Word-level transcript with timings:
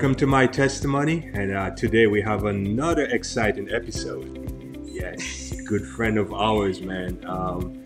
welcome 0.00 0.14
to 0.14 0.26
my 0.26 0.46
testimony. 0.46 1.30
And 1.34 1.52
uh, 1.52 1.72
today 1.72 2.06
we 2.06 2.22
have 2.22 2.46
another 2.46 3.04
exciting 3.04 3.70
episode. 3.70 4.80
Yes, 4.82 5.52
good 5.66 5.86
friend 5.86 6.16
of 6.16 6.32
ours, 6.32 6.80
man. 6.80 7.22
Um, 7.26 7.84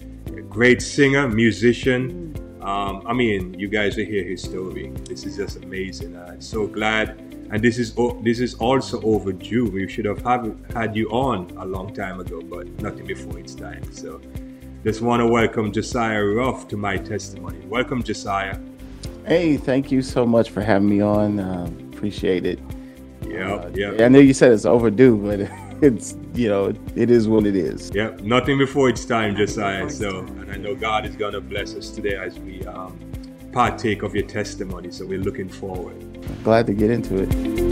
great 0.48 0.80
singer, 0.80 1.26
musician. 1.26 2.32
Um, 2.62 3.02
I 3.04 3.12
mean, 3.14 3.58
you 3.58 3.66
guys 3.66 3.96
will 3.96 4.04
hear 4.04 4.22
his 4.22 4.44
story. 4.44 4.92
This 5.08 5.26
is 5.26 5.36
just 5.36 5.64
amazing. 5.64 6.16
I'm 6.16 6.36
uh, 6.36 6.40
so 6.40 6.68
glad. 6.68 7.18
And 7.50 7.60
this 7.60 7.80
is 7.80 7.92
o- 7.98 8.22
this 8.22 8.38
is 8.38 8.54
also 8.54 9.02
overdue. 9.02 9.68
We 9.68 9.88
should 9.88 10.04
have 10.04 10.22
have, 10.22 10.54
had 10.72 10.94
you 10.94 11.10
on 11.10 11.50
a 11.56 11.64
long 11.66 11.92
time 11.92 12.20
ago, 12.20 12.40
but 12.42 12.68
nothing 12.80 13.06
before 13.06 13.40
its 13.40 13.56
time. 13.56 13.92
So 13.92 14.20
just 14.84 15.00
want 15.00 15.18
to 15.18 15.26
welcome 15.26 15.72
Josiah 15.72 16.22
Ruff 16.22 16.68
to 16.68 16.76
my 16.76 16.96
testimony. 16.96 17.66
Welcome, 17.66 18.04
Josiah. 18.04 18.56
Hey, 19.26 19.56
thank 19.56 19.90
you 19.90 20.00
so 20.00 20.24
much 20.24 20.50
for 20.50 20.60
having 20.60 20.88
me 20.88 21.00
on. 21.00 21.40
Uh, 21.40 21.68
appreciate 22.04 22.44
it. 22.44 22.58
Yeah, 23.26 23.54
Uh, 23.54 23.70
yeah. 23.74 24.04
I 24.04 24.08
know 24.08 24.18
you 24.18 24.34
said 24.34 24.52
it's 24.52 24.66
overdue, 24.66 25.16
but 25.16 25.40
it's 25.82 26.16
you 26.34 26.48
know 26.48 26.74
it 26.94 27.10
is 27.10 27.26
what 27.26 27.46
it 27.46 27.56
is. 27.56 27.90
Yep, 27.94 28.20
nothing 28.20 28.58
before 28.58 28.90
it's 28.90 29.04
time, 29.06 29.34
Josiah. 29.36 29.88
So, 29.88 30.18
and 30.18 30.50
I 30.52 30.56
know 30.56 30.74
God 30.74 31.06
is 31.06 31.16
gonna 31.16 31.40
bless 31.40 31.74
us 31.74 31.88
today 31.90 32.16
as 32.16 32.38
we 32.38 32.62
um, 32.66 32.98
partake 33.52 34.02
of 34.02 34.14
your 34.14 34.26
testimony. 34.26 34.90
So 34.90 35.06
we're 35.06 35.18
looking 35.18 35.48
forward. 35.48 35.96
Glad 36.44 36.66
to 36.66 36.74
get 36.74 36.90
into 36.90 37.22
it. 37.22 37.63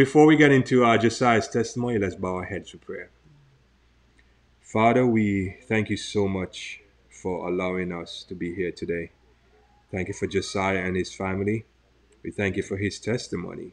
Before 0.00 0.24
we 0.24 0.34
get 0.34 0.50
into 0.50 0.82
uh, 0.82 0.96
Josiah's 0.96 1.46
testimony, 1.46 1.98
let's 1.98 2.14
bow 2.14 2.36
our 2.36 2.44
heads 2.44 2.70
for 2.70 2.78
prayer. 2.78 3.10
Father, 4.62 5.06
we 5.06 5.58
thank 5.68 5.90
you 5.90 5.98
so 5.98 6.26
much 6.26 6.80
for 7.10 7.46
allowing 7.46 7.92
us 7.92 8.24
to 8.26 8.34
be 8.34 8.54
here 8.54 8.72
today. 8.72 9.10
Thank 9.90 10.08
you 10.08 10.14
for 10.14 10.26
Josiah 10.26 10.78
and 10.78 10.96
his 10.96 11.14
family. 11.14 11.66
We 12.22 12.30
thank 12.30 12.56
you 12.56 12.62
for 12.62 12.78
his 12.78 12.98
testimony. 12.98 13.72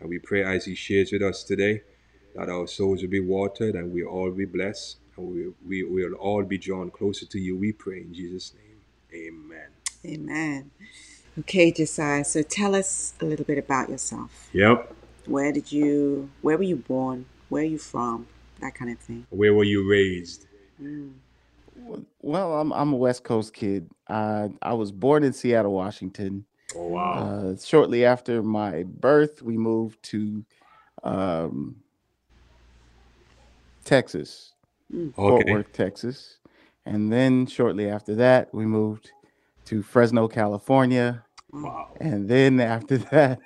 And 0.00 0.08
we 0.08 0.18
pray 0.18 0.42
as 0.42 0.64
he 0.64 0.74
shares 0.74 1.12
with 1.12 1.22
us 1.22 1.44
today 1.44 1.82
that 2.34 2.48
our 2.48 2.66
souls 2.66 3.02
will 3.02 3.08
be 3.08 3.20
watered 3.20 3.76
and 3.76 3.92
we 3.92 4.02
all 4.02 4.32
be 4.32 4.46
blessed 4.46 4.96
and 5.16 5.54
we, 5.64 5.84
we 5.84 5.84
will 5.84 6.14
all 6.14 6.42
be 6.42 6.58
drawn 6.58 6.90
closer 6.90 7.26
to 7.26 7.38
you. 7.38 7.56
We 7.56 7.70
pray 7.70 7.98
in 8.00 8.12
Jesus' 8.12 8.54
name. 8.54 8.80
Amen. 9.14 9.68
Amen. 10.04 10.70
Okay, 11.38 11.70
Josiah. 11.70 12.24
So 12.24 12.42
tell 12.42 12.74
us 12.74 13.14
a 13.20 13.24
little 13.24 13.44
bit 13.44 13.58
about 13.58 13.88
yourself. 13.88 14.48
Yep. 14.52 14.96
Where 15.30 15.52
did 15.52 15.70
you? 15.70 16.28
Where 16.42 16.56
were 16.56 16.64
you 16.64 16.74
born? 16.74 17.24
Where 17.50 17.62
are 17.62 17.66
you 17.66 17.78
from? 17.78 18.26
That 18.60 18.74
kind 18.74 18.90
of 18.90 18.98
thing. 18.98 19.26
Where 19.30 19.54
were 19.54 19.62
you 19.62 19.88
raised? 19.88 20.46
Well, 22.20 22.60
I'm 22.60 22.72
I'm 22.72 22.92
a 22.92 22.96
West 22.96 23.22
Coast 23.22 23.54
kid. 23.54 23.88
I 24.08 24.50
I 24.60 24.72
was 24.72 24.90
born 24.90 25.22
in 25.22 25.32
Seattle, 25.32 25.72
Washington. 25.72 26.46
Oh, 26.74 26.88
wow. 26.88 27.12
Uh, 27.12 27.56
shortly 27.56 28.04
after 28.04 28.42
my 28.42 28.82
birth, 28.82 29.40
we 29.40 29.56
moved 29.56 30.02
to 30.04 30.44
um, 31.04 31.76
Texas, 33.84 34.54
Fort 35.14 35.42
okay. 35.42 35.52
Worth, 35.52 35.72
Texas, 35.72 36.38
and 36.86 37.12
then 37.12 37.46
shortly 37.46 37.88
after 37.88 38.16
that, 38.16 38.52
we 38.52 38.66
moved 38.66 39.12
to 39.66 39.80
Fresno, 39.80 40.26
California. 40.26 41.24
Wow. 41.52 41.88
And 42.00 42.28
then 42.28 42.58
after 42.58 42.98
that, 43.12 43.38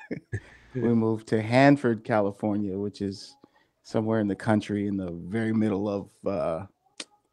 we 0.75 0.81
moved 0.95 1.29
to 1.29 1.41
Hanford, 1.43 2.05
California, 2.05 2.77
which 2.77 3.01
is 3.01 3.37
somewhere 3.83 4.21
in 4.21 4.29
the 4.29 4.35
country 4.35 4.87
in 4.87 4.97
the 4.97 5.13
very 5.13 5.53
middle 5.53 5.89
of 5.89 6.11
uh, 6.27 6.67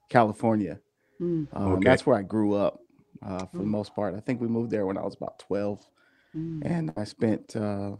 California. 0.09 0.79
Mm. 1.19 1.47
And 1.51 1.73
Okay. 1.73 1.83
That's 1.83 2.05
where 2.05 2.17
I 2.17 2.23
grew 2.23 2.53
up 2.53 2.79
uh, 3.23 3.45
for 3.45 3.57
the 3.59 3.63
most 3.63 3.95
part. 3.95 4.15
I 4.15 4.19
think 4.19 4.41
we 4.41 4.47
moved 4.47 4.71
there 4.71 4.85
when 4.85 4.97
I 4.97 5.01
was 5.01 5.15
about 5.15 5.39
12. 5.39 5.87
Mm. 6.35 6.61
And 6.65 6.93
I 6.97 7.03
spent 7.03 7.55
uh, 7.55 7.91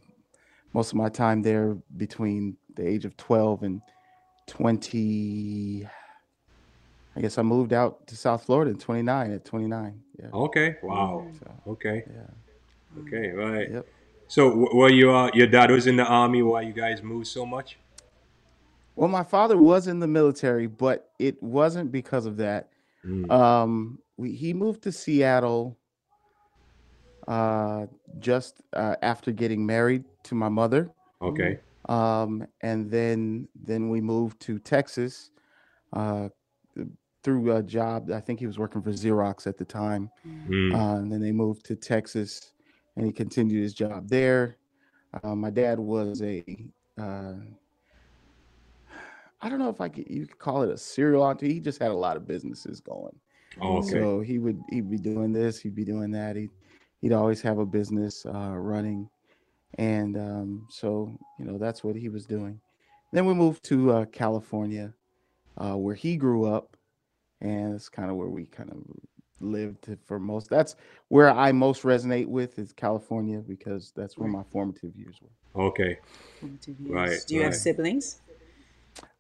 most 0.74 0.92
of 0.92 0.96
my 0.96 1.10
time 1.10 1.42
there 1.42 1.78
between 1.98 2.58
the 2.76 2.88
age 2.88 3.06
of 3.06 3.16
12 3.18 3.64
and 3.64 3.82
20. 4.48 5.88
I 7.16 7.20
guess 7.22 7.38
I 7.38 7.42
moved 7.42 7.74
out 7.74 8.08
to 8.08 8.16
South 8.16 8.46
Florida 8.46 8.72
in 8.72 8.78
29 8.78 9.34
at 9.34 9.46
29. 9.46 10.02
Yeah. 10.18 10.30
Okay. 10.34 10.76
Wow. 10.82 11.28
So, 11.40 11.54
Okay. 11.68 12.04
yeah. 12.08 13.02
Okay. 13.02 13.30
Right. 13.32 13.70
Yep. 13.72 13.88
So, 14.32 14.50
w- 14.50 14.70
were 14.74 14.90
you 14.90 15.12
uh, 15.12 15.30
your 15.34 15.48
dad 15.48 15.70
was 15.72 15.88
in 15.88 15.98
the 15.98 16.06
army? 16.06 16.42
Why 16.42 16.62
you 16.62 16.72
guys 16.72 17.04
moved 17.04 17.28
so 17.28 17.46
much? 17.46 17.78
Well, 18.96 19.10
my 19.10 19.26
father 19.26 19.58
was 19.58 19.88
in 19.88 20.00
the 20.00 20.08
military, 20.08 20.68
but 20.68 21.10
it 21.20 21.36
wasn't 21.44 21.92
because 21.92 22.26
of 22.26 22.38
that. 22.38 22.70
Mm. 23.06 23.30
Um, 23.30 24.00
we, 24.16 24.32
he 24.32 24.54
moved 24.54 24.84
to 24.84 24.92
Seattle 24.94 25.78
uh, 27.28 27.88
just 28.20 28.62
uh, 28.72 28.96
after 29.02 29.34
getting 29.34 29.66
married 29.66 30.06
to 30.24 30.36
my 30.36 30.48
mother, 30.48 30.90
Okay. 31.22 31.60
um, 31.90 32.48
and 32.62 32.90
then 32.90 33.50
then 33.66 33.90
we 33.90 34.00
moved 34.00 34.40
to 34.44 34.60
Texas 34.60 35.32
uh, 35.92 36.30
through 37.22 37.54
a 37.58 37.62
job. 37.62 38.10
I 38.12 38.22
think 38.22 38.40
he 38.40 38.48
was 38.48 38.58
working 38.58 38.82
for 38.82 38.92
Xerox 38.92 39.46
at 39.46 39.58
the 39.58 39.66
time, 39.66 40.10
Mm. 40.26 40.74
uh, 40.74 41.00
and 41.02 41.12
then 41.12 41.20
they 41.20 41.34
moved 41.34 41.66
to 41.66 41.76
Texas, 41.76 42.54
and 42.96 43.06
he 43.06 43.12
continued 43.12 43.62
his 43.62 43.74
job 43.74 44.08
there. 44.08 44.58
Uh, 45.24 45.36
my 45.36 45.50
dad 45.50 45.80
was 45.80 46.22
a 46.22 46.44
uh, 47.00 47.34
I 49.42 49.50
don't 49.50 49.60
know 49.60 49.70
if 49.70 49.82
I 49.82 49.90
could 49.90 50.10
you 50.10 50.28
could 50.28 50.40
call 50.40 50.62
it 50.64 50.70
a 50.70 50.78
serial 50.78 51.24
entrepreneur. 51.24 51.54
He 51.56 51.60
just 51.60 51.80
had 51.80 51.92
a 51.92 51.96
lot 51.96 52.18
of 52.18 52.28
businesses 52.28 52.80
going. 52.80 53.16
Oh, 53.60 53.80
okay. 53.80 53.90
So 53.90 54.22
he 54.22 54.40
would 54.40 54.62
he'd 54.70 54.90
be 54.90 54.98
doing 54.98 55.34
this, 55.34 55.60
he'd 55.60 55.76
be 55.76 55.84
doing 55.84 56.12
that. 56.12 56.36
He 56.36 56.50
he'd 57.02 57.14
always 57.14 57.42
have 57.42 57.58
a 57.58 57.66
business 57.66 58.26
uh, 58.26 58.56
running, 58.56 59.10
and 59.78 60.18
um, 60.18 60.68
so 60.70 61.18
you 61.40 61.46
know 61.46 61.58
that's 61.58 61.84
what 61.84 61.96
he 61.96 62.10
was 62.10 62.26
doing. 62.26 62.60
Then 63.12 63.26
we 63.26 63.34
moved 63.34 63.64
to 63.66 63.92
uh, 63.92 64.06
California, 64.06 64.94
uh, 65.58 65.76
where 65.76 65.96
he 65.96 66.16
grew 66.16 66.46
up, 66.46 66.78
and 67.42 67.74
it's 67.74 67.90
kind 67.90 68.10
of 68.10 68.16
where 68.16 68.30
we 68.30 68.46
kind 68.46 68.70
of 68.70 68.78
lived 69.44 69.88
for 70.06 70.20
most. 70.20 70.50
That's 70.50 70.76
where 71.10 71.30
I 71.32 71.52
most 71.52 71.84
resonate 71.84 72.28
with 72.28 72.60
is 72.60 72.74
California 72.74 73.40
because 73.40 73.92
that's 73.96 74.18
where 74.18 74.30
my 74.30 74.44
formative 74.44 74.96
years 74.96 75.20
were. 75.22 75.64
Okay. 75.68 75.98
Formative 76.40 76.80
years. 76.80 76.92
Right, 76.94 77.20
Do 77.28 77.36
you 77.36 77.44
have 77.44 77.56
siblings? 77.56 78.22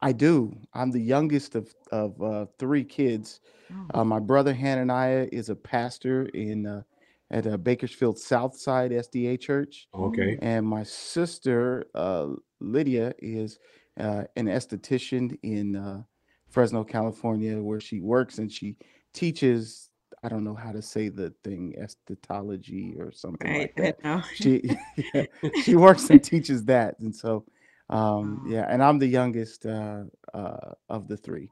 I 0.02 0.12
do. 0.12 0.58
I'm 0.74 0.92
the 0.92 1.02
youngest 1.02 1.56
of 1.56 1.74
of 1.92 2.22
uh, 2.22 2.46
three 2.60 2.84
kids. 2.84 3.40
Oh. 3.72 4.02
Uh, 4.02 4.04
my 4.04 4.20
brother 4.20 4.54
Hananiah 4.54 5.28
is 5.32 5.50
a 5.50 5.56
pastor 5.56 6.26
in 6.34 6.66
uh, 6.66 6.84
at 7.30 7.48
uh, 7.48 7.58
Bakersfield 7.58 8.20
Southside 8.20 8.92
SDA 8.92 9.40
Church, 9.40 9.88
Okay. 9.94 10.38
and 10.42 10.66
my 10.68 10.84
sister 10.84 11.86
uh, 11.96 12.28
Lydia 12.60 13.14
is 13.20 13.60
uh, 14.00 14.24
an 14.36 14.48
esthetician 14.48 15.38
in 15.44 15.76
uh, 15.78 16.04
Fresno, 16.50 16.84
California, 16.84 17.62
where 17.62 17.80
she 17.80 18.02
works 18.02 18.38
and 18.38 18.52
she 18.52 18.76
teaches. 19.14 19.91
I 20.24 20.30
don't 20.30 20.44
know 20.44 20.54
how 20.54 20.72
to 20.72 20.82
say 20.82 21.10
the 21.10 21.34
thing, 21.44 21.74
esthetology 21.80 23.00
or 23.00 23.12
something 23.12 23.52
Right. 23.52 23.62
like 23.62 23.76
that. 23.78 24.04
No. 24.04 24.22
She 24.36 24.62
yeah, 25.14 25.26
she 25.64 25.76
works 25.86 26.10
and 26.10 26.24
teaches 26.24 26.64
that, 26.66 27.00
and 27.00 27.16
so 27.16 27.44
um, 27.90 28.46
yeah, 28.48 28.66
and 28.70 28.84
I'm 28.84 29.00
the 29.00 29.08
youngest 29.08 29.66
uh, 29.66 30.04
uh, 30.34 30.74
of 30.90 31.08
the 31.08 31.18
three. 31.18 31.50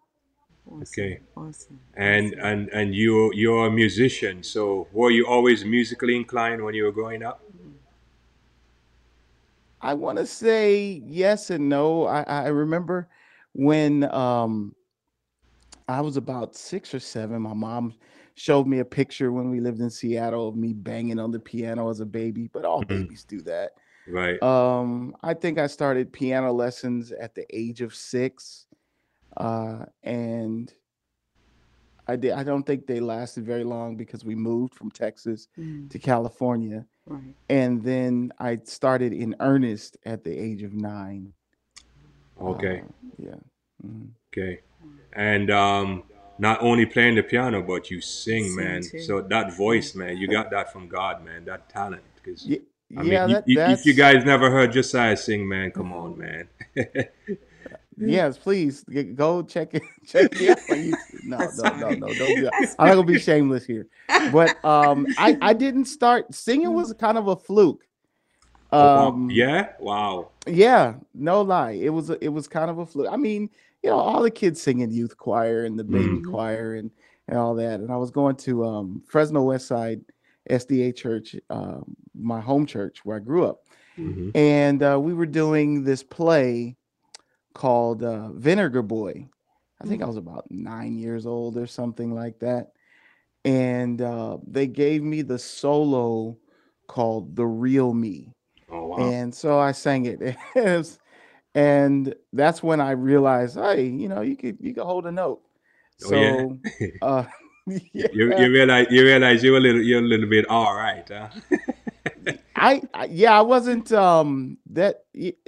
Awesome. 0.67 0.83
Okay. 0.83 1.19
Awesome. 1.35 1.79
And 1.95 2.27
awesome. 2.27 2.45
and 2.45 2.69
and 2.69 2.95
you 2.95 3.31
you're 3.33 3.67
a 3.67 3.71
musician. 3.71 4.43
So 4.43 4.87
were 4.93 5.09
you 5.09 5.25
always 5.25 5.65
musically 5.65 6.15
inclined 6.15 6.63
when 6.63 6.75
you 6.75 6.83
were 6.83 6.91
growing 6.91 7.23
up? 7.23 7.41
I 9.81 9.93
want 9.95 10.17
to 10.17 10.25
say 10.25 11.01
yes 11.05 11.49
and 11.49 11.69
no. 11.69 12.05
I, 12.05 12.21
I 12.23 12.47
remember 12.47 13.07
when 13.53 14.03
um, 14.13 14.75
I 15.87 16.01
was 16.01 16.17
about 16.17 16.55
six 16.55 16.93
or 16.93 16.99
seven, 16.99 17.41
my 17.41 17.53
mom 17.53 17.95
showed 18.39 18.67
me 18.67 18.79
a 18.79 18.85
picture 18.85 19.33
when 19.33 19.49
we 19.49 19.59
lived 19.59 19.81
in 19.81 19.89
Seattle 19.89 20.47
of 20.47 20.55
me 20.55 20.71
banging 20.71 21.19
on 21.19 21.29
the 21.29 21.39
piano 21.39 21.89
as 21.89 21.99
a 21.99 22.05
baby, 22.05 22.47
but 22.53 22.63
all 22.63 22.81
Mhm. 22.83 22.87
babies 22.87 23.25
do 23.25 23.41
that. 23.41 23.71
Right. 24.07 24.41
Um, 24.41 25.13
I 25.21 25.33
think 25.33 25.59
I 25.59 25.67
started 25.67 26.13
piano 26.13 26.53
lessons 26.53 27.11
at 27.11 27.35
the 27.35 27.45
age 27.55 27.81
of 27.81 27.93
six. 27.93 28.65
Uh, 29.35 29.85
and 30.03 30.73
I 32.07 32.15
did. 32.15 32.31
I 32.31 32.43
don't 32.43 32.63
think 32.63 32.87
they 32.87 33.01
lasted 33.01 33.45
very 33.45 33.63
long 33.65 33.97
because 33.97 34.23
we 34.25 34.35
moved 34.35 34.73
from 34.73 34.89
Texas 34.89 35.47
Mm, 35.57 35.89
to 35.89 35.99
California, 35.99 36.85
right. 37.05 37.35
and 37.49 37.83
then 37.83 38.31
I 38.39 38.59
started 38.63 39.13
in 39.13 39.35
earnest 39.41 39.97
at 40.05 40.23
the 40.23 40.35
age 40.35 40.63
of 40.63 40.73
nine. 40.73 41.33
Okay. 42.41 42.81
Uh, 42.81 43.07
yeah. 43.17 43.35
Mhm. 43.85 44.09
Okay. 44.33 44.61
And 45.13 45.51
um, 45.51 46.03
not 46.39 46.61
only 46.61 46.85
playing 46.85 47.15
the 47.15 47.23
piano, 47.23 47.61
but 47.61 47.91
you 47.91 48.01
sing, 48.01 48.45
Sing 48.45 48.55
man. 48.55 48.81
too. 48.81 49.01
So 49.01 49.21
that 49.21 49.55
voice, 49.55 49.93
man, 49.93 50.17
you 50.17 50.27
got 50.27 50.49
that 50.51 50.71
from 50.71 50.87
God, 50.87 51.23
man. 51.23 51.45
That 51.45 51.69
talent. 51.69 52.01
Because 52.15 52.45
Ye- 52.45 52.61
I 52.97 53.01
mean, 53.03 53.11
yeah, 53.11 53.27
you- 53.27 53.33
that, 53.35 53.47
you- 53.47 53.59
if 53.59 53.85
you 53.85 53.93
guys 53.93 54.25
never 54.25 54.49
heard 54.49 54.71
Josiah 54.71 55.15
sing, 55.17 55.47
man, 55.47 55.71
come 55.71 55.93
on, 55.93 56.17
man. 56.17 56.47
Yes, 58.01 58.37
please 58.37 58.85
go 59.15 59.43
check 59.43 59.73
it. 59.73 59.83
Check 60.07 60.29
it 60.41 60.49
out 60.51 60.57
on 60.69 60.77
YouTube. 60.77 61.23
No, 61.25 61.37
That's 61.37 61.57
no, 61.57 61.69
no, 61.75 61.89
no, 61.89 62.07
don't 62.13 62.35
do 62.35 62.41
that. 62.43 62.75
I'm 62.79 62.87
not 62.87 62.95
gonna 62.95 63.03
be 63.03 63.19
shameless 63.19 63.65
here. 63.65 63.87
But 64.31 64.63
um, 64.63 65.05
I 65.17 65.37
I 65.41 65.51
didn't 65.53 65.83
start 65.85 66.33
singing 66.33 66.73
was 66.73 66.93
kind 66.93 67.17
of 67.17 67.27
a 67.27 67.35
fluke. 67.35 67.85
Oh, 68.71 68.85
wow. 68.85 69.07
Um, 69.09 69.29
yeah. 69.29 69.69
Wow. 69.79 70.29
yeah, 70.47 70.93
no 71.13 71.41
lie, 71.41 71.71
it 71.71 71.89
was 71.89 72.09
a, 72.09 72.23
it 72.23 72.29
was 72.29 72.47
kind 72.47 72.69
of 72.71 72.77
a 72.79 72.85
fluke. 72.85 73.09
I 73.11 73.17
mean, 73.17 73.49
you 73.83 73.89
know, 73.89 73.97
all 73.97 74.21
the 74.23 74.31
kids 74.31 74.61
singing 74.61 74.91
youth 74.91 75.17
choir 75.17 75.63
and 75.65 75.77
the 75.79 75.83
baby 75.83 76.19
Mhm. 76.19 76.31
choir 76.31 76.75
and 76.75 76.91
and 77.27 77.37
all 77.37 77.55
that. 77.55 77.79
And 77.79 77.91
I 77.91 77.97
was 77.97 78.11
going 78.11 78.35
to 78.37 78.65
um 78.65 79.01
Fresno 79.07 79.43
West 79.43 79.67
Side 79.67 80.01
SDA 80.49 80.91
Church, 80.91 81.35
um, 81.49 81.95
my 82.15 82.39
home 82.41 82.65
church 82.65 83.05
where 83.05 83.17
I 83.17 83.19
grew 83.19 83.45
up, 83.45 83.61
hmm 83.95 84.29
and 84.35 84.81
uh, 84.83 84.99
we 85.01 85.13
were 85.13 85.25
doing 85.25 85.83
this 85.83 86.03
play 86.03 86.75
called 87.53 88.03
uh, 88.03 88.29
Vinegar 88.33 88.81
Boy. 88.83 89.27
I 89.81 89.85
think 89.85 90.01
I 90.01 90.05
was 90.05 90.17
about 90.17 90.45
nine 90.49 90.97
years 90.97 91.25
old 91.25 91.57
or 91.57 91.67
something 91.67 92.13
like 92.13 92.39
that. 92.39 92.71
And 93.45 94.01
uh, 94.01 94.37
they 94.45 94.67
gave 94.67 95.03
me 95.03 95.21
the 95.21 95.39
solo 95.39 96.37
called 96.87 97.35
The 97.35 97.45
Real 97.45 97.93
Me. 97.93 98.33
Oh 98.69 98.87
wow. 98.87 98.97
And 98.97 99.33
so 99.33 99.59
I 99.59 99.71
sang 99.71 100.05
it. 100.05 100.21
It 100.55 100.77
was- 100.77 100.99
and 101.55 102.13
that's 102.33 102.61
when 102.63 102.79
I 102.81 102.91
realized, 102.91 103.55
hey, 103.55 103.85
you 103.87 104.07
know, 104.07 104.21
you 104.21 104.35
could 104.35 104.57
you 104.59 104.73
could 104.73 104.83
hold 104.83 105.05
a 105.05 105.11
note. 105.11 105.41
Oh, 106.05 106.13
yeah. 106.13 106.35
So 106.39 106.59
uh 107.01 107.23
You, 108.11 108.33
yeah. 108.33 108.37
you 108.37 108.51
realize 108.51 108.87
you 108.89 109.03
realize 109.03 109.43
you're 109.43 109.57
a 109.57 109.59
little 109.59 109.81
you're 109.81 109.99
a 109.99 110.07
little 110.07 110.29
bit 110.29 110.45
all 110.49 110.73
right, 110.75 111.07
huh? 111.07 111.29
I, 112.55 112.81
I 112.93 113.05
yeah, 113.05 113.37
I 113.37 113.41
wasn't 113.41 113.91
um 113.91 114.57
that 114.71 115.03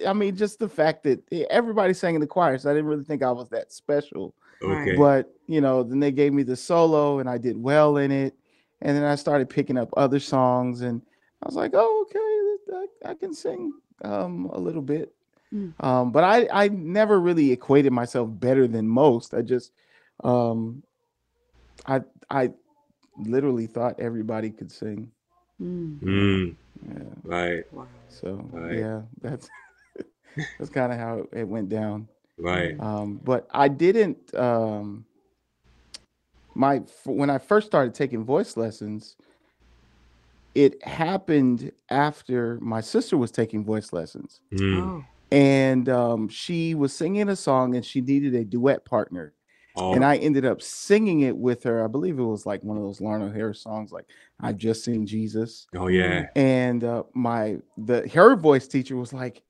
I 0.06 0.14
mean 0.14 0.36
just 0.36 0.60
the 0.60 0.70
fact 0.70 1.04
that 1.04 1.24
e- 1.32 1.46
everybody 1.50 1.94
sang 1.94 2.16
in 2.16 2.22
the 2.22 2.28
choir, 2.28 2.58
so 2.58 2.70
I 2.70 2.74
didn't 2.74 2.88
really 2.88 3.04
think 3.04 3.24
I 3.24 3.32
was 3.32 3.50
that 3.50 3.72
special. 3.72 4.36
okay. 4.62 4.96
But 4.96 5.34
you 5.48 5.62
know, 5.62 5.84
then 5.84 6.00
they 6.00 6.12
gave 6.12 6.34
me 6.34 6.44
the 6.44 6.56
solo 6.56 7.20
and 7.20 7.30
I 7.30 7.38
did 7.38 7.58
well 7.58 7.98
in 7.98 8.12
it. 8.12 8.36
And 8.82 8.96
then 8.98 9.04
I 9.04 9.16
started 9.16 9.50
picking 9.50 9.78
up 9.78 9.90
other 9.96 10.20
songs 10.20 10.82
and 10.82 11.02
I 11.44 11.46
was 11.48 11.56
like, 11.56 11.72
oh, 11.74 12.06
okay, 12.10 12.88
I, 13.08 13.12
I 13.12 13.14
can 13.16 13.34
sing 13.34 13.74
um 14.04 14.46
a 14.54 14.60
little 14.60 14.82
bit. 14.82 15.14
Mm. 15.54 15.74
Um, 15.84 16.12
but 16.12 16.24
I 16.24 16.48
I 16.52 16.68
never 16.70 17.20
really 17.20 17.52
equated 17.52 17.92
myself 17.92 18.30
better 18.32 18.68
than 18.68 18.88
most. 18.88 19.34
I 19.34 19.42
just 19.42 19.72
um 20.24 20.84
I 21.86 22.02
I 22.30 22.52
literally 23.18 23.68
thought 23.68 24.00
everybody 24.00 24.50
could 24.52 24.72
sing. 24.72 25.12
Mm, 25.62 26.00
Mm, 26.02 26.56
Yeah. 26.88 27.04
right. 27.24 27.64
wow. 27.72 27.88
So 28.10 28.50
Right. 28.52 28.78
yeah, 28.78 29.02
that's 29.22 29.50
that's 30.58 30.70
kind 30.70 30.92
of 30.92 30.98
how 30.98 31.28
it 31.34 31.48
went 31.48 31.70
down. 31.70 32.08
Right. 32.38 32.80
Um, 32.80 33.20
but 33.24 33.48
I 33.52 33.68
didn't. 33.68 34.34
Um, 34.34 35.06
my 36.56 36.82
when 37.06 37.30
I 37.30 37.38
first 37.38 37.68
started 37.68 37.94
taking 37.94 38.24
voice 38.24 38.58
lessons, 38.58 39.16
it 40.56 40.84
happened 40.86 41.72
after 41.90 42.60
my 42.62 42.82
sister 42.82 43.18
was 43.18 43.32
taking 43.32 43.64
voice 43.64 43.94
lessons, 43.94 44.42
Mm. 44.52 44.76
Oh, 44.90 45.04
and 45.32 45.88
um, 45.90 46.28
she 46.28 46.76
was 46.76 46.94
singing 46.94 47.30
a 47.30 47.36
song, 47.36 47.76
and 47.76 47.86
she 47.86 48.02
needed 48.02 48.36
a 48.36 48.44
duet 48.46 48.86
partner, 48.86 49.34
Oh, 49.76 49.94
and 49.94 50.04
I 50.04 50.18
ended 50.18 50.46
up 50.46 50.62
singing 50.62 51.22
it 51.22 51.36
with 51.38 51.64
her. 51.64 51.84
I 51.84 51.88
believe 51.88 52.20
it 52.20 52.24
was 52.24 52.46
like 52.46 52.62
one 52.64 52.78
of 52.78 52.84
those 52.84 53.00
Larnelle 53.00 53.34
Harris 53.34 53.62
songs, 53.62 53.92
like 53.92 54.06
"I've 54.42 54.58
Just 54.58 54.84
Seen 54.84 55.06
Jesus." 55.06 55.68
oh 55.76 55.88
yeah. 55.88 56.28
and 56.36 56.84
uh, 56.84 57.04
my 57.14 57.58
the 57.78 58.08
her 58.10 58.36
voice 58.36 58.68
teacher 58.68 58.98
was 58.98 59.14
like, 59.14 59.44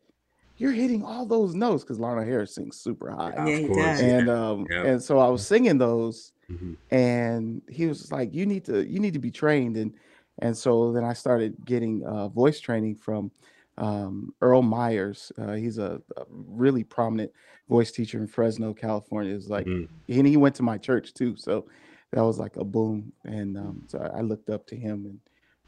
"You're 0.58 0.72
hitting 0.74 1.04
all 1.04 1.26
those 1.26 1.56
notes," 1.56 1.84
because 1.84 1.98
Larnelle 1.98 2.26
Harris 2.28 2.54
sings 2.56 2.78
super 2.78 3.10
high, 3.10 3.32
Of 3.32 3.48
Yeah, 3.50 3.58
he 3.58 3.68
course. 3.68 3.80
does. 3.80 4.02
and 4.02 4.30
um, 4.30 4.68
Yeah. 4.70 4.84
and 4.86 5.02
so 5.02 5.18
I 5.20 5.30
was 5.30 5.46
singing 5.48 5.78
those, 5.80 6.34
Mhm. 6.52 6.78
and 6.92 7.62
he 7.70 7.88
was 7.88 8.12
like, 8.12 8.34
"You 8.34 8.46
need 8.46 8.66
to 8.66 8.86
you 8.88 9.00
need 9.00 9.14
to 9.14 9.20
be 9.20 9.32
trained," 9.32 9.78
and 9.78 9.94
and 10.40 10.56
so 10.56 10.92
then 10.92 11.04
I 11.04 11.14
started 11.14 11.56
getting 11.66 12.04
uh, 12.06 12.28
voice 12.30 12.60
training 12.60 12.96
from 12.98 13.32
um, 13.78 14.34
Earl 14.42 14.62
Myers. 14.62 15.32
Uh, 15.38 15.54
he's 15.54 15.78
a, 15.78 16.02
a, 16.18 16.24
really 16.30 16.84
prominent 16.84 17.32
voice 17.70 17.92
teacher 17.92 18.18
in 18.20 18.28
Fresno, 18.28 18.74
California. 18.74 19.34
Is 19.34 19.50
like, 19.50 19.66
mm. 19.66 19.88
and 20.08 20.28
he 20.28 20.38
went 20.38 20.56
to 20.56 20.64
my 20.64 20.78
church 20.78 21.14
too, 21.14 21.36
so 21.38 21.66
that 22.12 22.22
was 22.22 22.38
like 22.38 22.56
a 22.58 22.64
boom. 22.64 23.12
And 23.24 23.58
um, 23.58 23.84
so 23.88 24.12
I 24.14 24.22
looked 24.22 24.50
up 24.50 24.68
to 24.68 24.76
him, 24.76 25.06
and 25.06 25.20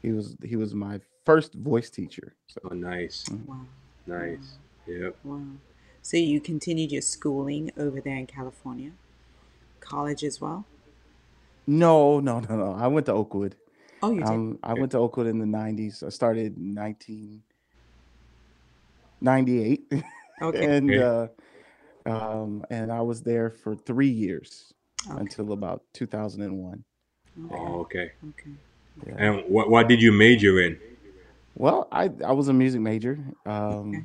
he 0.02 0.12
was 0.12 0.36
he 0.44 0.56
was 0.56 0.74
my 0.74 1.00
first 1.24 1.54
voice 1.54 1.90
teacher. 1.90 2.34
So 2.46 2.60
oh, 2.70 2.74
nice, 2.74 3.24
mm-hmm. 3.30 3.50
wow. 3.50 3.66
nice, 4.06 4.58
yep. 4.86 5.16
Wow. 5.24 5.40
So 6.02 6.18
you 6.18 6.40
continued 6.40 6.92
your 6.92 7.02
schooling 7.02 7.70
over 7.78 8.00
there 8.00 8.16
in 8.16 8.26
California, 8.26 8.92
college 9.80 10.22
as 10.22 10.40
well. 10.40 10.66
No, 11.66 12.20
no, 12.20 12.40
no, 12.40 12.56
no. 12.56 12.72
I 12.78 12.88
went 12.88 13.06
to 13.06 13.12
Oakwood. 13.12 13.56
Oh, 14.02 14.12
you 14.12 14.20
did. 14.20 14.28
Um, 14.28 14.58
I 14.62 14.74
went 14.74 14.92
to 14.92 14.98
Oakwood 14.98 15.26
in 15.26 15.38
the 15.38 15.46
'90s. 15.46 16.04
I 16.04 16.10
started 16.10 16.56
19- 16.56 17.40
98. 19.20 19.92
Okay. 20.42 20.64
and. 20.64 20.92
Uh, 20.92 21.28
um, 22.06 22.64
and 22.70 22.92
I 22.92 23.00
was 23.00 23.22
there 23.22 23.50
for 23.50 23.74
three 23.74 24.08
years 24.08 24.72
okay. 25.08 25.20
until 25.20 25.52
about 25.52 25.82
2001. 25.94 26.84
Oh, 27.38 27.48
oh 27.50 27.80
okay. 27.80 28.12
Okay. 28.30 28.50
Yeah. 29.06 29.14
And 29.16 29.44
what 29.48 29.70
what 29.70 29.88
did 29.88 30.00
you 30.00 30.12
major 30.12 30.60
in? 30.60 30.78
Well, 31.56 31.88
I 31.90 32.10
I 32.24 32.32
was 32.32 32.48
a 32.48 32.52
music 32.52 32.80
major. 32.80 33.18
Um, 33.46 33.88
okay. 33.88 34.04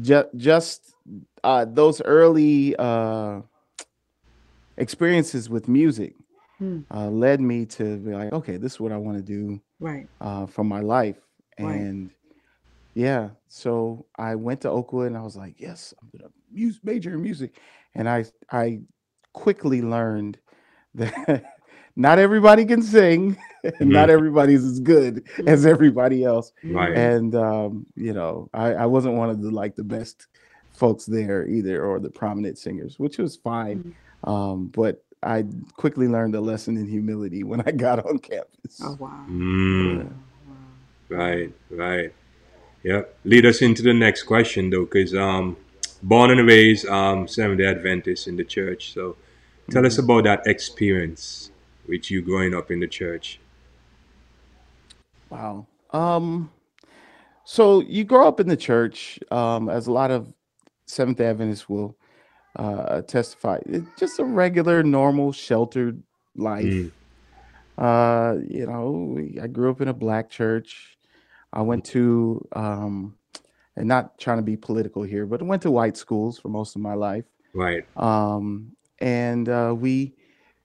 ju- 0.00 0.28
just 0.36 0.94
uh, 1.44 1.66
those 1.66 2.00
early 2.02 2.74
uh, 2.76 3.42
experiences 4.76 5.48
with 5.48 5.68
music 5.68 6.14
hmm. 6.58 6.80
uh, 6.90 7.08
led 7.08 7.40
me 7.40 7.66
to 7.66 7.98
be 7.98 8.12
like, 8.12 8.32
okay, 8.32 8.56
this 8.56 8.74
is 8.74 8.80
what 8.80 8.92
I 8.92 8.96
want 8.96 9.18
to 9.18 9.22
do 9.22 9.60
right. 9.78 10.08
Uh, 10.20 10.46
for 10.46 10.64
my 10.64 10.80
life, 10.80 11.18
and 11.58 12.10
yeah, 12.98 13.28
so 13.46 14.06
I 14.18 14.34
went 14.34 14.62
to 14.62 14.70
Oakwood 14.70 15.06
and 15.06 15.16
I 15.16 15.22
was 15.22 15.36
like, 15.36 15.54
yes, 15.60 15.94
I'm 16.02 16.08
gonna 16.10 16.32
mus- 16.50 16.80
major 16.82 17.14
in 17.14 17.22
music. 17.22 17.60
And 17.94 18.08
I 18.08 18.24
I 18.50 18.80
quickly 19.32 19.82
learned 19.82 20.36
that 20.96 21.44
not 21.96 22.18
everybody 22.18 22.64
can 22.64 22.82
sing, 22.82 23.36
and 23.78 23.90
not 23.90 24.10
everybody's 24.10 24.64
as 24.64 24.80
good 24.80 25.28
as 25.46 25.64
everybody 25.64 26.24
else. 26.24 26.50
Right. 26.64 26.96
And 26.96 27.36
um, 27.36 27.86
you 27.94 28.12
know, 28.12 28.50
I, 28.52 28.74
I 28.74 28.86
wasn't 28.86 29.14
one 29.14 29.30
of 29.30 29.42
the 29.42 29.52
like 29.52 29.76
the 29.76 29.84
best 29.84 30.26
folks 30.72 31.06
there 31.06 31.46
either, 31.46 31.84
or 31.84 32.00
the 32.00 32.10
prominent 32.10 32.58
singers, 32.58 32.98
which 32.98 33.18
was 33.18 33.36
fine. 33.36 33.94
Um, 34.24 34.72
but 34.74 35.04
I 35.22 35.44
quickly 35.74 36.08
learned 36.08 36.34
a 36.34 36.40
lesson 36.40 36.76
in 36.76 36.88
humility 36.88 37.44
when 37.44 37.60
I 37.60 37.70
got 37.70 38.04
on 38.04 38.18
campus. 38.18 38.80
Oh, 38.82 38.96
wow. 38.98 39.24
Mm. 39.30 40.04
Wow. 40.04 40.12
Right, 41.10 41.52
right. 41.70 42.12
Yep. 42.82 43.18
Lead 43.24 43.46
us 43.46 43.62
into 43.62 43.82
the 43.82 43.94
next 43.94 44.22
question 44.22 44.70
though, 44.70 44.84
because 44.84 45.14
um, 45.14 45.56
born 46.02 46.30
and 46.30 46.46
raised 46.46 46.86
um, 46.86 47.26
Seventh 47.26 47.58
Day 47.58 47.66
Adventist 47.66 48.28
in 48.28 48.36
the 48.36 48.44
church. 48.44 48.92
So, 48.92 49.16
tell 49.70 49.84
us 49.84 49.98
about 49.98 50.24
that 50.24 50.46
experience 50.46 51.50
with 51.86 52.10
you 52.10 52.22
growing 52.22 52.54
up 52.54 52.70
in 52.70 52.80
the 52.80 52.86
church. 52.86 53.40
Wow. 55.30 55.66
Um, 55.90 56.50
so 57.44 57.80
you 57.80 58.04
grow 58.04 58.28
up 58.28 58.40
in 58.40 58.48
the 58.48 58.56
church, 58.56 59.18
um, 59.30 59.70
as 59.70 59.86
a 59.86 59.92
lot 59.92 60.10
of 60.10 60.32
Seventh 60.86 61.18
Day 61.18 61.26
Adventists 61.26 61.68
will 61.68 61.96
uh, 62.56 63.02
testify. 63.02 63.58
It's 63.66 63.86
just 63.98 64.18
a 64.18 64.24
regular, 64.24 64.82
normal, 64.82 65.32
sheltered 65.32 66.02
life. 66.36 66.64
Mm. 66.64 66.92
Uh, 67.78 68.40
you 68.48 68.66
know, 68.66 69.18
I 69.42 69.46
grew 69.46 69.70
up 69.70 69.80
in 69.80 69.88
a 69.88 69.94
black 69.94 70.28
church. 70.28 70.97
I 71.52 71.62
went 71.62 71.84
to, 71.86 72.46
um, 72.52 73.16
and 73.76 73.86
not 73.88 74.18
trying 74.18 74.38
to 74.38 74.42
be 74.42 74.56
political 74.56 75.02
here, 75.02 75.24
but 75.26 75.40
I 75.40 75.44
went 75.44 75.62
to 75.62 75.70
white 75.70 75.96
schools 75.96 76.38
for 76.38 76.48
most 76.48 76.76
of 76.76 76.82
my 76.82 76.94
life. 76.94 77.24
Right. 77.54 77.84
Um, 77.96 78.72
and 78.98 79.48
uh, 79.48 79.74
we 79.76 80.14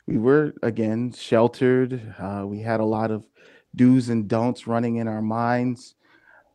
we 0.07 0.17
were 0.17 0.53
again 0.63 1.11
sheltered. 1.13 2.01
Uh, 2.19 2.43
we 2.45 2.59
had 2.59 2.79
a 2.79 2.85
lot 2.85 3.11
of 3.11 3.25
do's 3.75 4.09
and 4.09 4.27
don'ts 4.27 4.67
running 4.67 4.97
in 4.97 5.07
our 5.07 5.21
minds. 5.21 5.95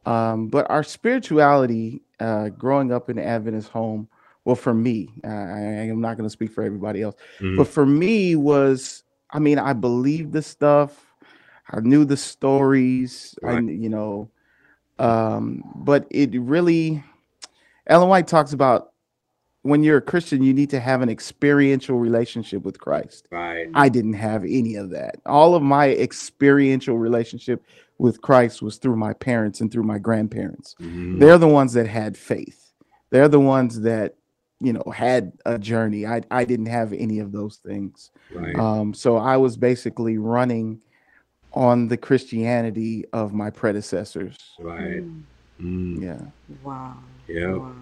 Um, 0.04 0.49
but 0.49 0.70
our 0.70 0.82
spirituality, 0.82 2.02
uh, 2.20 2.50
growing 2.50 2.92
up 2.92 3.11
in 3.11 3.18
an 3.18 3.25
Adventist 3.25 3.68
home, 3.70 4.08
well, 4.44 4.56
for 4.56 4.73
me, 4.75 5.11
uh, 5.25 5.28
I, 5.28 5.58
I 5.58 5.87
am 5.88 6.00
not 6.00 6.16
going 6.16 6.26
to 6.26 6.32
speak 6.32 6.52
for 6.52 6.62
everybody 6.64 7.02
else, 7.02 7.16
Mhm. 7.40 7.56
but 7.56 7.68
for 7.68 7.87
me 7.87 8.37
was 8.37 9.04
I 9.30 9.38
mean, 9.38 9.58
I 9.58 9.75
believed 9.75 10.32
the 10.32 10.42
stuff. 10.42 11.07
I 11.70 11.80
knew 11.80 12.04
the 12.04 12.16
stories. 12.16 13.34
I, 13.42 13.46
Right. 13.46 13.54
kn- 13.66 13.82
you 13.82 13.88
know, 13.88 14.30
um, 14.98 15.62
but 15.76 16.06
it 16.10 16.30
really, 16.40 17.02
Ellen 17.87 18.08
White 18.08 18.26
talks 18.26 18.52
about 18.52 18.92
when 19.62 19.82
you're 19.82 19.98
a 19.98 20.02
Christian, 20.02 20.42
you 20.42 20.54
need 20.54 20.70
to 20.70 20.80
have 20.80 21.02
an 21.02 21.08
experiential 21.08 21.98
relationship 21.98 22.62
with 22.64 22.80
Christ. 22.80 23.28
Right. 23.30 23.68
I 23.75 23.88
didn't 23.88 24.14
have 24.14 24.44
any 24.44 24.76
of 24.76 24.90
that. 24.90 25.16
All 25.26 25.54
of 25.54 25.62
my 25.62 25.90
experiential 25.90 26.96
relationship 26.96 27.62
with 27.98 28.22
Christ 28.22 28.62
was 28.62 28.76
through 28.78 28.96
my 28.96 29.12
parents 29.12 29.60
and 29.60 29.70
through 29.70 29.82
my 29.82 29.98
grandparents. 29.98 30.75
Mhm. 30.80 31.18
They're 31.18 31.38
the 31.38 31.48
ones 31.48 31.72
that 31.75 31.88
had 31.88 32.16
faith. 32.16 32.72
They're 33.10 33.28
the 33.28 33.40
ones 33.40 33.80
that, 33.80 34.14
you 34.60 34.72
know, 34.72 34.84
had 34.94 35.32
a 35.44 35.58
journey. 35.58 36.06
I, 36.06 36.22
I 36.30 36.44
didn't 36.44 36.66
have 36.66 36.92
any 36.92 37.18
of 37.18 37.32
those 37.32 37.56
things. 37.56 38.10
Right. 38.34 38.56
Um, 38.56 38.94
so 38.94 39.16
I 39.16 39.37
was 39.37 39.56
basically 39.56 40.18
running 40.18 40.80
on 41.52 41.88
the 41.88 41.96
Christianity 41.96 43.04
of 43.12 43.32
my 43.32 43.50
predecessors. 43.50 44.36
Right. 44.58 45.02
Mm. 45.02 45.22
Mm. 45.60 46.02
Yeah. 46.02 46.20
Wow. 46.62 46.96
Yep. 47.28 47.56
Wow. 47.56 47.72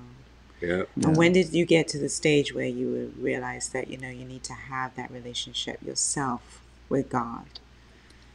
Yep. 0.61 0.88
yeah. 0.96 1.08
And 1.08 1.16
when 1.16 1.32
did 1.32 1.52
you 1.52 1.66
get 1.66 1.88
to 1.88 1.99
the 1.99 2.08
stage 2.08 2.54
where 2.54 2.66
you 2.66 2.88
would 2.88 3.23
realize 3.23 3.68
that 3.70 3.88
you 3.88 3.99
know 3.99 4.08
you 4.08 4.25
need 4.25 4.42
to 4.44 4.54
have 4.54 4.96
that 4.96 5.11
relationship 5.11 5.82
yourself 5.82 6.62
with 6.88 7.08
God? 7.11 7.46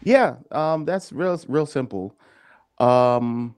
Yeah, 0.03 0.37
um, 0.51 0.85
that's 0.85 1.11
real, 1.11 1.39
real 1.47 1.65
simple. 1.65 2.15
Um, 2.79 3.55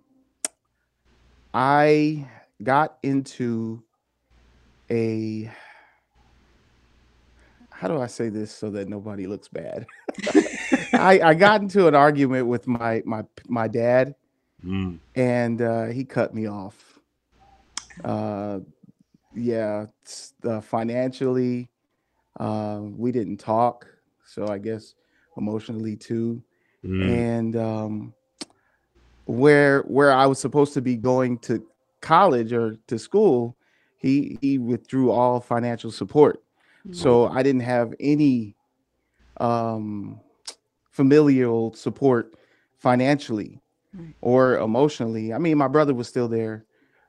I 1.54 2.28
got 2.62 2.98
into 3.04 3.84
a. 4.90 5.52
How 7.72 7.88
do 7.88 8.00
I 8.00 8.08
say 8.08 8.30
this 8.30 8.52
so 8.52 8.70
that 8.72 8.88
nobody 8.88 9.28
looks 9.28 9.48
bad? 9.50 9.88
I, 10.94 11.20
I 11.22 11.34
got 11.34 11.62
into 11.62 11.88
an 11.88 11.96
argument 11.96 12.48
with 12.48 12.68
my 12.68 13.02
my 13.06 13.24
my 13.48 13.68
dad, 13.68 14.16
Mm. 14.66 15.00
and 15.16 15.62
uh, 15.62 15.86
he 15.88 16.06
cut 16.06 16.34
me 16.34 16.48
off. 16.48 17.00
Uh, 18.04 18.60
yeah, 19.36 19.88
uh, 20.46 20.62
financially, 20.62 21.70
uh, 22.40 22.80
we 22.82 23.12
didn't 23.12 23.38
talk, 23.38 23.88
so 24.26 24.48
I 24.48 24.58
guess 24.58 24.96
emotionally 25.38 25.96
too 25.96 26.42
Mm. 26.86 27.10
and 27.10 27.56
um, 27.56 28.14
where 29.26 29.82
where 29.84 30.12
I 30.12 30.26
was 30.26 30.40
supposed 30.40 30.74
to 30.74 30.82
be 30.82 30.96
going 30.98 31.38
to 31.40 31.66
college 32.02 32.52
or 32.54 32.76
to 32.88 33.00
school, 33.00 33.56
he 33.98 34.38
he 34.42 34.58
withdrew 34.58 35.12
all 35.12 35.40
financial 35.40 35.92
support. 35.92 36.44
So 36.92 37.28
I 37.30 37.42
didn't 37.44 37.62
have 37.62 37.94
any 38.02 38.58
um, 39.40 40.20
familial 40.94 41.74
support 41.74 42.36
financially 42.78 43.62
Right. 43.94 44.16
or 44.22 44.58
emotionally. 44.58 45.34
I 45.34 45.40
mean, 45.40 45.58
my 45.58 45.68
brother 45.68 45.94
was 45.94 46.08
still 46.08 46.28
there 46.30 46.66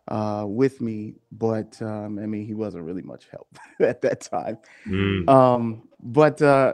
uh, 0.08 0.44
with 0.48 0.80
me, 0.80 1.14
but 1.32 1.80
um, 1.82 2.18
I 2.18 2.26
mean, 2.26 2.46
he 2.46 2.54
wasn't 2.54 2.84
really 2.84 3.02
much 3.02 3.28
help 3.30 3.48
at 3.80 4.02
that 4.02 4.22
time 4.22 4.58
Mm. 4.86 5.32
um 5.32 5.88
but 6.00 6.42
uh 6.42 6.72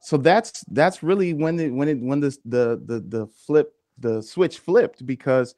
so 0.00 0.16
that's 0.18 0.58
that's 0.70 1.02
really 1.02 1.32
when 1.34 1.52
it 1.54 1.64
when 1.66 1.82
it 1.88 1.92
when 2.00 2.20
this 2.20 2.38
the 2.44 2.80
the 2.84 3.00
the 3.00 3.26
flip 3.26 3.72
the 3.98 4.22
switch 4.22 4.58
flipped 4.58 5.04
because 5.06 5.54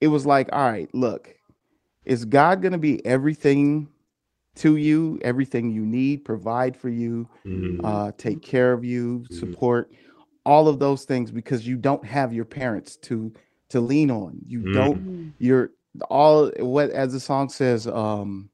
it 0.00 0.08
was 0.08 0.26
like 0.26 0.48
all 0.52 0.70
right 0.70 0.92
look 0.94 1.34
is 2.04 2.24
god 2.24 2.62
going 2.62 2.72
to 2.72 2.78
be 2.78 3.04
everything 3.06 3.88
to 4.56 4.76
you 4.76 5.18
everything 5.22 5.70
you 5.70 5.84
need 5.84 6.24
provide 6.24 6.76
for 6.76 6.88
you 6.88 7.28
Mm. 7.44 7.76
uh 7.84 8.12
take 8.16 8.42
care 8.42 8.72
of 8.72 8.84
you 8.84 9.24
Mhm. 9.30 9.30
support 9.30 9.90
all 10.44 10.68
of 10.68 10.78
those 10.78 11.04
things 11.04 11.30
because 11.30 11.66
you 11.66 11.76
don't 11.76 12.04
have 12.04 12.32
your 12.32 12.44
parents 12.44 12.96
to 12.96 13.32
to 13.68 13.80
lean 13.80 14.10
on 14.10 14.38
you 14.46 14.60
Mm. 14.60 14.72
don't 14.72 15.06
Mm. 15.06 15.32
you're 15.38 15.70
all 16.10 16.50
what 16.58 16.90
as 16.90 17.12
the 17.12 17.20
song 17.20 17.48
says 17.48 17.86
um 17.86 18.50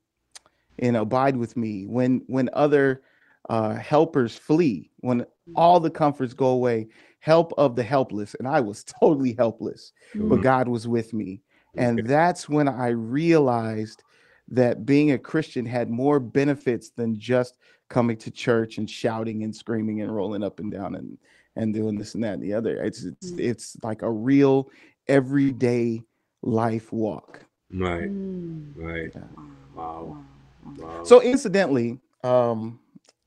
and 0.79 0.97
abide 0.97 1.37
with 1.37 1.57
me 1.57 1.87
when 1.87 2.23
when 2.27 2.49
other 2.53 3.03
uh 3.49 3.75
helpers 3.75 4.37
flee 4.37 4.91
when 4.99 5.25
all 5.55 5.81
the 5.81 5.91
comforts 5.91 6.35
go 6.35 6.49
away 6.49 6.87
help 7.21 7.53
of 7.59 7.75
the 7.75 7.83
helpless 7.83 8.35
and 8.35 8.47
i 8.47 8.61
was 8.61 8.85
totally 9.01 9.35
helpless 9.35 9.93
but 10.29 10.41
Mhm. 10.41 10.43
god 10.43 10.69
was 10.69 10.87
with 10.87 11.13
me 11.13 11.41
and 11.77 12.01
Okay. 12.01 12.09
that's 12.09 12.49
when 12.49 12.69
i 12.69 12.89
realized 12.89 14.05
that 14.49 14.87
being 14.87 15.13
a 15.13 15.19
christian 15.19 15.67
had 15.67 15.91
more 15.91 16.21
benefits 16.21 16.91
than 16.91 17.19
just 17.19 17.59
coming 17.89 18.17
to 18.17 18.31
church 18.31 18.79
and 18.79 18.89
shouting 18.89 19.43
and 19.45 19.55
screaming 19.55 20.01
and 20.03 20.15
rolling 20.15 20.43
up 20.43 20.61
and 20.61 20.71
down 20.73 20.95
and 20.95 21.19
and 21.59 21.75
doing 21.75 21.97
this 21.99 22.15
and 22.15 22.25
that 22.25 22.35
and 22.35 22.43
the 22.43 22.55
other 22.55 22.83
it's 22.83 23.05
it's, 23.05 23.33
Mm. 23.33 23.41
it's 23.41 23.77
like 23.83 24.03
a 24.03 24.11
real 24.11 24.71
everyday 25.09 26.03
life 26.43 26.93
walk 26.93 27.45
Right. 27.71 28.11
Mm. 28.11 28.73
Right. 28.75 29.11
Yeah. 29.15 29.21
Wow. 29.37 29.45
Wow. 29.77 30.25
Wow. 30.65 30.85
Wow. 30.87 31.05
So 31.05 31.21
incidentally, 31.21 31.99
um, 32.25 32.81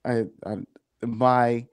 I, 0.04 0.26
I 0.46 0.56
my 1.06 1.68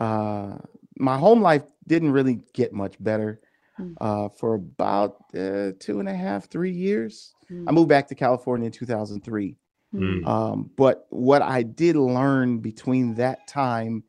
uh 0.00 0.58
my 0.98 1.16
home 1.18 1.40
life 1.42 1.62
didn't 1.86 2.12
really 2.12 2.40
get 2.54 2.72
much 2.72 2.94
better 3.02 3.40
Mm. 3.78 3.94
uh 4.00 4.28
for 4.30 4.54
about 4.54 5.16
uh, 5.36 5.72
two 5.78 6.00
and 6.00 6.08
a 6.08 6.14
half, 6.14 6.48
three 6.48 6.72
years. 6.72 7.34
I 7.50 7.54
Mm. 7.54 7.74
moved 7.74 7.88
back 7.90 8.08
to 8.08 8.14
California 8.14 8.66
in 8.66 8.72
2003. 8.72 9.56
Mm. 9.94 10.26
Um, 10.26 10.70
but 10.76 11.06
what 11.10 11.42
I 11.42 11.62
did 11.62 11.94
learn 11.96 12.58
between 12.58 13.14
that 13.16 13.46
time, 13.46 14.02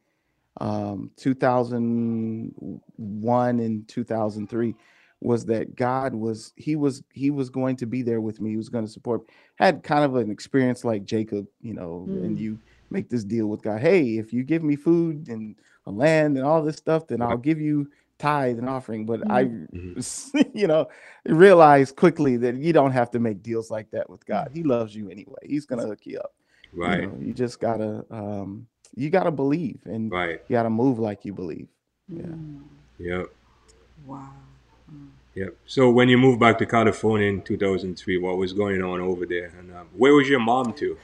um, 0.59 1.11
2001 1.17 3.59
and 3.59 3.87
2003, 3.87 4.75
was 5.19 5.45
that 5.45 5.75
God 5.75 6.13
was 6.13 6.53
he 6.57 6.75
was 6.75 7.01
he 7.11 7.31
was 7.31 7.49
going 7.49 7.75
to 7.77 7.87
be 7.87 8.03
there 8.03 8.21
with 8.21 8.39
me. 8.39 8.51
He 8.51 8.57
was 8.57 8.69
going 8.69 8.85
to 8.85 8.91
support. 8.91 9.21
Had 9.55 9.81
kind 9.83 10.03
of 10.03 10.15
an 10.15 10.29
experience 10.29 10.85
like 10.85 11.05
Jacob, 11.05 11.47
you 11.61 11.73
know, 11.73 12.03
and 12.07 12.37
Mm. 12.37 12.41
you 12.41 12.59
make 12.91 13.09
this 13.09 13.23
deal 13.23 13.47
with 13.47 13.63
God. 13.63 13.81
Hey, 13.81 14.17
if 14.17 14.31
you 14.31 14.43
give 14.43 14.63
me 14.63 14.75
food 14.75 15.27
and 15.27 15.55
a 15.87 15.91
land 15.91 16.37
and 16.37 16.45
all 16.45 16.61
this 16.63 16.77
stuff, 16.77 17.07
then 17.07 17.21
I'll 17.21 17.37
give 17.37 17.59
you 17.59 17.89
tithe 18.19 18.59
and 18.59 18.69
offering. 18.69 19.05
But 19.05 19.29
I, 19.31 19.45
Mhm. 19.45 20.33
you 20.53 20.67
know, 20.67 20.87
realized 21.25 21.95
quickly 21.95 22.37
that 22.37 22.55
you 22.55 22.73
don't 22.73 22.91
have 22.91 23.09
to 23.11 23.19
make 23.19 23.41
deals 23.41 23.71
like 23.71 23.89
that 23.91 24.09
with 24.09 24.25
God. 24.25 24.51
He 24.53 24.63
loves 24.63 24.95
you 24.95 25.09
anyway. 25.09 25.39
He's 25.43 25.65
gonna 25.65 25.87
hook 25.87 26.05
you 26.05 26.19
up. 26.19 26.33
You 26.71 26.79
Right. 26.79 27.01
know, 27.01 27.17
you 27.19 27.33
just 27.33 27.59
gotta 27.59 28.05
um 28.11 28.67
you 28.95 29.09
gotta 29.09 29.31
believe 29.31 29.79
and 29.85 30.11
Right. 30.11 30.41
you 30.47 30.53
gotta 30.53 30.69
move 30.69 30.99
like 30.99 31.25
you 31.25 31.33
believe. 31.33 31.67
Yeah. 32.07 32.23
Mm. 32.23 32.61
Yep. 32.99 33.25
Wow. 34.05 34.29
Mm. 34.91 35.09
Yep. 35.35 35.55
So 35.65 35.91
when 35.91 36.09
you 36.09 36.17
moved 36.17 36.39
back 36.39 36.57
to 36.59 36.65
California 36.65 37.27
in 37.27 37.41
2003, 37.41 38.17
what 38.17 38.37
was 38.37 38.53
going 38.53 38.81
on 38.81 39.01
over 39.01 39.25
there, 39.25 39.53
and 39.59 39.73
um, 39.75 39.87
where 39.95 40.13
was 40.13 40.27
your 40.27 40.39
mom 40.39 40.73
to 40.73 40.97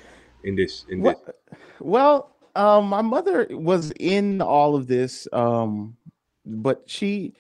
in 0.43 0.55
this? 0.55 0.85
In 0.89 1.01
this? 1.01 1.15
Well, 1.15 1.35
well 1.79 2.35
um 2.55 2.85
my 2.87 3.01
mother 3.01 3.47
was 3.51 3.91
in 3.99 4.41
all 4.41 4.75
of 4.75 4.87
this, 4.87 5.27
um, 5.33 5.97
but 6.45 6.83
she 6.87 7.33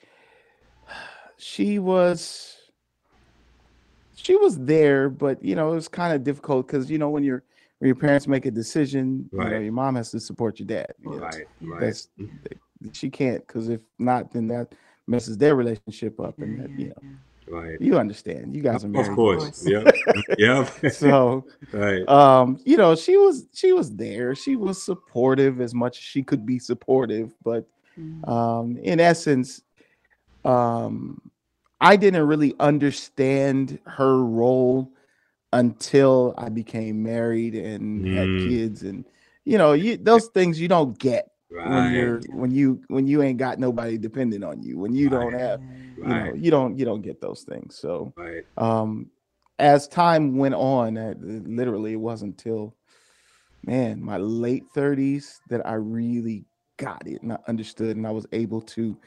she 1.37 1.79
was 1.79 2.57
she 4.15 4.35
was 4.37 4.57
there, 4.59 5.09
but 5.09 5.43
you 5.43 5.55
know, 5.55 5.71
it 5.71 5.75
was 5.75 5.87
kind 5.87 6.13
of 6.13 6.23
difficult 6.23 6.67
because 6.67 6.89
you 6.89 6.97
know 6.97 7.09
when 7.09 7.23
your 7.23 7.43
when 7.83 7.87
your 7.89 7.95
parents 7.97 8.29
make 8.29 8.45
a 8.45 8.51
decision, 8.51 9.29
you 9.33 9.37
know, 9.39 9.43
Right. 9.45 9.61
your 9.63 9.73
mom 9.73 9.95
has 9.95 10.09
to 10.11 10.19
support 10.21 10.57
your 10.57 10.67
dad. 10.67 10.93
you 11.03 11.09
know. 11.11 11.17
Right. 11.17 11.43
Right. 11.61 11.81
That's 11.81 12.07
she 12.93 13.09
can't 13.09 13.45
because 13.45 13.67
if 13.67 13.81
not, 13.99 14.31
then 14.31 14.47
that 14.47 14.73
messes 15.05 15.37
their 15.37 15.55
relationship 15.57 16.17
up, 16.21 16.39
and 16.39 16.59
that, 16.61 16.69
you 16.79 16.87
know, 16.87 17.01
Right. 17.57 17.75
you 17.81 17.97
understand. 17.99 18.55
You 18.55 18.61
guys 18.63 18.85
are 18.85 18.87
married, 18.87 19.09
Of 19.09 19.15
course. 19.15 19.67
Yep. 19.67 19.95
yep. 20.37 20.91
so 20.93 21.45
right. 21.73 22.07
um, 22.07 22.57
you 22.63 22.77
know, 22.77 22.95
she 22.95 23.17
was 23.17 23.47
she 23.53 23.73
was 23.73 23.93
there. 23.97 24.33
She 24.33 24.55
was 24.55 24.81
supportive 24.81 25.59
as 25.59 25.73
much 25.73 25.97
as 25.97 26.03
she 26.05 26.23
could 26.23 26.45
be 26.45 26.59
supportive, 26.59 27.35
but 27.43 27.67
Mm. 27.99 28.27
um, 28.27 28.77
in 28.77 28.99
essence, 29.01 29.61
um, 30.45 31.21
I 31.81 31.95
didn't 31.95 32.25
really 32.27 32.55
understand 32.59 33.77
her 33.85 34.23
role 34.23 34.91
until 35.53 36.33
I 36.37 36.49
became 36.49 37.01
married 37.03 37.55
and 37.55 38.05
had 38.07 38.29
Mm. 38.29 38.39
kids, 38.39 38.83
and 38.83 39.05
you 39.45 39.57
know, 39.57 39.73
you, 39.73 39.97
those 39.97 40.27
things 40.27 40.59
you 40.59 40.67
don't 40.67 40.97
get 40.99 41.29
when 41.49 41.93
you're 41.93 42.21
when 42.29 42.51
you 42.51 42.81
when 42.87 43.07
you 43.07 43.21
ain't 43.21 43.37
got 43.39 43.59
nobody 43.59 43.97
dependent 43.97 44.43
on 44.43 44.61
you 44.61 44.77
when 44.77 44.93
you 44.93 45.09
don't 45.09 45.33
Right. 45.33 45.39
have 45.39 45.59
you 45.97 46.13
know 46.15 46.33
you 46.33 46.51
don't 46.51 46.77
you 46.77 46.83
don't 46.85 47.01
get 47.01 47.21
those 47.21 47.43
things 47.43 47.75
so 47.77 48.13
Right. 48.17 48.43
um 48.57 49.09
as 49.59 49.87
time 49.87 50.35
went 50.37 50.55
on 50.55 50.97
uh, 50.97 51.13
literally 51.21 51.93
it 51.93 51.97
wasn't 51.97 52.29
until 52.31 52.75
man 53.63 54.03
my 54.03 54.17
late 54.17 54.63
30s 54.75 55.39
that 55.47 55.65
i 55.65 55.73
really 55.73 56.43
got 56.77 57.05
it 57.07 57.21
and 57.21 57.31
i 57.31 57.37
understood 57.47 57.95
and 57.95 58.05
i 58.07 58.11
was 58.11 58.25
able 58.33 58.59
to 58.61 58.97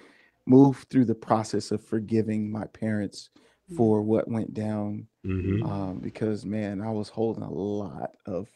move 0.47 0.87
through 0.91 1.05
the 1.05 1.15
process 1.15 1.73
of 1.73 1.83
forgiving 1.85 2.51
my 2.51 2.65
parents 2.69 3.31
for 3.75 4.01
what 4.03 4.29
went 4.29 4.55
down 4.55 5.07
hmm 5.25 5.63
um, 5.65 5.99
because 5.99 6.45
man 6.45 6.81
i 6.81 6.91
was 6.91 7.09
holding 7.09 7.43
a 7.43 7.51
lot 7.53 8.13
of 8.27 8.47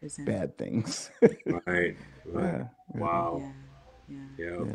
Present. 0.00 0.26
bad 0.26 0.58
things 0.58 1.10
Right. 1.22 1.32
Right. 1.46 1.96
Yeah, 2.26 2.64
yeah. 2.94 3.00
Wow. 3.00 3.42
Yeah. 4.08 4.16
Yeah. 4.38 4.46
Yeah. 4.46 4.64
Yeah. 4.66 4.74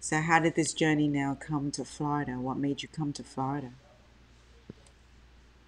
So, 0.00 0.20
how 0.20 0.38
did 0.38 0.54
this 0.54 0.74
journey 0.74 1.08
now 1.08 1.34
come 1.40 1.70
to 1.72 1.84
Florida? 1.84 2.32
What 2.32 2.58
made 2.58 2.82
you 2.82 2.88
come 2.88 3.12
to 3.14 3.22
Florida? 3.22 3.70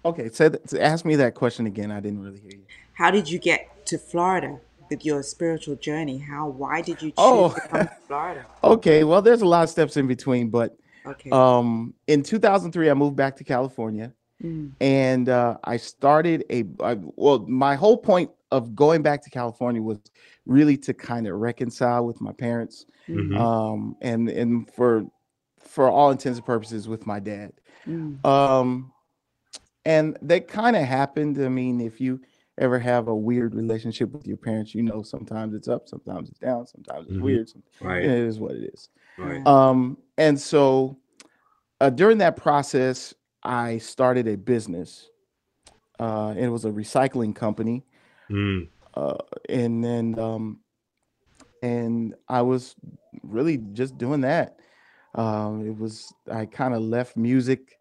Okay, 0.05 0.29
so 0.29 0.49
th- 0.49 0.79
ask 0.79 1.05
me 1.05 1.15
that 1.15 1.33
question 1.33 1.65
again. 1.65 1.91
I 1.91 1.99
didn't 1.99 2.21
really 2.23 2.39
hear 2.39 2.51
you. 2.51 2.63
How 2.93 3.09
did 3.11 3.29
you 3.29 3.39
get 3.39 3.85
to 3.87 3.97
Florida 3.97 4.59
with 4.89 5.03
your 5.05 5.23
spiritual 5.23 5.75
journey? 5.75 6.19
How? 6.19 6.47
Why 6.47 6.81
did 6.81 7.01
you 7.01 7.09
choose 7.09 7.13
Oh. 7.17 7.49
to 7.49 7.61
come 7.67 7.79
to 7.87 7.91
Florida? 8.07 8.45
Okay, 8.63 9.03
well, 9.03 9.21
there's 9.21 9.41
a 9.41 9.47
lot 9.47 9.63
of 9.63 9.69
steps 9.69 9.97
in 9.97 10.07
between, 10.07 10.49
but 10.49 10.77
Okay. 11.07 11.29
um, 11.31 11.93
in 12.07 12.23
2003, 12.23 12.89
I 12.89 12.93
moved 12.93 13.15
back 13.15 13.35
to 13.37 13.43
California, 13.43 14.13
Mm. 14.43 14.73
and 14.81 15.29
uh, 15.29 15.57
I 15.63 15.77
started 15.77 16.45
a. 16.51 16.63
I, 16.83 16.97
well, 17.15 17.39
my 17.47 17.75
whole 17.75 17.97
point 17.97 18.29
of 18.51 18.75
going 18.75 19.01
back 19.01 19.23
to 19.23 19.29
California 19.31 19.81
was 19.81 19.97
really 20.45 20.77
to 20.77 20.93
kind 20.93 21.25
of 21.27 21.35
reconcile 21.39 22.05
with 22.05 22.21
my 22.21 22.33
parents, 22.33 22.85
Mm. 23.09 23.29
Mhm. 23.31 23.37
um, 23.39 23.95
and 24.01 24.29
and 24.29 24.69
for 24.71 25.05
for 25.59 25.89
all 25.89 26.11
intents 26.11 26.37
and 26.37 26.45
purposes 26.45 26.87
with 26.87 27.07
my 27.07 27.19
dad. 27.19 27.51
Mm. 27.87 28.23
Um, 28.25 28.91
and 29.85 30.17
that 30.21 30.47
kind 30.47 30.75
of 30.75 30.83
happened. 30.83 31.41
I 31.43 31.49
mean, 31.49 31.81
if 31.81 31.99
you 31.99 32.21
ever 32.59 32.77
have 32.79 33.07
a 33.07 33.15
weird 33.15 33.55
relationship 33.55 34.11
with 34.13 34.27
your 34.27 34.37
parents, 34.37 34.73
you 34.75 34.83
know 34.83 35.01
sometimes 35.01 35.53
it's 35.55 35.67
up, 35.67 35.87
sometimes 35.89 36.29
it's 36.29 36.39
down, 36.39 36.65
sometimes 36.67 37.07
it's 37.07 37.17
Mhm. 37.17 37.21
weird. 37.21 37.49
Some, 37.49 37.63
Right. 37.81 38.03
It 38.03 38.09
is 38.11 38.39
what 38.39 38.51
it 38.51 38.71
is. 38.73 38.89
Right. 39.17 39.45
Um, 39.45 39.97
and 40.17 40.39
so 40.39 40.97
uh, 41.81 41.89
during 41.89 42.19
that 42.19 42.35
process, 42.35 43.13
I 43.43 43.77
started 43.77 44.27
a 44.27 44.37
business. 44.37 45.09
Uh, 45.99 46.33
it 46.37 46.47
was 46.49 46.65
a 46.65 46.69
recycling 46.69 47.35
company, 47.35 47.83
Mm. 48.29 48.67
uh, 48.93 49.17
and 49.47 49.83
then 49.83 50.19
um, 50.19 50.59
and 51.63 52.13
I 52.27 52.41
was 52.41 52.75
really 53.23 53.57
just 53.57 53.97
doing 53.97 54.21
that. 54.21 54.59
Um, 55.15 55.65
it 55.65 55.75
was 55.75 56.13
I 56.31 56.45
kind 56.45 56.73
of 56.73 56.81
left 56.81 57.17
music 57.17 57.77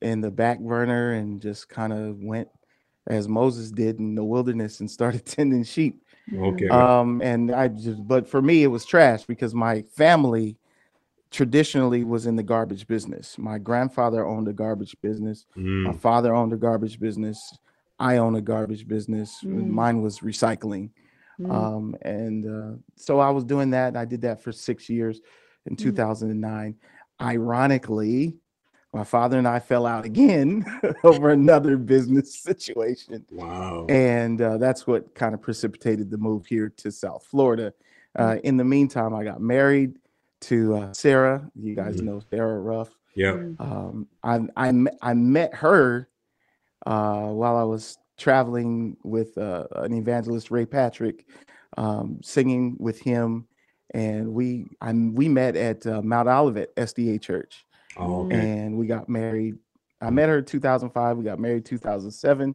in 0.00 0.20
the 0.20 0.30
back 0.30 0.58
burner 0.60 1.12
and 1.12 1.40
just 1.40 1.68
kind 1.68 1.92
of 1.92 2.20
went 2.22 2.48
as 3.06 3.28
Moses 3.28 3.70
did 3.70 3.98
in 3.98 4.14
the 4.14 4.24
wilderness 4.24 4.80
and 4.80 4.90
started 4.90 5.24
tending 5.26 5.64
sheep. 5.64 6.02
Okay. 6.34 6.68
Um, 6.68 7.20
and 7.22 7.52
I 7.52 7.68
just, 7.68 8.06
but 8.06 8.28
for 8.28 8.42
me, 8.42 8.62
it 8.62 8.68
was 8.68 8.84
trash 8.84 9.24
because 9.24 9.54
my 9.54 9.82
family 9.82 10.56
traditionally 11.30 12.04
was 12.04 12.26
in 12.26 12.36
the 12.36 12.42
garbage 12.42 12.86
business. 12.86 13.36
My 13.38 13.58
grandfather 13.58 14.24
owned 14.26 14.48
a 14.48 14.52
garbage 14.52 14.96
business. 15.02 15.46
My 15.54 15.92
Mm. 15.92 16.00
father 16.00 16.34
owned 16.34 16.52
a 16.52 16.56
garbage 16.56 16.98
business. 16.98 17.56
I 17.98 18.18
own 18.18 18.34
a 18.36 18.40
garbage 18.40 18.86
business. 18.86 19.40
Mm. 19.44 19.68
Mine 19.68 20.02
was 20.02 20.20
recycling. 20.20 20.90
Mm. 21.40 21.50
Um, 21.50 21.96
and 22.02 22.46
uh, 22.46 22.76
so 22.94 23.18
I 23.18 23.30
was 23.30 23.44
doing 23.44 23.70
that. 23.70 23.96
I 23.96 24.04
did 24.04 24.22
that 24.22 24.40
for 24.40 24.52
six 24.52 24.88
years 24.88 25.20
in 25.66 25.76
2009. 25.76 26.74
Ironically, 27.20 28.36
my 28.92 29.04
father 29.04 29.36
and 29.38 29.46
I 29.48 29.58
fell 29.58 29.84
out 29.86 30.04
again 30.04 30.64
over 31.04 31.30
another 31.30 31.76
business 31.76 32.34
situation 32.40 33.24
Wow. 33.30 33.86
and 33.88 34.40
uh, 34.40 34.56
that's 34.58 34.86
what 34.86 35.14
kind 35.14 35.34
of 35.34 35.42
precipitated 35.42 36.10
the 36.10 36.18
move 36.18 36.46
here 36.46 36.70
to 36.78 36.90
South 36.90 37.24
Florida. 37.24 37.72
Uh, 38.18 38.38
in 38.44 38.56
the 38.56 38.64
meantime, 38.64 39.14
I 39.14 39.24
got 39.24 39.40
married 39.42 39.98
to 40.42 40.74
uh, 40.76 40.92
Sarah. 40.94 41.50
You 41.54 41.74
guys 41.74 41.96
Mhm. 41.96 42.04
know 42.04 42.20
Sarah 42.30 42.58
Ruff. 42.60 42.88
Yeah. 43.14 43.32
Mm. 43.32 43.60
Um, 43.60 44.06
I, 44.22 44.40
I 44.56 44.72
I 45.02 45.14
met 45.14 45.54
her 45.56 46.08
uh, 46.86 47.26
while 47.28 47.56
I 47.56 47.64
was 47.64 47.98
traveling 48.16 48.96
with 49.02 49.36
uh, 49.36 49.66
an 49.76 49.92
evangelist, 49.92 50.50
Ray 50.50 50.64
Patrick, 50.64 51.26
um, 51.76 52.20
singing 52.22 52.76
with 52.78 52.98
him, 53.00 53.46
and 53.92 54.32
we 54.32 54.68
I, 54.80 54.92
we 54.94 55.28
met 55.28 55.56
at 55.56 55.86
uh, 55.86 56.00
Mount 56.00 56.28
Olivet 56.28 56.74
SDA 56.76 57.20
Church 57.20 57.65
Oh, 57.98 58.26
okay. 58.26 58.36
and 58.36 58.76
we 58.78 58.86
got 58.86 59.08
married. 59.08 59.56
I 60.00 60.10
met 60.10 60.28
her 60.28 60.38
in 60.38 60.44
2005. 60.44 61.16
We 61.16 61.24
got 61.24 61.38
married 61.38 61.64
2007. 61.64 62.54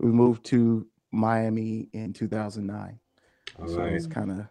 We 0.00 0.10
moved 0.10 0.44
to 0.46 0.86
Miami 1.12 1.88
in 1.92 2.12
2009. 2.12 2.98
All 3.58 3.68
so 3.68 3.78
right. 3.78 3.92
it's 3.92 4.06
kind 4.06 4.30
of, 4.30 4.46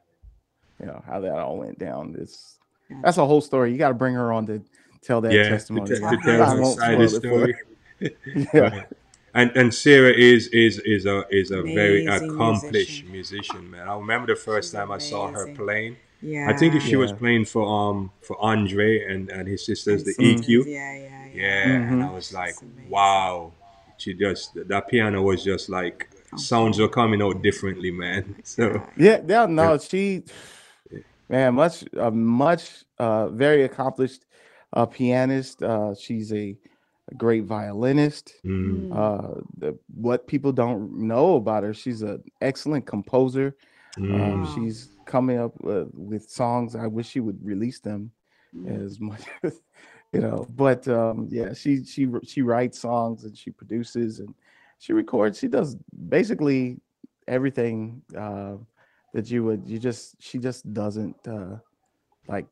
you 0.79 0.85
know, 0.85 1.01
how 1.05 1.19
that 1.21 1.33
all 1.39 1.57
went 1.57 1.79
down. 1.79 2.15
It's 2.19 2.57
that's 3.03 3.17
a 3.17 3.25
whole 3.25 3.41
story. 3.41 3.71
You 3.71 3.77
got 3.77 3.89
to 3.89 3.93
bring 3.93 4.13
her 4.15 4.31
on 4.31 4.45
to 4.47 4.61
tell 5.01 5.21
that 5.21 5.31
Yeah. 5.33 5.49
Testimony. 5.49 5.89
te- 5.95 6.03
I 6.03 6.15
to 6.15 6.21
tell 6.23 6.41
I 6.41 6.45
us 6.45 6.57
inside 6.59 6.99
the 6.99 7.09
spoil 7.09 7.43
it 7.43 7.55
story. 7.55 7.55
yeah. 8.53 8.59
Right. 8.61 8.87
And 9.35 9.51
and 9.55 9.73
Sarah 9.73 10.11
is 10.11 10.47
is 10.47 10.79
is 10.79 11.05
a 11.05 11.23
is 11.29 11.51
a 11.51 11.61
very 11.61 12.05
accomplished 12.05 13.05
musician. 13.05 13.11
musician. 13.11 13.69
man. 13.71 13.87
I 13.87 13.95
remember 13.95 14.33
the 14.33 14.39
first 14.39 14.69
She's 14.69 14.73
time 14.73 14.91
I 14.91 14.97
saw 14.97 15.27
her 15.27 15.53
playing. 15.53 15.97
Yeah. 16.21 16.49
I 16.49 16.53
think 16.53 16.75
if 16.75 16.83
she 16.83 16.95
was 16.95 17.11
playing 17.11 17.45
for 17.45 17.63
um 17.65 18.11
for 18.21 18.37
Andre 18.41 19.05
and 19.05 19.29
and 19.29 19.47
his 19.47 19.65
sisters, 19.65 20.03
the 20.03 20.13
EQ. 20.15 20.45
sisters, 20.45 20.67
Yeah, 20.67 20.93
yeah, 20.93 21.25
yeah. 21.33 21.41
Yeah, 21.41 21.93
and 21.93 22.03
I 22.03 22.11
was 22.11 22.33
like, 22.33 22.55
wow. 22.89 23.53
She 23.97 24.13
just 24.13 24.55
that 24.67 24.87
piano 24.87 25.21
was 25.21 25.43
just 25.43 25.69
like 25.69 26.09
sounds 26.37 26.79
were 26.79 26.87
coming 26.89 27.21
out 27.21 27.41
differently, 27.41 27.91
man. 27.91 28.35
So 28.43 28.81
Yeah, 28.97 29.21
yeah, 29.27 29.45
no, 29.45 29.77
she, 29.77 30.23
man, 31.29 31.55
much, 31.55 31.83
uh, 31.97 32.11
much, 32.11 32.83
uh, 32.97 33.29
very 33.29 33.63
accomplished 33.63 34.25
uh, 34.73 34.85
pianist. 34.85 35.61
Uh, 35.61 35.93
she's 35.95 36.31
a, 36.31 36.57
a 37.11 37.15
great 37.15 37.43
violinist. 37.45 38.33
mm, 38.45 38.87
Uh, 38.91 39.41
the, 39.57 39.77
what 39.93 40.27
people 40.27 40.51
don't 40.51 40.93
know 41.07 41.35
about 41.35 41.63
her, 41.63 41.73
she's 41.73 42.01
an 42.01 42.23
excellent 42.41 42.85
composer. 42.85 43.55
mm, 43.97 44.13
Um, 44.13 44.45
she's 44.45 44.89
coming 45.09 45.39
up 45.45 45.53
uh, 45.65 45.85
with 45.93 46.29
songs. 46.29 46.75
I 46.75 46.87
wish 46.87 47.07
she 47.09 47.19
would 47.19 47.39
release 47.43 47.79
them 47.81 48.11
Mm. 48.55 48.85
as 48.85 48.99
much, 48.99 49.21
as 49.43 49.61
you 50.13 50.21
know. 50.25 50.47
But 50.63 50.81
um, 50.87 51.27
yeah, 51.29 51.53
she 51.53 51.83
she 51.93 52.03
she 52.31 52.41
writes 52.41 52.79
songs 52.79 53.25
and 53.25 53.37
she 53.37 53.51
produces 53.51 54.19
and 54.21 54.33
she 54.79 54.91
records. 54.93 55.37
She 55.41 55.47
does 55.47 55.77
basically 56.17 56.81
everything 57.27 58.01
uh, 58.17 58.55
that 59.13 59.29
you 59.29 59.43
would. 59.45 59.61
You 59.69 59.77
just 59.77 60.15
she 60.27 60.39
just 60.39 60.61
doesn't 60.73 61.15
uh, 61.27 61.57
like 62.27 62.47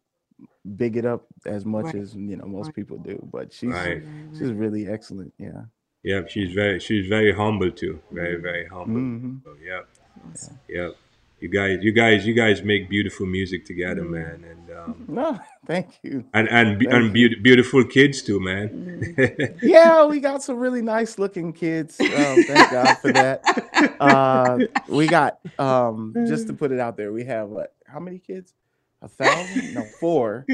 big 0.78 0.98
it 1.02 1.06
up 1.14 1.26
as 1.46 1.66
much 1.66 1.86
Right. 1.94 2.04
as 2.04 2.14
you 2.14 2.38
know 2.38 2.46
most 2.46 2.68
Right. 2.70 2.76
people 2.80 2.98
do. 3.12 3.18
But 3.34 3.52
she's 3.58 3.74
Right. 3.74 4.04
she's 4.38 4.54
really 4.54 4.84
excellent. 4.88 5.34
Yeah. 5.40 5.62
yeah, 6.04 6.22
she's 6.28 6.54
very 6.54 6.78
she's 6.80 7.08
very 7.08 7.34
humble 7.34 7.72
too. 7.72 8.00
Very, 8.12 8.38
very 8.50 8.66
humble. 8.76 9.02
hmm 9.02 9.38
So 9.44 9.52
yeah. 9.70 9.82
Awesome. 10.30 10.60
Yeah. 10.70 10.92
You 11.40 11.50
guys 11.50 11.80
you 11.84 11.92
guys 11.92 12.26
you 12.26 12.34
guys 12.34 12.64
make 12.64 12.90
beautiful 12.90 13.26
music 13.28 13.66
together, 13.66 14.04
man. 14.04 14.44
And 14.50 14.78
um 14.78 15.06
No, 15.08 15.40
thank 15.68 16.00
you. 16.04 16.26
and 16.34 16.50
and, 16.50 16.80
Thank 16.80 16.92
and 16.94 17.14
beau- 17.14 17.42
beautiful 17.44 17.84
kids 17.86 18.22
too, 18.24 18.40
man. 18.40 19.16
Yeah, 19.62 20.06
we 20.06 20.20
got 20.20 20.42
some 20.42 20.58
really 20.58 20.82
nice 20.82 21.20
looking 21.20 21.54
kids. 21.54 22.00
Um, 22.00 22.44
thank 22.44 22.72
God 22.72 22.98
for 22.98 23.12
that. 23.14 23.42
Uh, 24.00 24.60
we 24.88 25.06
got 25.08 25.40
um, 25.60 26.14
just 26.28 26.48
to 26.48 26.54
put 26.54 26.72
it 26.72 26.80
out 26.80 26.98
there, 26.98 27.12
we 27.14 27.24
have 27.26 27.50
what? 27.50 27.74
How 27.86 28.00
many 28.00 28.18
kids? 28.20 28.54
A 29.04 29.08
thousand? 29.08 29.76
No, 29.76 29.84
four. 30.00 30.46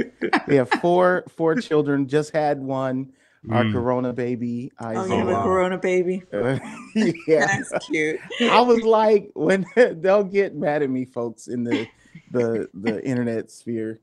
We 0.47 0.55
have 0.57 0.69
four 0.69 1.23
four 1.29 1.55
children. 1.55 2.07
Just 2.09 2.33
had 2.33 2.59
one. 2.59 3.13
Our 3.51 3.65
Mm. 3.65 3.73
Corona 3.73 4.13
baby, 4.13 4.71
Oh, 4.79 4.91
you 4.91 4.97
have 5.17 5.27
a 5.27 5.34
Corona 5.43 5.77
baby? 5.77 6.23
Uh, 6.32 6.60
yeah, 7.27 7.45
That's 7.47 7.88
cute. 7.88 8.19
I 8.41 8.62
was 8.62 8.82
like, 8.84 9.29
when 9.34 9.65
they'll 9.75 10.23
get 10.23 10.56
mad 10.56 10.82
at 10.82 10.89
me, 10.89 11.06
folks, 11.06 11.47
in 11.47 11.63
the 11.63 11.88
the 12.32 12.69
the 12.73 13.03
internet 13.06 13.51
sphere. 13.51 13.99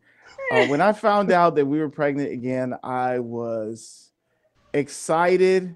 Uh, 0.53 0.67
when 0.67 0.81
I 0.83 0.93
found 0.93 1.33
out 1.41 1.55
that 1.57 1.67
we 1.67 1.79
were 1.79 1.89
pregnant 1.89 2.33
again, 2.33 2.75
I 2.83 3.19
was 3.21 4.13
excited 4.75 5.75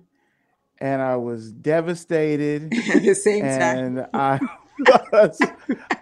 and 0.79 1.01
I 1.03 1.17
was 1.17 1.51
devastated 1.53 2.73
At 2.93 3.03
the 3.03 3.15
same 3.15 3.43
time. 3.43 3.51
and 3.79 4.07
I 4.13 4.41
was 5.13 5.41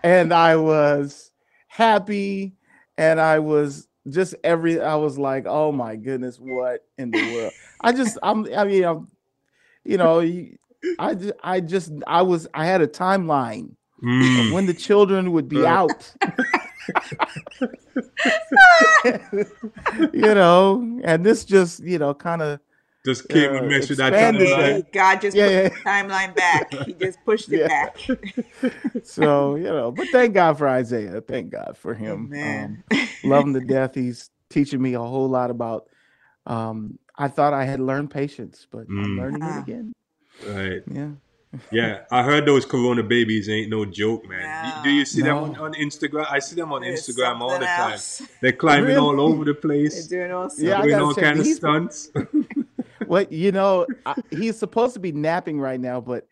and 0.03 0.33
I 0.33 0.57
was 0.57 1.31
happy 1.69 2.55
and 2.99 3.21
I 3.21 3.39
was 3.39 3.87
just 4.09 4.35
every 4.43 4.81
I 4.81 4.95
was 4.97 5.19
like, 5.19 5.45
oh 5.47 5.73
my 5.73 5.97
goodness, 5.97 6.39
what 6.39 6.85
in 6.99 7.11
the 7.11 7.33
world? 7.33 7.53
I 7.81 7.93
just 7.93 8.19
I'm 8.23 8.47
I 8.55 8.65
mean 8.65 8.85
I'm 8.85 9.09
you 9.85 9.97
know 9.97 10.21
I 10.99 11.15
just 11.15 11.33
I 11.43 11.61
just 11.61 11.93
I 12.07 12.23
was 12.23 12.49
I 12.55 12.67
had 12.67 12.81
a 12.81 12.87
timeline 12.89 13.77
Mm. 14.03 14.53
when 14.53 14.67
the 14.67 14.75
children 14.75 15.31
would 15.31 15.49
be 15.49 15.65
out. 15.65 16.13
you 20.13 20.35
know, 20.35 21.01
and 21.05 21.25
this 21.25 21.45
just 21.45 21.81
you 21.85 21.99
know 21.99 22.15
kind 22.15 22.43
of 22.43 22.61
Just 23.05 23.29
came 23.29 23.53
uh, 23.53 23.57
and 23.59 23.69
messed 23.69 23.89
with 23.89 23.99
that 23.99 24.13
timeline. 24.13 24.93
God 24.93 25.21
just 25.21 25.37
Yeah, 25.37 25.47
put 25.47 25.53
yeah. 25.53 25.69
the 25.69 25.75
timeline 26.09 26.35
back. 26.37 26.73
He 26.87 26.93
just 26.95 27.19
pushed 27.25 27.51
it 27.53 27.61
Yeah. 27.61 27.69
back. 27.69 27.99
so 29.03 29.57
you 29.57 29.65
know, 29.65 29.91
but 29.91 30.09
thank 30.09 30.35
God 30.35 30.57
for 30.59 30.69
Isaiah. 30.69 31.21
Thank 31.21 31.51
God 31.51 31.77
for 31.77 31.95
him. 31.95 32.29
Man. 32.31 32.85
Um, 32.93 33.09
love 33.25 33.45
him 33.47 33.55
to 33.55 33.61
death. 33.61 33.95
He's 33.95 34.31
teaching 34.51 34.81
me 34.81 34.95
a 34.95 35.01
whole 35.01 35.29
lot 35.29 35.51
about. 35.51 35.89
Um, 36.47 36.99
I 37.17 37.29
thought 37.29 37.53
I 37.53 37.65
had 37.65 37.81
learned 37.81 38.11
patience, 38.11 38.67
but 38.71 38.87
I'm 38.89 39.17
Mm. 39.17 39.19
learning 39.19 39.43
Ah. 39.43 39.59
it 39.59 39.63
again. 39.63 39.93
Right. 40.47 40.83
Yeah. 40.91 41.11
Yeah, 41.71 42.05
I 42.11 42.23
heard 42.23 42.47
those 42.47 42.65
Corona 42.65 43.03
babies 43.03 43.47
ain't 43.51 43.69
no 43.69 43.85
joke, 43.85 44.27
man. 44.27 44.75
No. 44.77 44.83
Do 44.85 44.91
you 44.91 45.05
see 45.05 45.21
them 45.21 45.37
on, 45.37 45.57
on 45.57 45.75
Instagram? 45.75 46.27
I 46.31 46.39
see 46.39 46.57
them 46.57 46.73
on 46.73 46.83
It's 46.83 47.07
Instagram 47.07 47.41
all 47.43 47.49
the 47.51 47.67
something 47.67 47.67
time. 47.69 47.93
else. 47.93 48.23
They're 48.41 48.53
climbing 48.53 48.85
Really? 48.87 48.97
all 48.97 49.21
over 49.21 49.45
the 49.45 49.53
place. 49.53 50.09
They're 50.09 50.29
place, 50.29 50.31
doing 50.31 50.33
all. 50.33 50.49
Yeah, 50.57 50.81
doing 50.83 50.95
all 51.03 51.15
check. 51.15 51.25
kind 51.25 51.41
of 51.41 51.47
stunts. 51.47 52.11
What 53.13 53.31
you 53.31 53.53
know, 53.53 53.87
I, 54.07 54.15
he's 54.31 54.59
supposed 54.59 54.95
to 54.95 55.01
be 55.01 55.13
napping 55.13 55.61
right 55.61 55.79
now, 55.79 56.01
but 56.01 56.27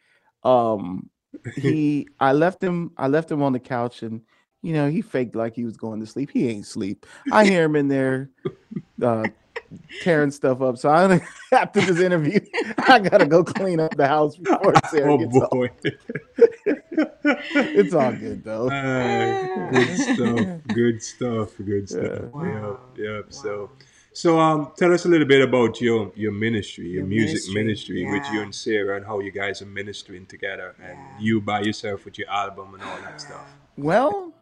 um, 0.44 1.10
he 1.54 2.08
I 2.20 2.32
left 2.32 2.64
him 2.64 2.92
I 2.96 3.06
left 3.08 3.30
him 3.30 3.42
on 3.42 3.52
the 3.52 3.60
couch 3.60 4.02
and 4.02 4.22
you 4.62 4.72
know 4.72 4.88
he 4.88 5.02
faked 5.02 5.36
like 5.36 5.54
he 5.54 5.66
was 5.66 5.76
going 5.76 6.00
to 6.00 6.06
sleep. 6.06 6.30
He 6.32 6.48
ain't 6.48 6.64
sleep. 6.64 7.04
I 7.30 7.44
hear 7.44 7.64
him 7.64 7.76
in 7.76 7.88
there 7.88 8.30
uh, 9.02 9.26
tearing 10.00 10.30
stuff 10.30 10.62
up. 10.62 10.78
So 10.78 10.88
I 10.88 11.20
after 11.52 11.82
this 11.82 12.00
interview, 12.00 12.40
I 12.78 12.98
gotta 12.98 13.26
go 13.26 13.44
clean 13.44 13.78
up 13.78 13.94
the 13.98 14.08
house 14.08 14.36
before 14.36 14.72
Sarah 14.88 15.12
oh 15.12 15.18
gets 15.18 15.38
boy. 15.50 15.70
It's 16.64 17.92
all 17.92 18.12
good 18.12 18.42
though. 18.42 18.70
Uh, 18.70 19.70
good 19.70 19.98
stuff. 19.98 20.48
Good 20.72 21.02
stuff. 21.02 21.50
Good 21.62 21.90
stuff. 21.90 22.32
Wow. 22.32 22.80
Yep. 22.96 23.04
Yep. 23.04 23.24
So, 23.34 23.70
so 24.20 24.38
um, 24.38 24.72
tell 24.76 24.92
us 24.92 25.06
a 25.06 25.08
little 25.08 25.26
bit 25.26 25.40
about 25.40 25.80
your 25.80 26.12
your 26.14 26.32
ministry, 26.32 26.88
your, 26.88 27.00
Your 27.00 27.06
music 27.06 27.54
ministry, 27.54 28.04
ministry, 28.04 28.12
with 28.12 28.30
you 28.34 28.42
and 28.42 28.54
Sarah, 28.54 28.96
and 28.98 29.06
how 29.06 29.20
you 29.20 29.30
guys 29.32 29.62
are 29.62 29.66
ministering 29.80 30.26
together, 30.26 30.74
and 30.78 30.98
Yeah. 30.98 31.18
you 31.18 31.40
by 31.40 31.60
yourself 31.62 32.04
with 32.04 32.18
your 32.18 32.28
album 32.28 32.74
and 32.74 32.82
all 32.82 33.00
that 33.00 33.18
stuff. 33.18 33.46
Well, 33.78 34.34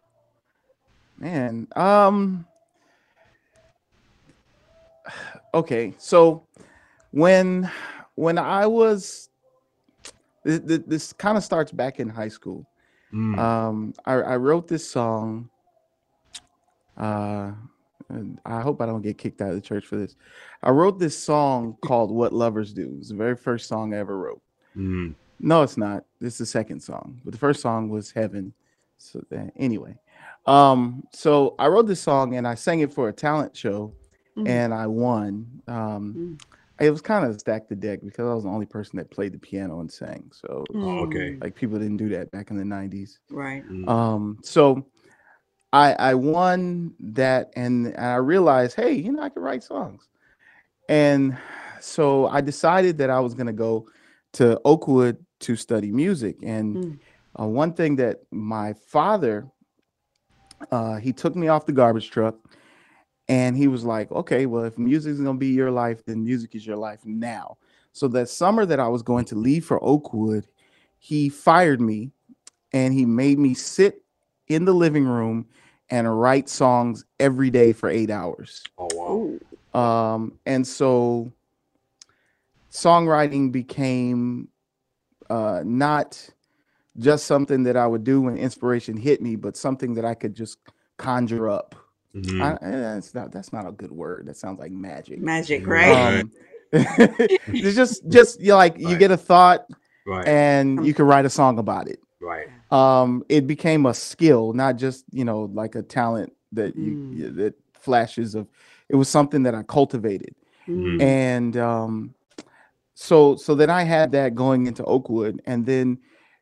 man, 1.17 1.67
um 1.77 2.45
okay, 5.53 5.93
so 5.97 6.45
when 7.11 7.71
when 8.15 8.37
I 8.37 8.67
was 8.67 9.29
th- 10.45 10.67
th- 10.67 10.83
this 10.87 11.13
kind 11.13 11.37
of 11.37 11.43
starts 11.43 11.71
back 11.71 12.01
in 12.01 12.09
high 12.09 12.27
school. 12.27 12.67
Mm. 13.13 13.39
Um 13.39 13.93
I, 14.05 14.13
I 14.13 14.35
wrote 14.35 14.67
this 14.67 14.85
song 14.91 15.49
uh 16.97 17.53
I 18.45 18.61
hope 18.61 18.81
I 18.81 18.85
don't 18.85 19.01
get 19.01 19.17
kicked 19.17 19.41
out 19.41 19.49
of 19.49 19.55
the 19.55 19.61
church 19.61 19.85
for 19.85 19.95
this. 19.97 20.15
I 20.63 20.71
wrote 20.71 20.99
this 20.99 21.17
song 21.17 21.77
called 21.81 22.11
What 22.11 22.33
Lovers 22.33 22.73
Do. 22.73 22.95
It's 22.99 23.09
the 23.09 23.15
very 23.15 23.35
first 23.35 23.67
song 23.67 23.93
I 23.93 23.97
ever 23.97 24.17
wrote. 24.17 24.41
Mm. 24.75 25.13
No, 25.39 25.61
it's 25.61 25.77
not. 25.77 26.05
This 26.19 26.33
is 26.33 26.39
the 26.39 26.45
second 26.47 26.81
song, 26.81 27.21
but 27.23 27.31
the 27.33 27.39
first 27.39 27.61
song 27.61 27.89
was 27.89 28.11
Heaven. 28.11 28.53
So 28.97 29.23
then, 29.29 29.51
anyway, 29.55 29.95
um, 30.45 31.03
so 31.13 31.55
I 31.59 31.67
wrote 31.67 31.87
this 31.87 32.01
song 32.01 32.35
and 32.35 32.47
I 32.47 32.55
sang 32.55 32.81
it 32.81 32.91
for 32.91 33.07
a 33.09 33.13
talent 33.13 33.55
show, 33.55 33.93
Mhm. 34.35 34.47
and 34.47 34.73
I 34.73 34.87
won. 34.87 35.61
Um, 35.67 36.37
It 36.81 36.91
was 36.91 37.01
kind 37.01 37.25
of 37.25 37.37
stacked 37.37 37.67
the 37.67 37.75
deck 37.75 37.99
because 38.01 38.25
I 38.29 38.33
was 38.33 38.45
the 38.45 38.49
only 38.49 38.65
person 38.65 38.95
that 38.99 39.09
played 39.11 39.33
the 39.33 39.37
piano 39.37 39.81
and 39.81 39.91
sang. 39.91 40.31
So 40.31 40.63
Oh, 40.73 40.99
okay. 40.99 41.31
Mm, 41.33 41.43
like 41.43 41.53
people 41.53 41.77
didn't 41.77 41.97
do 41.97 42.07
that 42.09 42.31
back 42.31 42.51
in 42.51 42.57
the 42.57 42.63
'90s. 42.63 43.19
Right. 43.29 43.67
Mm. 43.69 43.85
Um, 43.89 44.37
so 44.43 44.85
I 45.71 45.93
I 45.93 46.13
won 46.15 46.93
that 46.99 47.51
and, 47.55 47.95
I 47.97 48.15
realized, 48.15 48.75
hey, 48.75 48.93
you 48.93 49.11
know, 49.11 49.21
I 49.21 49.29
can 49.29 49.41
write 49.41 49.63
songs. 49.63 50.07
And 50.87 51.37
so 51.79 52.27
I 52.27 52.41
decided 52.41 52.97
that 52.97 53.09
I 53.09 53.19
was 53.19 53.33
gonna 53.33 53.53
go 53.53 53.87
to 54.33 54.59
Oakwood 54.65 55.23
to 55.41 55.55
study 55.55 55.91
music. 55.91 56.37
And 56.43 56.75
Mm. 56.75 56.99
uh, 57.39 57.47
one 57.47 57.73
thing 57.73 57.95
that 57.97 58.21
my 58.31 58.73
father 58.73 59.47
uh, 60.71 60.97
he 60.97 61.13
took 61.13 61.35
me 61.35 61.47
off 61.47 61.65
the 61.65 61.71
garbage 61.71 62.11
truck 62.11 62.35
and 63.29 63.55
he 63.55 63.67
was 63.67 63.85
like, 63.85 64.11
okay, 64.11 64.45
well, 64.45 64.65
if 64.65 64.77
music 64.77 65.11
is 65.13 65.21
gonna 65.21 65.37
be 65.37 65.47
your 65.47 65.71
life, 65.71 66.03
then 66.05 66.23
music 66.23 66.53
is 66.55 66.65
your 66.67 66.75
life 66.75 66.99
now. 67.05 67.57
So 67.93 68.07
that 68.09 68.29
summer 68.29 68.65
that 68.65 68.79
I 68.79 68.87
was 68.87 69.01
going 69.01 69.25
to 69.25 69.35
leave 69.35 69.65
for 69.65 69.83
Oakwood, 69.83 70.47
he 70.97 71.29
fired 71.29 71.79
me 71.79 72.11
and 72.73 72.93
he 72.93 73.05
made 73.05 73.39
me 73.39 73.53
sit 73.53 74.03
in 74.49 74.65
the 74.65 74.73
living 74.73 75.05
room 75.05 75.47
and 75.89 76.19
write 76.19 76.49
songs 76.49 77.05
every 77.19 77.49
day 77.49 77.71
for 77.71 77.89
eight 77.89 78.09
hours. 78.09 78.63
Oh 78.77 78.89
wow. 78.93 79.39
Um, 79.79 80.39
and 80.45 80.65
so 80.65 81.31
songwriting 82.71 83.51
became 83.51 84.49
uh, 85.29 85.61
not 85.63 86.29
just 86.97 87.25
something 87.25 87.63
that 87.63 87.77
I 87.77 87.87
would 87.87 88.03
do 88.03 88.21
when 88.21 88.35
inspiration 88.37 88.97
hit 88.97 89.21
me, 89.21 89.35
but 89.35 89.55
something 89.55 89.93
that 89.93 90.05
I 90.05 90.15
could 90.15 90.35
just 90.35 90.57
conjure 90.97 91.49
up. 91.49 91.75
Mhm. 92.15 92.41
I, 92.41 92.53
eh, 92.65 92.71
that's 92.95 93.13
not 93.13 93.31
that's 93.31 93.53
not 93.53 93.67
a 93.67 93.71
good 93.71 93.91
word. 93.91 94.25
That 94.25 94.35
sounds 94.35 94.59
like 94.59 94.71
magic. 94.71 95.19
Magic, 95.19 95.65
Right. 95.65 95.91
right? 95.91 96.19
Um, 96.21 96.31
it's 96.71 97.75
just 97.75 98.07
just 98.09 98.39
you 98.41 98.49
know, 98.49 98.57
like 98.57 98.77
you 98.77 98.97
get 98.97 99.11
a 99.11 99.17
thought 99.17 99.65
right. 100.05 100.27
and 100.27 100.85
you 100.85 100.93
can 100.93 101.05
write 101.05 101.25
a 101.25 101.29
song 101.29 101.57
about 101.59 101.87
it. 101.87 101.99
right. 102.19 102.47
Um, 102.71 103.23
it 103.29 103.47
became 103.47 103.85
a 103.85 103.93
skill, 103.93 104.53
not 104.53 104.75
just 104.77 105.05
you 105.11 105.25
know 105.25 105.49
like 105.53 105.75
a 105.75 105.81
talent 105.83 106.33
that 106.53 106.75
you 106.75 106.97
Mm. 107.13 107.35
that 107.37 107.55
flashes 107.73 108.35
of. 108.35 108.47
It 108.89 108.95
was 108.95 109.07
something 109.09 109.43
that 109.43 109.55
I 109.55 109.63
cultivated, 109.63 110.35
Mhm. 110.67 111.01
and 111.01 111.57
um, 111.57 112.15
so 112.95 113.35
so 113.35 113.55
then 113.55 113.69
I 113.69 113.83
had 113.83 114.11
that 114.13 114.35
going 114.35 114.67
into 114.67 114.83
Oakwood, 114.83 115.41
and 115.45 115.65
then 115.65 115.99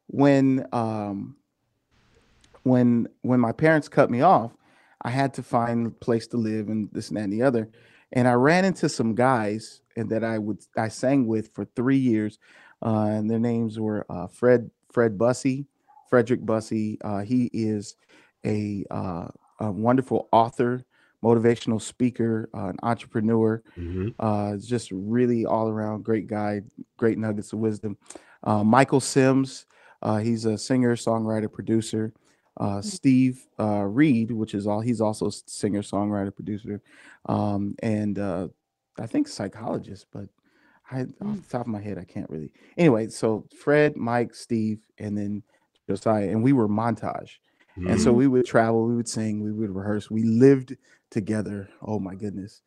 when 0.08 0.66
um, 0.72 1.36
when 2.63 3.08
when 3.22 3.40
my 3.40 3.52
parents 3.52 3.88
cut 3.90 4.10
me 4.10 4.22
off, 4.22 4.52
I 5.02 5.10
had 5.10 5.34
to 5.36 5.44
find 5.44 5.88
a 5.88 5.92
place 5.92 6.28
to 6.28 6.38
live 6.38 6.70
and 6.70 6.90
this 6.92 7.10
and 7.10 7.18
that 7.18 7.24
and 7.24 7.34
the 7.34 7.44
other. 7.44 7.70
And 8.13 8.28
I 8.28 8.34
ran 8.34 8.66
into 8.66 8.88
some 8.90 9.16
guys 9.16 9.82
and 9.98 10.10
that 10.10 10.24
I 10.24 10.38
would 10.38 10.60
I 10.78 10.88
sang 10.88 11.28
with 11.28 11.54
for 11.54 11.66
three 11.76 11.98
years. 11.98 12.40
Uh, 12.82 13.08
and 13.10 13.30
their 13.30 13.40
names 13.40 13.80
were 13.80 14.06
uh, 14.10 14.28
Fred 14.28 14.70
Fred 14.92 15.18
Bussey, 15.18 15.66
Frederick 16.10 16.46
Bussey. 16.46 16.98
Uh, 17.04 17.20
he 17.20 17.50
is 17.54 17.96
a, 18.46 18.86
uh, 18.91 19.28
a 19.60 19.72
wonderful 19.72 20.30
author, 20.32 20.84
motivational 21.24 21.82
speaker, 21.82 22.50
uh, 22.54 22.67
an 22.70 22.78
entrepreneur. 22.84 23.62
Mhm. 23.78 24.13
Uh, 24.20 24.58
just 24.58 24.91
really 24.91 25.46
all 25.46 25.67
around 25.70 26.04
great 26.04 26.28
guy, 26.28 26.62
great 26.98 27.17
nuggets 27.17 27.54
of 27.54 27.60
wisdom. 27.60 27.98
Uh, 28.43 28.63
Michael 28.63 29.00
Sims, 29.00 29.65
uh, 30.02 30.17
he's 30.17 30.46
a 30.46 30.58
singer, 30.58 30.96
songwriter, 30.96 31.52
producer. 31.52 32.13
Uh, 32.58 32.82
Steve 32.82 33.46
uh, 33.60 33.84
Reed, 33.84 34.32
which 34.32 34.54
is 34.56 34.65
all, 34.65 34.82
he's 34.82 35.02
also 35.02 35.28
s- 35.28 35.43
singer, 35.46 35.82
songwriter, 35.82 36.34
producer, 36.34 36.82
um, 37.28 37.76
and 37.84 38.17
uh, 38.17 38.48
I 39.00 39.06
think 39.06 39.28
psychologist. 39.28 40.08
But 40.12 40.30
I, 40.89 41.02
off 41.02 41.41
the 41.41 41.50
top 41.50 41.62
of 41.62 41.67
my 41.67 41.82
head, 41.82 41.98
I 42.00 42.04
can't 42.04 42.30
really. 42.30 42.52
Anyway, 42.78 43.10
so 43.10 43.46
Fred, 43.60 43.96
Mike, 43.96 44.34
Steve, 44.34 44.80
and 44.98 45.15
then 45.17 45.43
Josiah, 45.88 46.30
and 46.30 46.43
we 46.43 46.54
were 46.54 46.67
montage. 46.67 47.38
And 47.88 48.00
so 48.00 48.12
Mhm. 48.12 48.15
we 48.17 48.28
would 48.28 48.45
travel, 48.45 48.86
we 48.86 48.95
would 48.95 49.08
sing, 49.08 49.41
we 49.43 49.52
would 49.52 49.69
rehearse. 49.73 50.12
We 50.12 50.23
lived 50.23 50.76
together. 51.12 51.69
Oh 51.82 52.00
my 52.00 52.15
goodness. 52.15 52.62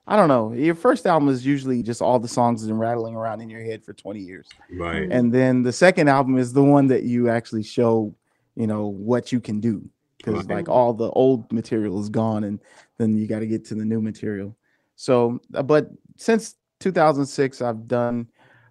I 0.05 0.17
don't 0.17 0.27
know. 0.27 0.53
Your 0.53 0.75
first 0.75 1.07
album 1.07 1.29
is 1.29 1.47
usually 1.47 1.81
just 1.83 2.03
all 2.03 2.19
the 2.19 2.27
songs 2.27 2.61
that 2.61 2.67
been 2.69 2.77
rattling 2.77 3.15
around 3.15 3.41
in 3.41 3.49
your 3.49 3.63
head 3.63 3.85
for 3.85 3.93
20 3.93 4.19
years. 4.19 4.49
Right. 4.69 5.07
And 5.09 5.33
then 5.33 5.63
the 5.63 5.71
second 5.73 6.09
album 6.09 6.39
is 6.39 6.53
the 6.53 6.65
one 6.65 6.89
that 6.89 7.05
you 7.05 7.29
actually 7.29 7.63
show, 7.63 8.13
you 8.57 8.67
know, 8.67 8.89
what 8.89 9.31
you 9.31 9.39
can 9.41 9.61
do. 9.61 9.89
Because 10.23 10.47
Right. 10.49 10.57
like 10.59 10.69
all 10.69 10.93
the 10.95 11.11
old 11.11 11.51
material 11.53 12.01
is 12.01 12.09
gone 12.09 12.45
and 12.45 12.61
then 12.99 13.17
you 13.17 13.27
got 13.27 13.41
to 13.41 13.47
get 13.47 13.65
to 13.67 13.75
the 13.75 13.85
new 13.85 14.01
material. 14.01 14.57
So, 14.97 15.41
uh, 15.55 15.63
but 15.63 15.91
since 16.17 16.57
2006, 16.81 17.61
I've 17.61 17.89
done 17.89 18.29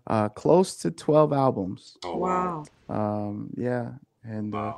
uh, 0.08 0.30
close 0.30 0.78
to 0.78 0.92
12 0.92 1.34
albums. 1.34 1.98
Oh 2.04 2.18
Wow. 2.18 2.64
Um, 2.90 3.50
yeah, 3.58 3.92
and 4.24 4.54
uh, 4.56 4.74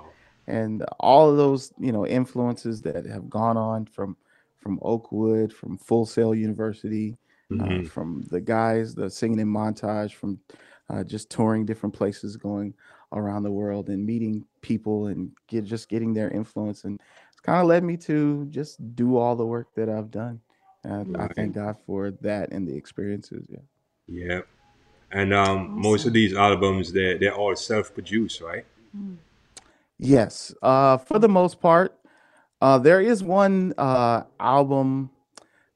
and 0.47 0.83
all 0.99 1.29
of 1.29 1.37
those 1.37 1.71
you 1.79 1.91
know 1.91 2.05
influences 2.05 2.81
that 2.81 3.05
have 3.05 3.29
gone 3.29 3.57
on 3.57 3.85
from 3.85 4.17
from 4.57 4.79
Oakwood, 4.81 5.51
from 5.53 5.77
Full 5.77 6.05
Sail 6.05 6.33
University, 6.35 7.17
uh, 7.51 7.55
Mhm. 7.65 7.87
from 7.87 8.23
the 8.29 8.39
guys, 8.41 8.95
the 8.95 9.09
singing 9.09 9.39
in 9.39 9.47
montage, 9.47 10.13
from 10.13 10.39
uh, 10.89 11.03
just 11.03 11.29
touring 11.29 11.65
different 11.65 11.93
places, 11.95 12.37
going 12.37 12.73
around 13.13 13.43
the 13.43 13.51
world 13.51 13.89
and 13.89 14.05
meeting 14.05 14.45
people 14.61 15.07
and 15.07 15.31
get 15.47 15.63
just 15.63 15.87
getting 15.89 16.13
their 16.13 16.29
influence, 16.31 16.83
and 16.83 16.99
it's 17.31 17.39
kind 17.41 17.61
of 17.61 17.67
led 17.67 17.83
me 17.83 17.97
to 17.97 18.45
just 18.49 18.95
do 18.95 19.17
all 19.17 19.35
the 19.35 19.45
work 19.45 19.67
that 19.75 19.89
I've 19.89 20.11
done. 20.11 20.41
And 20.83 21.15
I 21.15 21.27
thank 21.27 21.55
God 21.55 21.77
for 21.85 22.11
that 22.21 22.51
and 22.51 22.67
the 22.67 22.75
experiences. 22.75 23.45
Yeah. 23.49 23.59
Yeah. 24.07 24.41
And 25.11 25.33
um, 25.33 25.79
most 25.79 26.05
of 26.05 26.13
these 26.13 26.33
albums, 26.33 26.91
they 26.91 27.17
they're 27.17 27.35
all 27.35 27.55
self-produced, 27.55 28.41
right? 28.41 28.65
Yes, 29.99 30.53
uh, 30.61 30.97
for 30.97 31.19
the 31.19 31.29
most 31.29 31.61
part. 31.61 31.97
Uh, 32.59 32.77
there 32.77 33.01
is 33.01 33.21
one 33.23 33.73
uh, 33.77 34.23
album 34.39 35.11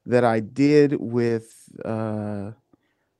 that 0.06 0.24
I 0.24 0.40
did 0.40 0.94
with 0.98 1.54
uh, 1.84 2.52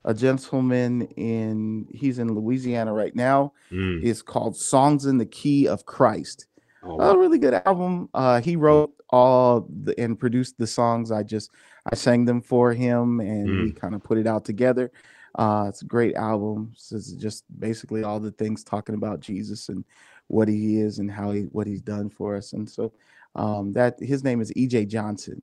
a 0.05 0.13
gentleman 0.13 1.03
in 1.17 1.87
he's 1.91 2.19
in 2.19 2.33
Louisiana 2.33 2.93
right 2.93 3.15
now. 3.15 3.53
Mm. 3.71 4.03
It's 4.03 4.21
called 4.21 4.55
Songs 4.55 5.05
in 5.05 5.17
the 5.17 5.25
Key 5.25 5.67
of 5.67 5.85
Christ. 5.85 6.47
Oh, 6.83 6.99
A 6.99 7.17
really 7.17 7.37
good 7.37 7.55
album. 7.65 8.09
Uh, 8.13 8.39
he 8.39 8.55
wrote 8.55 8.93
all 9.09 9.67
the, 9.83 9.99
and 9.99 10.17
produced 10.17 10.57
the 10.57 10.67
songs. 10.67 11.11
I 11.11 11.23
just 11.23 11.51
I 11.91 11.95
sang 11.95 12.25
them 12.25 12.41
for 12.41 12.73
him, 12.73 13.19
and 13.19 13.63
we 13.63 13.71
kind 13.71 13.95
of 13.95 14.03
put 14.03 14.17
it 14.17 14.27
out 14.27 14.45
together. 14.45 14.91
Uh, 15.35 15.65
it's 15.67 15.81
a 15.81 15.85
great 15.85 16.15
album. 16.15 16.71
It's 16.73 17.11
just 17.13 17.43
basically 17.59 18.03
all 18.03 18.19
the 18.19 18.31
things 18.31 18.63
talking 18.63 18.95
about 18.95 19.19
Jesus 19.19 19.69
and 19.69 19.83
what 20.27 20.47
he 20.47 20.79
is 20.79 20.99
and 20.99 21.11
how 21.11 21.31
he 21.31 21.43
what 21.43 21.67
he's 21.67 21.81
done 21.81 22.09
for 22.09 22.35
us. 22.35 22.53
And 22.53 22.69
so 22.69 22.93
um, 23.35 23.73
that 23.73 23.99
his 23.99 24.23
name 24.23 24.41
is 24.41 24.51
E.J. 24.55 24.85
Johnson. 24.85 25.41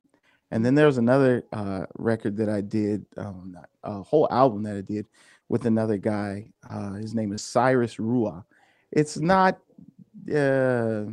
And 0.51 0.65
then 0.65 0.75
there 0.75 0.85
was 0.85 0.97
another 0.97 1.43
uh, 1.51 1.85
record 1.97 2.37
that 2.37 2.49
I 2.49 2.61
did, 2.61 3.05
um, 3.17 3.57
a 3.83 4.01
whole 4.01 4.27
album 4.31 4.63
that 4.63 4.77
I 4.77 4.81
did 4.81 5.07
with 5.49 5.65
another 5.65 5.97
guy. 5.97 6.47
Uh, 6.69 6.93
his 6.93 7.13
name 7.13 7.33
is 7.33 7.41
Cyrus 7.41 7.99
Rua. 7.99 8.45
It's 8.91 9.17
not 9.17 9.59
uh, 10.33 11.03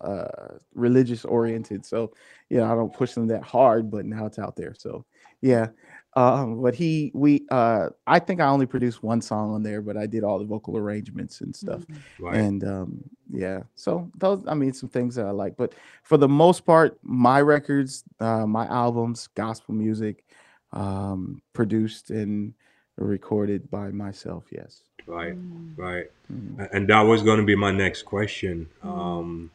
uh, 0.00 0.58
religious 0.74 1.24
oriented, 1.24 1.84
so 1.84 2.12
you 2.48 2.58
know 2.58 2.64
I 2.64 2.74
don't 2.74 2.92
push 2.92 3.12
them 3.12 3.26
that 3.28 3.42
hard, 3.42 3.90
but 3.90 4.04
now 4.04 4.26
it's 4.26 4.38
out 4.38 4.56
there. 4.56 4.74
So 4.76 5.04
yeah, 5.40 5.68
um, 6.16 6.62
but 6.62 6.74
he 6.74 7.10
we 7.14 7.46
uh, 7.50 7.88
I 8.06 8.18
think 8.18 8.40
I 8.40 8.46
only 8.46 8.66
produced 8.66 9.02
one 9.02 9.20
song 9.20 9.54
on 9.54 9.62
there, 9.62 9.82
but 9.82 9.96
I 9.96 10.06
did 10.06 10.24
all 10.24 10.38
the 10.38 10.44
vocal 10.44 10.76
arrangements 10.76 11.40
and 11.40 11.54
stuff. 11.54 11.84
right. 12.18 12.36
And 12.36 12.64
um, 12.64 13.04
yeah, 13.30 13.62
so 13.74 14.10
those 14.16 14.42
I 14.46 14.54
mean 14.54 14.72
some 14.72 14.88
things 14.88 15.14
that 15.16 15.26
I 15.26 15.30
like, 15.30 15.56
but 15.56 15.74
for 16.02 16.16
the 16.16 16.28
most 16.28 16.64
part, 16.64 16.98
my 17.02 17.40
records, 17.40 18.04
uh, 18.20 18.46
my 18.46 18.66
albums, 18.66 19.28
gospel 19.28 19.74
music, 19.74 20.24
um, 20.72 21.42
produced 21.52 22.10
and 22.10 22.54
recorded 22.96 23.70
by 23.70 23.90
myself. 23.90 24.44
Yes. 24.50 24.82
Right, 25.06 25.36
right. 25.76 26.10
Mhm. 26.32 26.68
And 26.72 26.88
that 26.88 27.02
was 27.02 27.22
going 27.22 27.38
to 27.38 27.46
be 27.46 27.54
my 27.54 27.70
next 27.70 28.02
question. 28.02 28.68
Um, 28.82 29.50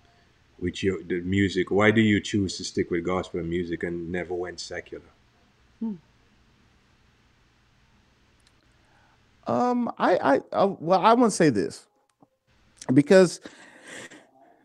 with 0.59 0.81
your 0.83 1.03
the 1.03 1.19
music, 1.21 1.71
why 1.71 1.91
do 1.91 1.99
you 1.99 2.21
choose 2.21 2.57
to 2.57 2.63
stick 2.63 2.89
with 2.89 3.03
gospel 3.03 3.43
music 3.43 3.83
and 3.83 4.11
never 4.11 4.33
went 4.33 4.59
secular? 4.59 5.03
Um, 9.47 9.91
I, 9.97 10.17
I, 10.17 10.41
uh, 10.51 10.73
well, 10.79 11.01
I 11.01 11.13
want 11.13 11.31
to 11.31 11.35
say 11.35 11.49
this 11.49 11.87
because 12.93 13.39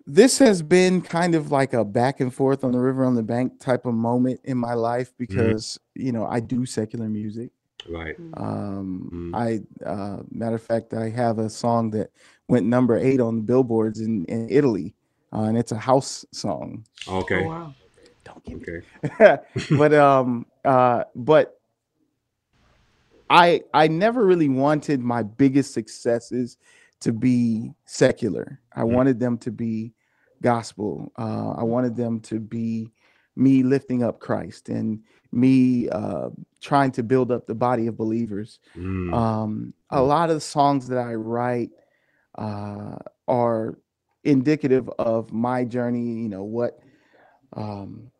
this 0.06 0.38
has 0.38 0.62
been 0.62 1.02
kind 1.02 1.34
of 1.34 1.50
like 1.50 1.74
a 1.74 1.84
back 1.84 2.20
and 2.20 2.32
forth 2.32 2.64
on 2.64 2.72
the 2.72 2.78
river 2.78 3.04
on 3.04 3.14
the 3.14 3.22
bank 3.22 3.60
type 3.60 3.86
of 3.86 3.94
moment 3.94 4.40
in 4.44 4.56
my 4.56 4.74
life 4.74 5.12
because 5.18 5.78
you 5.94 6.12
know 6.12 6.26
I 6.26 6.40
do 6.40 6.64
secular 6.64 7.08
music. 7.08 7.50
Right. 7.88 8.16
Um, 8.34 9.32
Mm. 9.32 9.34
I, 9.34 9.88
uh, 9.88 10.22
matter 10.30 10.56
of 10.56 10.62
fact, 10.62 10.94
I 10.94 11.08
have 11.10 11.38
a 11.38 11.50
song 11.50 11.90
that 11.90 12.10
went 12.48 12.66
number 12.66 12.96
eight 12.96 13.20
on 13.20 13.36
the 13.36 13.42
billboards 13.42 14.00
in 14.00 14.24
in 14.26 14.48
Italy, 14.50 14.94
uh, 15.32 15.42
and 15.42 15.58
it's 15.58 15.72
a 15.72 15.78
house 15.78 16.24
song. 16.32 16.84
Okay. 17.06 17.44
Oh, 17.44 17.48
wow. 17.48 17.74
Don't 18.24 18.44
give 18.44 18.60
me 18.60 18.80
Okay. 19.20 19.38
but 19.70 19.94
um 19.94 20.46
uh 20.64 21.04
but 21.14 21.57
i 23.30 23.60
i 23.74 23.86
never 23.88 24.24
really 24.26 24.48
wanted 24.48 25.00
my 25.00 25.22
biggest 25.22 25.72
successes 25.74 26.56
to 27.00 27.12
be 27.12 27.72
secular 27.84 28.60
i 28.74 28.82
Mm. 28.82 28.92
wanted 28.94 29.20
them 29.20 29.38
to 29.38 29.50
be 29.50 29.92
gospel 30.42 31.12
uh 31.18 31.50
i 31.58 31.62
wanted 31.62 31.96
them 31.96 32.20
to 32.20 32.40
be 32.40 32.90
me 33.36 33.62
lifting 33.62 34.02
up 34.02 34.18
christ 34.20 34.68
and 34.68 35.00
me 35.32 35.88
uh 35.90 36.28
trying 36.60 36.90
to 36.92 37.02
build 37.02 37.30
up 37.30 37.46
the 37.46 37.54
body 37.54 37.86
of 37.86 37.96
believers 37.96 38.60
Mm. 38.76 39.12
um 39.14 39.74
a 39.90 39.98
Mm. 39.98 40.08
lot 40.08 40.30
of 40.30 40.36
the 40.36 40.40
songs 40.40 40.88
that 40.88 40.98
i 40.98 41.14
write 41.14 41.70
uh 42.36 42.96
are 43.28 43.78
indicative 44.24 44.88
of 44.98 45.32
my 45.32 45.64
journey 45.64 46.14
you 46.22 46.28
know 46.28 46.44
what 46.44 46.80
um 47.54 48.10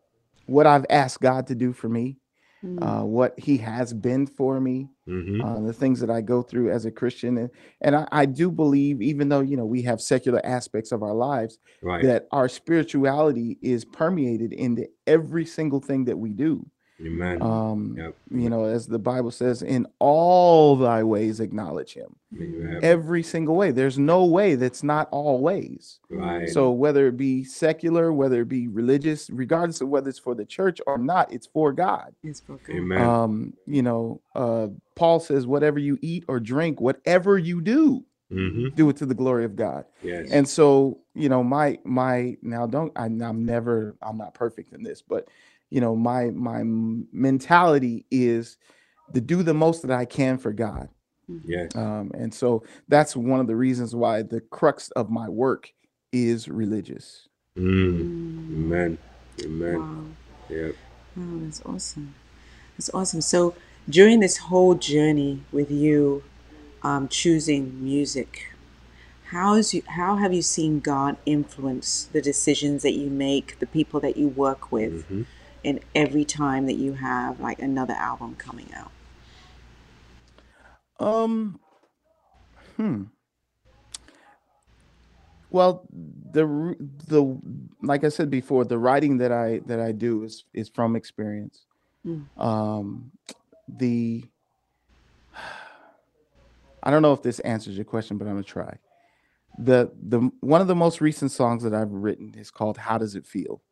what 0.46 0.66
i've 0.66 0.86
asked 0.90 1.20
god 1.20 1.46
to 1.46 1.54
do 1.54 1.72
for 1.72 1.88
me 1.88 2.17
Mm. 2.64 2.82
uh 2.82 3.04
what 3.04 3.38
he 3.38 3.56
has 3.58 3.92
been 3.92 4.26
for 4.26 4.60
me 4.60 4.88
hmm 5.06 5.40
uh, 5.40 5.60
the 5.60 5.72
things 5.72 6.00
that 6.00 6.10
i 6.10 6.20
go 6.20 6.42
through 6.42 6.70
as 6.70 6.84
a 6.84 6.90
christian 6.90 7.38
and, 7.38 7.50
and 7.80 7.94
I, 7.94 8.08
I 8.10 8.26
do 8.26 8.50
believe 8.50 9.00
even 9.00 9.28
though 9.28 9.40
you 9.40 9.56
know 9.56 9.66
we 9.66 9.82
have 9.82 10.00
secular 10.00 10.40
aspects 10.44 10.90
of 10.90 11.02
our 11.02 11.14
lives 11.14 11.58
Right. 11.82 12.02
that 12.02 12.26
our 12.32 12.48
spirituality 12.48 13.58
is 13.62 13.84
permeated 13.84 14.52
into 14.52 14.88
every 15.06 15.44
single 15.46 15.80
thing 15.80 16.04
that 16.06 16.18
we 16.18 16.32
do 16.32 16.66
Amen. 17.00 17.40
um 17.42 17.94
Yep. 17.96 18.16
you 18.32 18.50
know 18.50 18.64
as 18.64 18.86
the 18.88 18.98
bible 18.98 19.30
says 19.30 19.62
in 19.62 19.86
all 20.00 20.74
thy 20.76 21.02
ways 21.04 21.38
acknowledge 21.40 21.94
him 21.94 22.16
You 22.32 22.62
have- 22.62 22.82
every 22.84 23.22
single 23.22 23.54
way 23.54 23.70
there's 23.70 23.98
no 23.98 24.24
way 24.24 24.54
that's 24.56 24.82
not 24.82 25.08
all 25.12 25.40
ways 25.40 26.00
right. 26.10 26.48
so 26.48 26.72
whether 26.72 27.06
it 27.06 27.16
be 27.16 27.44
secular 27.44 28.12
whether 28.12 28.40
it 28.42 28.48
be 28.48 28.66
religious 28.68 29.30
regardless 29.30 29.80
of 29.80 29.88
whether 29.88 30.08
it's 30.08 30.18
for 30.18 30.34
the 30.34 30.44
church 30.44 30.80
or 30.86 30.98
not 30.98 31.32
it's 31.32 31.46
for 31.46 31.72
god 31.72 32.14
It's 32.24 32.40
for 32.40 32.56
God. 32.66 32.76
Amen. 32.76 33.00
um 33.00 33.54
you 33.66 33.82
know 33.82 34.20
uh 34.34 34.68
paul 34.96 35.20
says 35.20 35.46
whatever 35.46 35.78
you 35.78 35.98
eat 36.02 36.24
or 36.28 36.40
drink 36.40 36.80
whatever 36.80 37.38
you 37.38 37.60
do 37.60 38.04
hmm 38.30 38.68
do 38.74 38.88
it 38.90 38.96
to 38.96 39.06
the 39.06 39.14
glory 39.14 39.44
of 39.44 39.56
god 39.56 39.84
Yes. 40.02 40.28
and 40.30 40.46
so 40.46 40.98
you 41.14 41.28
know 41.28 41.42
my 41.42 41.78
my 41.84 42.36
now 42.42 42.66
don't 42.66 42.92
I, 42.96 43.04
i'm 43.06 43.44
never 43.46 43.96
i'm 44.02 44.18
not 44.18 44.34
perfect 44.34 44.72
in 44.74 44.82
this 44.82 45.00
but 45.00 45.28
you 45.70 45.80
know 45.80 45.96
my 45.96 46.30
my 46.30 46.62
mentality 46.64 48.04
is 48.10 48.56
to 49.14 49.20
do 49.20 49.42
the 49.42 49.54
most 49.54 49.82
that 49.82 49.96
i 49.96 50.04
can 50.04 50.38
for 50.38 50.52
god 50.52 50.88
yes. 51.44 51.74
um 51.76 52.10
and 52.14 52.32
so 52.32 52.62
that's 52.88 53.16
one 53.16 53.40
of 53.40 53.46
the 53.46 53.56
reasons 53.56 53.94
why 53.94 54.22
the 54.22 54.40
crux 54.40 54.90
of 54.92 55.10
my 55.10 55.28
work 55.28 55.72
is 56.12 56.48
religious 56.48 57.28
Mm. 57.58 58.02
Mm. 58.02 58.52
Amen. 58.52 58.98
Amen. 59.44 59.78
Wow. 59.80 60.04
Yep. 60.48 60.74
Oh, 61.18 61.38
that's 61.40 61.62
awesome. 61.66 62.14
That's 62.76 62.90
awesome. 62.94 63.20
So 63.20 63.54
during 63.88 64.20
this 64.20 64.36
whole 64.38 64.74
journey 64.74 65.42
with 65.50 65.70
you 65.70 66.22
um, 66.82 67.08
choosing 67.08 67.82
music, 67.82 68.52
how's 69.26 69.74
you, 69.74 69.82
how 69.88 70.16
have 70.16 70.32
you 70.32 70.42
seen 70.42 70.80
God 70.80 71.16
influence 71.26 72.08
the 72.12 72.22
decisions 72.22 72.82
that 72.82 72.92
you 72.92 73.10
make, 73.10 73.58
the 73.58 73.66
people 73.66 73.98
that 74.00 74.16
you 74.16 74.28
work 74.28 74.70
with, 74.70 75.04
hmm 75.06 75.22
and 75.64 75.80
every 75.94 76.24
time 76.24 76.66
that 76.66 76.76
you 76.76 76.94
have 76.94 77.40
like 77.40 77.60
another 77.60 77.94
album 77.94 78.34
coming 78.36 78.68
out? 78.74 78.90
Um, 81.00 81.60
hmm. 82.76 83.04
Well, 85.50 85.86
the 85.90 86.76
the 87.06 87.40
like 87.82 88.04
I 88.04 88.08
said 88.10 88.30
before, 88.30 88.64
the 88.64 88.78
writing 88.78 89.18
that 89.18 89.32
I 89.32 89.60
that 89.66 89.80
I 89.80 89.92
do 89.92 90.24
is 90.24 90.44
is 90.52 90.68
from 90.68 90.94
experience. 90.94 91.64
Mm. 92.06 92.26
Um, 92.38 93.12
the 93.68 94.24
I 96.82 96.90
don't 96.90 97.02
know 97.02 97.12
if 97.12 97.22
this 97.22 97.38
answers 97.40 97.76
your 97.76 97.84
question, 97.84 98.18
but 98.18 98.26
I'm 98.26 98.34
gonna 98.34 98.44
try. 98.44 98.78
The 99.58 99.90
the 100.00 100.30
one 100.40 100.60
of 100.60 100.68
the 100.68 100.74
most 100.74 101.00
recent 101.00 101.30
songs 101.30 101.62
that 101.62 101.74
I've 101.74 101.90
written 101.90 102.34
is 102.36 102.50
called 102.50 102.78
"How 102.78 102.98
Does 102.98 103.14
It 103.14 103.26
Feel." 103.26 103.62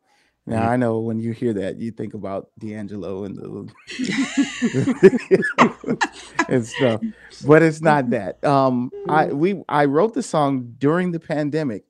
Now 0.46 0.62
Mhm. 0.62 0.68
I 0.68 0.76
know 0.76 1.00
when 1.00 1.18
you 1.18 1.32
hear 1.32 1.52
that, 1.54 1.78
you 1.78 1.90
think 1.90 2.14
about 2.14 2.50
D'Angelo 2.58 3.24
and 3.24 3.36
the 3.36 3.68
and 6.48 6.66
stuff, 6.66 7.00
but 7.46 7.62
it's 7.62 7.80
not 7.80 8.10
that. 8.10 8.42
Um, 8.44 8.92
I 9.08 9.32
we 9.32 9.62
I 9.68 9.86
wrote 9.86 10.14
the 10.14 10.22
song 10.22 10.74
during 10.78 11.10
the 11.10 11.20
pandemic. 11.20 11.84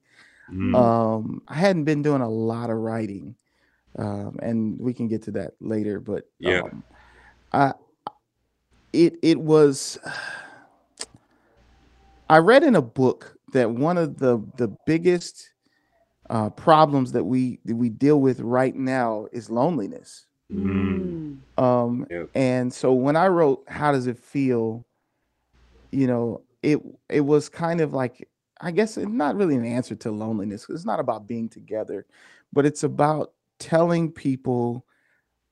Mm. 0.50 0.74
Um, 0.74 1.42
I 1.48 1.54
hadn't 1.54 1.84
been 1.84 2.02
doing 2.02 2.22
a 2.22 2.28
lot 2.28 2.70
of 2.70 2.78
writing, 2.78 3.34
um, 3.98 4.36
and 4.40 4.80
we 4.80 4.94
can 4.94 5.08
get 5.08 5.22
to 5.24 5.30
that 5.32 5.52
later. 5.60 6.00
But 6.00 6.28
Yeah. 6.38 6.62
um, 6.62 6.82
I 7.52 7.74
it 8.92 9.18
it 9.22 9.38
was 9.38 9.98
I 12.30 12.38
read 12.38 12.64
in 12.64 12.74
a 12.74 12.82
book 12.82 13.36
that 13.52 13.70
one 13.70 13.98
of 13.98 14.18
the 14.18 14.38
the 14.56 14.68
biggest 14.86 15.50
uh, 16.30 16.50
problems 16.50 17.12
that 17.12 17.24
we 17.24 17.60
that 17.64 17.76
we 17.76 17.88
deal 17.88 18.20
with 18.20 18.40
right 18.40 18.74
now 18.74 19.26
is 19.32 19.50
loneliness. 19.50 20.26
Mm. 20.52 21.38
Um, 21.56 22.06
Yep. 22.10 22.30
and 22.34 22.72
so 22.72 22.92
when 22.92 23.16
I 23.16 23.28
wrote 23.28 23.64
"How 23.68 23.92
Does 23.92 24.06
It 24.06 24.18
Feel," 24.18 24.86
you 25.92 26.06
know, 26.06 26.42
it 26.62 26.78
it 27.08 27.20
was 27.20 27.48
kind 27.48 27.80
of 27.80 27.92
like 27.94 28.28
I 28.60 28.70
guess 28.70 28.96
it's 28.96 29.08
not 29.08 29.36
really 29.36 29.54
an 29.56 29.64
answer 29.64 29.94
to 29.96 30.10
loneliness. 30.10 30.66
'cause 30.66 30.76
It's 30.76 30.86
not 30.86 31.00
about 31.00 31.26
being 31.26 31.48
together, 31.48 32.06
but 32.52 32.66
it's 32.66 32.82
about 32.84 33.32
telling 33.58 34.10
people 34.12 34.86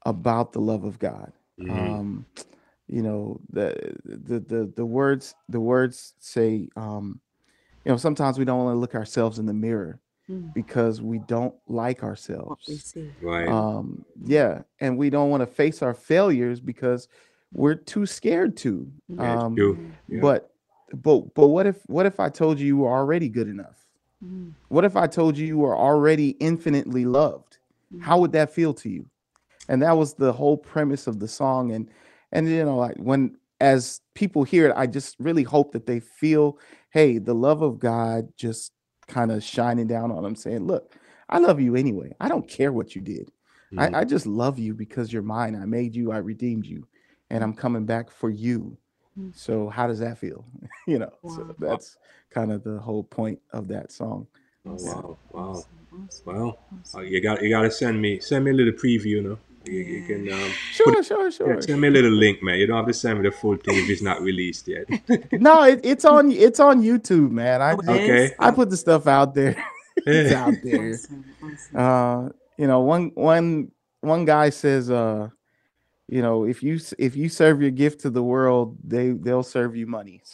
about 0.07 0.53
the 0.53 0.61
love 0.61 0.85
of 0.85 0.99
God. 0.99 1.33
Mhm. 1.59 1.71
Um, 1.77 2.27
you 2.89 3.03
know, 3.03 3.41
the 3.51 3.97
the 4.05 4.41
the 4.41 4.73
the 4.77 4.87
words 4.87 5.35
the 5.49 5.61
words 5.61 6.15
say, 6.21 6.69
um, 6.77 7.21
you 7.85 7.93
know, 7.93 7.99
sometimes 7.99 8.39
we 8.39 8.45
don't 8.47 8.65
want 8.65 8.77
to 8.77 8.81
look 8.81 8.95
ourselves 8.97 9.39
in 9.41 9.47
the 9.47 9.55
mirror 9.55 10.01
Mm. 10.31 10.55
because 10.55 11.03
we 11.03 11.19
don't 11.19 11.55
like 11.69 12.03
ourselves. 12.03 12.97
Right. 13.21 13.47
Um, 13.47 14.07
yeah, 14.25 14.63
and 14.81 14.97
we 14.97 15.11
don't 15.11 15.29
want 15.29 15.43
to 15.43 15.47
face 15.47 15.83
our 15.83 15.93
failures 15.93 16.61
because 16.61 17.09
we're 17.53 17.75
too 17.75 18.07
scared 18.07 18.57
to. 18.59 18.91
Um, 19.19 19.55
true. 19.55 19.91
Yeah. 20.09 20.21
but 20.23 20.51
but 20.95 21.35
but 21.35 21.49
what 21.49 21.67
if 21.67 21.83
what 21.89 22.07
if 22.07 22.21
I 22.21 22.31
told 22.31 22.59
you 22.59 22.67
you 22.67 22.77
were 22.79 22.91
already 22.91 23.29
good 23.29 23.49
enough? 23.49 23.87
Mm. 24.25 24.53
What 24.69 24.85
if 24.85 24.97
I 24.97 25.07
told 25.07 25.37
you 25.37 25.47
you 25.47 25.59
were 25.59 25.77
already 25.77 26.31
infinitely 26.41 27.05
loved? 27.05 27.59
How 28.01 28.19
would 28.19 28.33
that 28.33 28.53
feel 28.53 28.75
to 28.75 28.89
you? 28.89 29.07
And 29.69 29.83
that 29.83 29.97
was 29.97 30.15
the 30.15 30.33
whole 30.33 30.57
premise 30.57 31.07
of 31.07 31.21
the 31.21 31.29
song. 31.29 31.73
And 31.73 31.91
and 32.33 32.49
you 32.49 32.65
know, 32.65 32.77
like 32.77 32.97
when 32.97 33.37
as 33.61 34.01
people 34.15 34.45
hear 34.45 34.69
it, 34.69 34.75
I 34.77 34.87
just 34.87 35.17
really 35.19 35.43
hope 35.43 35.73
that 35.73 35.87
they 35.87 36.01
feel, 36.01 36.59
hey, 36.91 37.19
the 37.19 37.35
love 37.35 37.63
of 37.63 37.79
God 37.79 38.29
just 38.37 38.73
kind 39.07 39.31
of 39.31 39.43
shining 39.43 39.87
down 39.87 40.11
on 40.11 40.23
them, 40.23 40.35
saying, 40.37 40.67
Look, 40.67 40.95
I 41.29 41.39
love 41.39 41.61
you 41.61 41.77
anyway. 41.77 42.13
I 42.21 42.29
don't 42.29 42.49
care 42.49 42.73
what 42.73 42.95
you 42.95 43.01
did. 43.01 43.31
Mhm. 43.73 43.95
I, 43.95 44.01
I 44.01 44.05
just 44.05 44.27
love 44.27 44.59
you 44.59 44.75
because 44.75 45.13
you're 45.13 45.23
mine. 45.23 45.55
I 45.61 45.65
made 45.65 45.95
you, 45.95 46.13
I 46.13 46.19
redeemed 46.19 46.67
you, 46.67 46.87
and 47.31 47.43
I'm 47.43 47.55
coming 47.55 47.87
back 47.87 48.11
for 48.11 48.31
you. 48.31 48.77
Mm. 49.19 49.35
So 49.35 49.69
how 49.69 49.87
does 49.87 50.01
that 50.01 50.19
feel? 50.19 50.45
you 50.87 50.99
know, 50.99 51.13
Wow. 51.23 51.37
so 51.37 51.55
that's 51.59 51.97
kind 52.31 52.53
of 52.53 52.63
the 52.65 52.79
whole 52.79 53.05
point 53.05 53.41
of 53.53 53.69
that 53.69 53.93
song. 53.93 54.27
Oh, 54.67 54.75
wow. 54.75 55.19
Wow. 55.31 55.43
Awesome. 55.43 55.71
Awesome. 55.93 56.35
Well, 56.35 56.59
Awesome. 56.81 57.01
uh, 57.01 57.03
you 57.03 57.21
got 57.21 57.43
you 57.43 57.51
got 57.51 57.63
to 57.63 57.71
send 57.71 58.01
me 58.01 58.21
send 58.21 58.45
me 58.45 58.51
a 58.51 58.55
little 58.55 58.73
preview, 58.73 59.23
no? 59.23 59.39
You, 59.67 59.81
you 59.81 60.03
can 60.07 60.33
um, 60.33 60.51
Sure, 60.73 61.03
sure, 61.03 61.25
yeah, 61.25 61.31
sure. 61.31 61.63
send 61.63 61.81
me 61.81 61.89
a 61.89 61.91
little 61.91 62.11
link, 62.13 62.43
man. 62.43 62.59
You 62.59 62.67
don't 62.67 62.77
have 62.77 62.87
to 62.87 62.93
send 62.93 63.21
me 63.21 63.29
the 63.29 63.35
full 63.35 63.57
thing 63.57 63.77
if 63.77 63.89
it's 63.89 64.03
not 64.03 64.21
released 64.21 64.69
yet. 64.69 64.85
No, 65.33 65.63
it, 65.65 65.81
it's 65.85 66.05
on 66.05 66.31
it's 66.31 66.61
on 66.61 66.83
YouTube, 66.83 67.31
man. 67.31 67.63
I 67.63 67.73
Oh, 67.73 67.79
Okay. 67.95 68.33
I 68.39 68.51
put 68.51 68.71
the 68.71 68.77
stuff 68.77 69.07
out 69.07 69.35
there. 69.35 69.57
it's 70.07 70.33
out 70.35 70.55
there. 70.63 70.95
Awesome. 70.95 71.25
Awesome. 71.43 71.77
Uh, 71.77 72.29
you 72.59 72.67
know, 72.67 72.81
one 72.81 73.11
one 73.15 73.71
one 74.01 74.25
guy 74.25 74.51
says, 74.51 74.91
uh, 74.91 75.29
you 76.09 76.21
know, 76.23 76.45
if 76.45 76.63
you 76.63 76.79
if 76.99 77.17
you 77.17 77.29
serve 77.29 77.63
your 77.63 77.71
gift 77.71 78.01
to 78.01 78.11
the 78.11 78.23
world, 78.23 78.77
they 78.85 79.11
they'll 79.11 79.43
serve 79.43 79.77
you 79.77 79.87
money. 79.87 80.23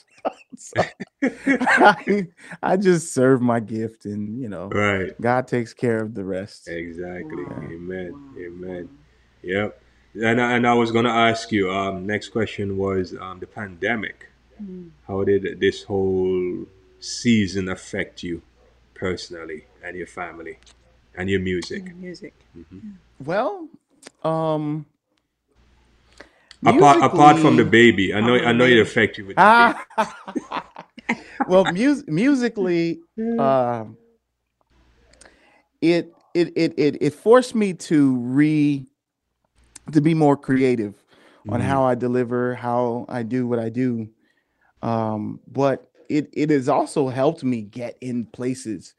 So, 0.56 0.82
I, 1.22 2.26
I 2.62 2.76
just 2.76 3.14
serve 3.14 3.40
my 3.40 3.60
gift, 3.60 4.04
and 4.04 4.38
you 4.38 4.48
know, 4.48 4.66
right. 4.66 5.18
God 5.20 5.46
takes 5.46 5.72
care 5.72 6.02
of 6.02 6.12
the 6.12 6.24
rest. 6.24 6.68
Exactly. 6.68 7.44
Wow. 7.44 7.62
Amen. 7.62 8.12
Wow. 8.12 8.42
Amen. 8.44 8.88
Yep. 9.42 9.80
And 10.14 10.40
I- 10.40 10.56
and 10.56 10.66
I 10.66 10.74
was 10.74 10.90
gonna 10.90 11.08
ask 11.30 11.52
you. 11.52 11.70
Um, 11.70 12.06
next 12.06 12.28
question 12.30 12.76
was 12.76 13.14
um, 13.20 13.38
the 13.40 13.46
pandemic. 13.46 14.28
Mm. 14.62 14.90
How 15.06 15.24
did 15.24 15.60
this 15.60 15.84
whole 15.84 16.66
season 16.98 17.68
affect 17.68 18.22
you 18.22 18.42
personally 18.94 19.64
and 19.82 19.96
your 19.96 20.06
family 20.06 20.58
and 21.14 21.30
your 21.30 21.40
music? 21.40 21.84
Mm, 21.84 21.96
Music. 22.00 22.34
Well, 23.24 23.68
um, 24.24 24.84
Apart 26.66 27.00
apart 27.02 27.38
from 27.38 27.56
the 27.56 27.64
baby, 27.64 28.12
I 28.12 28.20
know 28.20 28.34
I 28.34 28.52
know 28.52 28.66
it 28.66 28.78
affected 28.78 29.18
you 29.22 29.26
with 29.28 29.36
the 29.36 29.40
baby. 29.96 30.12
Ah, 30.58 30.74
well, 31.48 31.64
mus- 31.72 32.04
musically, 32.06 33.00
uh, 33.38 33.86
it, 35.80 36.12
it 36.34 36.52
it 36.56 36.74
it 36.76 36.96
it 37.00 37.14
forced 37.14 37.54
me 37.54 37.72
to 37.88 38.14
re 38.18 38.84
to 39.92 40.00
be 40.00 40.14
more 40.14 40.36
creative 40.36 40.94
on 41.48 41.60
Mhm. 41.60 41.64
how 41.64 41.82
I 41.84 41.94
deliver, 41.94 42.54
how 42.54 43.06
I 43.08 43.22
do 43.22 43.46
what 43.46 43.58
I 43.58 43.68
do. 43.70 44.08
Um, 44.82 45.40
but 45.50 45.90
it 46.08 46.28
it 46.32 46.50
has 46.50 46.68
also 46.68 47.08
helped 47.08 47.44
me 47.44 47.62
get 47.62 47.96
in 48.00 48.26
places. 48.26 48.94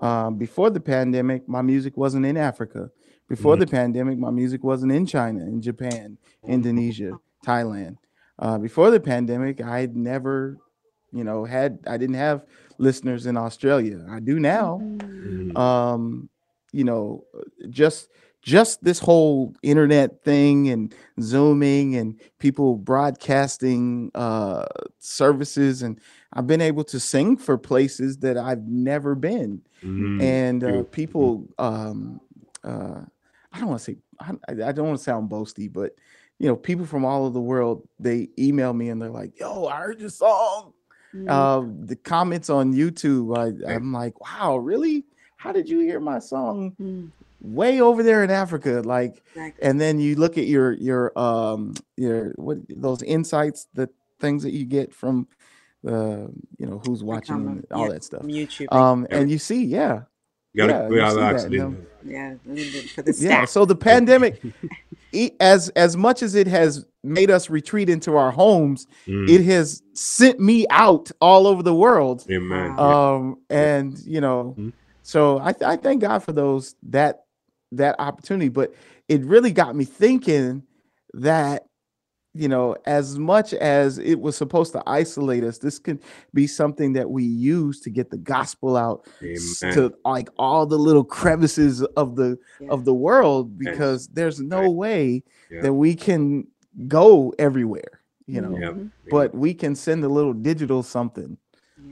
Um, 0.00 0.36
before 0.36 0.70
the 0.70 0.80
pandemic, 0.80 1.48
my 1.48 1.62
music 1.62 1.96
wasn't 1.96 2.26
in 2.26 2.36
Africa. 2.36 2.90
Before 3.28 3.56
Mhm. 3.56 3.60
the 3.60 3.66
pandemic, 3.66 4.18
my 4.18 4.30
music 4.30 4.62
wasn't 4.64 4.92
in 4.92 5.06
China, 5.06 5.40
in 5.44 5.60
Japan, 5.60 6.18
Indonesia, 6.46 7.18
Thailand. 7.46 7.96
Uh, 8.38 8.58
before 8.58 8.90
the 8.90 9.00
pandemic, 9.00 9.60
I 9.60 9.80
had 9.80 9.96
never, 9.96 10.58
you 11.12 11.22
know, 11.24 11.44
had 11.44 11.78
I 11.86 11.96
didn't 11.96 12.16
have 12.16 12.44
listeners 12.78 13.26
in 13.26 13.36
Australia. 13.36 14.04
I 14.10 14.20
do 14.20 14.38
now 14.40 14.80
Mhm. 14.80 15.56
um 15.56 16.28
you 16.72 16.82
know 16.84 17.24
just 17.70 18.08
just 18.44 18.84
this 18.84 18.98
whole 18.98 19.54
internet 19.62 20.22
thing 20.22 20.68
and 20.68 20.94
zooming 21.20 21.96
and 21.96 22.20
people 22.38 22.76
broadcasting 22.76 24.10
uh 24.14 24.66
services 24.98 25.80
and 25.82 25.98
i've 26.34 26.46
been 26.46 26.60
able 26.60 26.84
to 26.84 27.00
sing 27.00 27.36
for 27.38 27.56
places 27.56 28.18
that 28.18 28.36
i've 28.36 28.66
never 28.66 29.14
been 29.14 29.62
Mhm. 29.82 30.20
and 30.20 30.64
uh, 30.64 30.82
people 30.84 31.48
um 31.58 32.20
uh 32.62 33.00
i 33.52 33.58
don't 33.58 33.68
want 33.68 33.80
to 33.80 33.84
say 33.92 33.96
I, 34.20 34.32
I 34.68 34.72
don't 34.72 34.86
want 34.88 34.98
to 34.98 35.04
sound 35.04 35.30
boasty 35.30 35.72
but 35.72 35.92
you 36.38 36.46
know 36.48 36.56
people 36.56 36.84
from 36.84 37.04
all 37.04 37.24
over 37.24 37.32
the 37.32 37.40
world 37.40 37.88
they 37.98 38.28
email 38.38 38.74
me 38.74 38.90
and 38.90 39.00
they're 39.00 39.10
like 39.10 39.38
yo 39.40 39.66
i 39.66 39.76
heard 39.80 40.00
your 40.00 40.10
song 40.10 40.72
Mm. 41.14 41.28
uh, 41.30 41.86
the 41.86 41.94
comments 41.94 42.50
on 42.50 42.74
youtube 42.74 43.38
I, 43.38 43.72
i'm 43.72 43.92
like, 43.92 44.20
wow, 44.20 44.56
really? 44.56 45.04
How 45.36 45.52
did 45.52 45.68
you 45.68 45.78
hear 45.78 46.00
my 46.00 46.18
song 46.18 46.74
Mm. 46.80 47.10
Way 47.44 47.80
over 47.80 48.02
there 48.02 48.24
in 48.24 48.30
Africa? 48.30 48.82
Like, 48.84 49.22
Exactly. 49.34 49.62
and 49.62 49.80
then 49.80 50.00
you 50.00 50.16
look 50.16 50.38
at 50.38 50.46
your 50.46 50.72
your 50.72 51.16
um 51.18 51.74
your 51.96 52.32
what 52.36 52.58
those 52.68 53.02
insights, 53.02 53.68
the 53.74 53.88
things 54.20 54.42
that 54.42 54.52
you 54.52 54.64
get 54.64 54.92
from 54.94 55.28
the 55.82 56.30
you 56.58 56.66
know 56.66 56.80
who's 56.86 57.04
watching 57.04 57.34
Come, 57.36 57.64
all 57.70 57.86
yeah, 57.86 57.92
that 57.92 58.04
stuff. 58.04 58.22
YouTube. 58.22 58.72
Um, 58.74 59.06
and 59.10 59.30
you 59.30 59.38
see, 59.38 59.64
yeah, 59.64 60.02
You 60.54 60.66
gotta, 60.66 60.72
yeah, 60.94 61.10
you 61.10 61.16
gotta 61.16 61.38
see 61.40 61.48
that, 61.48 61.50
no? 61.50 61.76
yeah. 62.04 62.32
a 62.32 62.48
little 62.48 62.72
bit 62.72 62.90
For 62.90 63.02
the 63.02 63.14
yeah. 63.20 63.44
So 63.44 63.64
the 63.66 63.76
pandemic, 63.76 64.40
e- 65.12 65.32
as 65.40 65.68
as 65.70 65.96
much 65.96 66.22
as 66.22 66.34
it 66.34 66.46
has 66.46 66.86
made 67.02 67.30
us 67.30 67.50
retreat 67.50 67.90
into 67.90 68.16
our 68.16 68.30
homes, 68.30 68.86
Mm. 69.06 69.28
it 69.28 69.44
has 69.44 69.82
sent 69.92 70.40
me 70.40 70.66
out 70.70 71.10
all 71.20 71.46
over 71.46 71.62
the 71.62 71.74
world. 71.74 72.24
Amen. 72.30 72.76
Wow. 72.76 73.16
um 73.16 73.38
and 73.50 73.98
you 74.06 74.22
know 74.22 74.54
Mhm. 74.58 74.72
so 75.02 75.38
I, 75.38 75.52
th- 75.52 75.68
I 75.68 75.76
thank 75.76 76.00
god 76.00 76.20
for 76.22 76.32
those 76.32 76.74
that 76.84 77.23
that 77.76 77.96
opportunity 77.98 78.48
but 78.48 78.72
it 79.08 79.22
really 79.24 79.52
got 79.52 79.74
me 79.76 79.84
thinking 79.84 80.62
that 81.12 81.66
you 82.36 82.48
know 82.48 82.74
as 82.86 83.18
much 83.18 83.54
as 83.54 83.98
it 83.98 84.20
was 84.20 84.36
supposed 84.36 84.72
to 84.72 84.82
isolate 84.86 85.44
us 85.44 85.58
this 85.58 85.78
can 85.78 86.00
be 86.32 86.46
something 86.46 86.92
that 86.94 87.08
we 87.10 87.22
use 87.24 87.80
to 87.80 87.90
get 87.90 88.10
the 88.10 88.16
gospel 88.18 88.76
out 88.76 89.06
Amen. 89.22 89.74
to 89.74 89.94
like 90.04 90.28
all 90.38 90.66
the 90.66 90.78
little 90.78 91.04
crevices 91.04 91.82
of 91.96 92.16
the 92.16 92.36
Yeah. 92.60 92.68
of 92.70 92.84
the 92.84 92.94
world 92.94 93.52
Yes. 93.60 93.72
because 93.72 94.08
there's 94.08 94.40
no 94.40 94.62
Right. 94.62 94.72
way 94.72 95.22
Yeah. 95.50 95.62
that 95.62 95.74
we 95.74 95.94
can 95.94 96.46
go 96.88 97.32
everywhere 97.38 98.00
you 98.26 98.40
know 98.40 98.56
Yep. 98.58 98.74
Mhm. 98.74 98.90
but 99.10 99.34
we 99.34 99.54
can 99.54 99.76
send 99.76 100.02
a 100.02 100.08
little 100.08 100.32
digital 100.32 100.82
something 100.82 101.30
Yeah. 101.30 101.36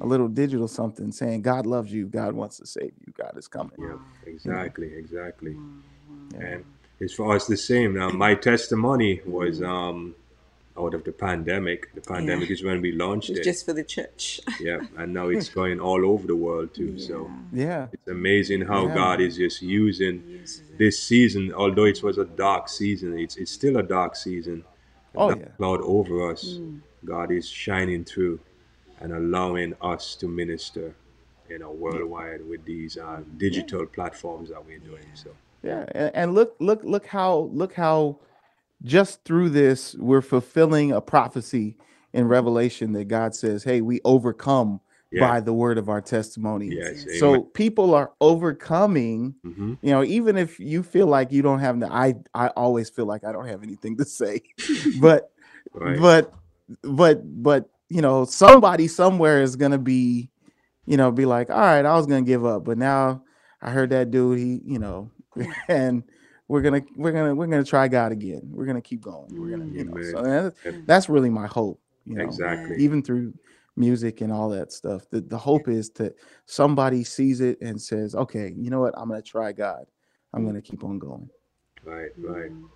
A 0.01 0.07
little 0.07 0.28
digital 0.28 0.68
something 0.68 1.12
saying 1.12 1.43
God 1.43 1.66
loves 1.66 1.93
you, 1.93 2.07
God 2.07 2.34
wants 2.34 2.57
to 2.59 2.66
save 2.66 2.93
you, 3.07 3.12
God 3.16 3.36
is 3.36 3.49
coming. 3.49 3.72
Yeah, 3.78 3.97
exactly, 4.26 4.93
exactly. 4.95 5.55
Wow. 5.55 6.40
And 6.40 6.64
it's 7.01 7.14
for 7.14 7.34
us 7.34 7.47
the 7.47 7.57
same. 7.57 7.95
Now, 7.95 8.09
my 8.11 8.34
testimony 8.34 9.20
was 9.26 9.62
um 9.62 10.14
out 10.78 10.95
of 10.95 11.05
the 11.05 11.12
pandemic. 11.12 11.95
The 11.95 12.01
pandemic 12.01 12.51
is 12.51 12.64
when 12.64 12.80
we 12.80 12.93
launched 12.93 13.28
It's 13.28 13.40
it. 13.40 13.45
just 13.45 13.66
for 13.66 13.74
the 13.74 13.84
church. 13.84 14.40
yeah, 14.59 14.80
and 14.97 15.12
now 15.12 15.28
it's 15.28 15.51
going 15.51 15.78
all 15.80 16.07
over 16.07 16.26
the 16.26 16.36
world 16.36 16.74
too. 16.74 16.99
So 16.99 17.30
Yeah. 17.53 17.88
it's 17.93 18.09
amazing 18.09 18.62
how 18.62 18.86
Yeah. 18.88 18.95
God 18.95 19.20
is 19.20 19.36
just 19.36 19.61
using 19.61 20.22
this 20.78 20.99
season. 21.03 21.53
Although 21.53 21.84
it 21.84 22.03
was 22.03 22.16
a 22.18 22.24
dark 22.24 22.68
season, 22.68 23.18
it's 23.18 23.36
it's 23.36 23.53
still 23.53 23.76
a 23.76 23.82
dark 23.82 24.16
season. 24.16 24.64
Oh, 25.14 25.28
yeah. 25.28 25.49
cloud 25.59 25.82
over 25.82 26.30
us. 26.32 26.43
Mm. 26.59 26.80
God 27.05 27.30
is 27.30 27.47
shining 27.47 28.03
through 28.05 28.40
and 29.03 29.12
allowing 29.12 29.74
us 29.82 30.16
to 30.16 30.28
minister, 30.28 30.94
you 31.50 31.59
know, 31.61 31.72
worldwide 31.72 32.46
with 32.48 32.64
these 32.64 32.98
uh, 32.98 33.22
digital 33.38 33.86
platforms 33.86 34.50
that 34.50 34.64
we're 34.64 34.78
doing. 34.78 35.05
So 35.14 35.30
Yeah. 35.62 35.84
And, 36.14 36.34
look, 36.34 36.57
look, 36.61 36.82
look 36.84 37.07
how 37.07 37.50
look 37.53 37.74
how 37.74 38.20
just 38.84 39.24
through 39.24 39.50
this, 39.50 39.94
we're 39.96 40.22
fulfilling 40.22 40.92
a 40.92 41.00
prophecy 41.00 41.76
in 42.14 42.28
Revelation 42.28 42.92
that 42.94 43.07
God 43.09 43.34
says, 43.34 43.64
"Hey, 43.64 43.80
we 43.80 44.00
overcome 44.05 44.80
Yeah. 45.12 45.20
by 45.20 45.40
the 45.40 45.53
word 45.53 45.78
of 45.78 45.88
our 45.88 46.00
testimony." 46.00 46.68
Yes. 46.68 47.07
So 47.18 47.42
people 47.42 47.94
are 47.94 48.12
overcoming. 48.20 49.36
hmm 49.44 49.74
You 49.82 49.92
know, 49.92 50.05
even 50.05 50.36
if 50.38 50.61
you 50.61 50.82
feel 50.82 51.07
like 51.09 51.32
you 51.32 51.42
don't 51.42 51.61
have 51.61 51.80
the, 51.80 51.92
I 51.92 52.16
I 52.34 52.48
always 52.48 52.90
feel 52.90 53.07
like 53.07 53.24
I 53.24 53.32
don't 53.32 53.48
have 53.48 53.62
anything 53.62 53.96
to 53.98 54.05
say, 54.05 54.42
but 55.00 55.30
Right. 55.74 55.98
but 56.00 56.34
but 56.82 57.42
but 57.42 57.70
you 57.93 58.01
know 58.01 58.24
somebody 58.24 58.88
somewhere 58.88 59.43
is 59.43 59.57
gonna 59.57 59.78
be 59.78 60.30
you 60.86 60.97
know 60.97 61.11
be 61.12 61.26
like 61.26 61.51
all 61.51 61.59
right 61.59 61.84
i 61.84 61.95
was 61.95 62.07
gonna 62.07 62.22
give 62.22 62.45
up 62.45 62.64
but 62.64 62.78
now 62.78 63.22
i 63.61 63.70
heard 63.70 63.90
that 63.90 64.11
dude 64.11 64.38
he 64.38 64.61
you 64.64 64.78
know 64.78 65.11
and 65.68 66.03
we're 66.49 66.62
gonna 66.62 66.82
we're 66.97 67.12
gonna 67.12 67.34
we're 67.34 67.47
gonna 67.47 67.64
try 67.64 67.88
god 67.88 68.12
again 68.12 68.43
we're 68.51 68.66
gonna 68.66 68.80
keep 68.80 69.01
going 69.01 69.28
we're 69.30 69.51
gonna 69.51 69.70
you 69.70 69.84
know 69.84 70.01
so 70.03 70.22
mm, 70.22 70.24
that, 70.24 70.55
Amen. 70.66 70.84
that's 70.86 71.09
really 71.09 71.30
my 71.30 71.47
hope 71.47 71.80
you 72.05 72.16
know 72.16 72.24
exactly. 72.24 72.76
even 72.78 73.03
through 73.03 73.32
music 73.76 74.20
and 74.20 74.32
all 74.32 74.49
that 74.51 74.72
stuff 74.72 75.09
the, 75.11 75.20
the 75.20 75.38
hope 75.38 75.68
is 75.68 75.90
that 75.90 76.14
somebody 76.47 77.05
sees 77.05 77.40
it 77.40 77.59
and 77.62 77.80
says 77.80 78.14
okay 78.14 78.53
you 78.57 78.70
know 78.70 78.80
what 78.80 78.95
i'm 78.97 79.09
gonna 79.09 79.22
try 79.22 79.53
god 79.53 79.84
i'm 80.34 80.43
mm. 80.43 80.47
gonna 80.47 80.62
keep 80.62 80.84
on 80.84 80.99
going 80.99 81.28
Right. 81.84 82.11
Right. 82.18 82.51
Mm. 82.51 82.68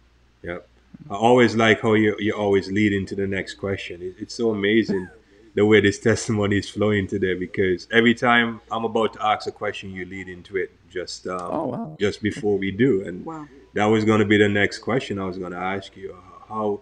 Yep. 0.43 0.69
I 1.11 1.15
always 1.15 1.55
like 1.55 1.81
how 1.81 1.95
you 1.95 2.17
you 2.19 2.33
always 2.33 2.71
lead 2.71 2.93
into 2.93 3.15
the 3.15 3.27
next 3.27 3.55
question. 3.55 4.03
It, 4.03 4.17
it's 4.19 4.35
so 4.35 4.51
amazing 4.51 5.09
the 5.55 5.65
way 5.65 5.81
this 5.81 5.99
testimony 5.99 6.59
is 6.59 6.69
flowing 6.69 7.07
today 7.07 7.35
because 7.35 7.89
every 7.91 8.15
time 8.15 8.61
I'm 8.71 8.85
about 8.85 9.15
to 9.15 9.25
ask 9.25 9.47
a 9.47 9.53
question, 9.53 9.91
you 9.91 10.05
lead 10.05 10.29
into 10.29 10.57
it 10.57 10.71
just 10.91 11.27
um, 11.27 11.41
oh 11.41 11.65
wow 11.67 11.97
just 11.99 12.23
before 12.23 12.59
we 12.59 12.71
do, 12.71 13.07
and 13.07 13.25
Wow. 13.25 13.49
that 13.75 13.87
was 13.87 14.05
going 14.05 14.21
to 14.21 14.27
be 14.27 14.37
the 14.37 14.49
next 14.49 14.79
question 14.79 15.19
I 15.19 15.25
was 15.25 15.39
going 15.39 15.53
to 15.53 15.59
ask 15.59 15.97
you. 15.97 16.17
How 16.49 16.81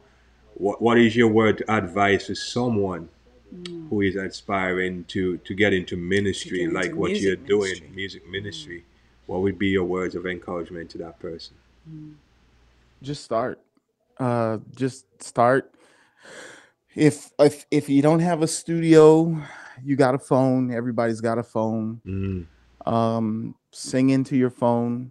what 0.55 0.81
what 0.81 0.99
is 0.99 1.15
your 1.17 1.29
word 1.29 1.63
of 1.63 1.69
advice 1.69 2.27
to 2.27 2.35
someone 2.35 3.09
mm. 3.55 3.89
who 3.89 4.01
is 4.01 4.17
aspiring 4.17 5.05
to 5.09 5.39
to 5.39 5.55
get 5.55 5.73
into 5.73 5.97
ministry 5.97 6.61
get 6.65 6.73
like 6.73 6.95
what 6.95 7.17
you're 7.17 7.37
doing, 7.37 7.73
ministry. 7.73 7.91
music 7.95 8.27
mm. 8.27 8.31
ministry? 8.31 8.85
What 9.27 9.41
would 9.41 9.59
be 9.59 9.69
your 9.69 9.85
words 9.85 10.15
of 10.15 10.27
encouragement 10.27 10.91
to 10.91 10.99
that 10.99 11.19
person? 11.19 11.57
Mm. 11.89 12.15
just 13.03 13.23
start 13.23 13.61
uh 14.19 14.59
just 14.75 15.07
start. 15.23 15.73
If 16.95 17.33
if 17.39 17.67
if 17.71 17.89
you 17.89 18.03
don't 18.03 18.21
have 18.21 18.43
a 18.43 18.47
studio 18.47 19.37
you 19.83 19.97
got 19.97 20.15
a 20.15 20.19
phone. 20.19 20.73
Everybody's 20.73 21.21
got 21.21 21.39
a 21.39 21.43
phone. 21.43 22.01
Mm, 22.07 22.47
um 22.87 23.55
sing 23.73 24.11
into 24.11 24.37
your 24.37 24.51
phone. 24.51 25.11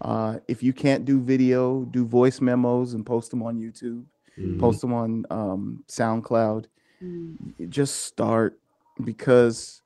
Uh 0.00 0.38
if 0.48 0.62
you 0.62 0.72
can't 0.72 1.04
do 1.04 1.20
video 1.20 1.84
do 1.84 2.06
voice 2.06 2.40
memos 2.40 2.94
and 2.94 3.04
post 3.04 3.30
them 3.30 3.42
on 3.42 3.58
youtube. 3.58 4.04
Mhm. 4.38 4.58
post 4.60 4.80
them 4.80 4.92
on 4.92 5.24
um 5.30 5.84
soundcloud. 5.88 6.66
Mm. 7.02 7.36
Y- 7.58 7.66
just 7.66 8.02
start 8.02 8.58
because 9.02 9.82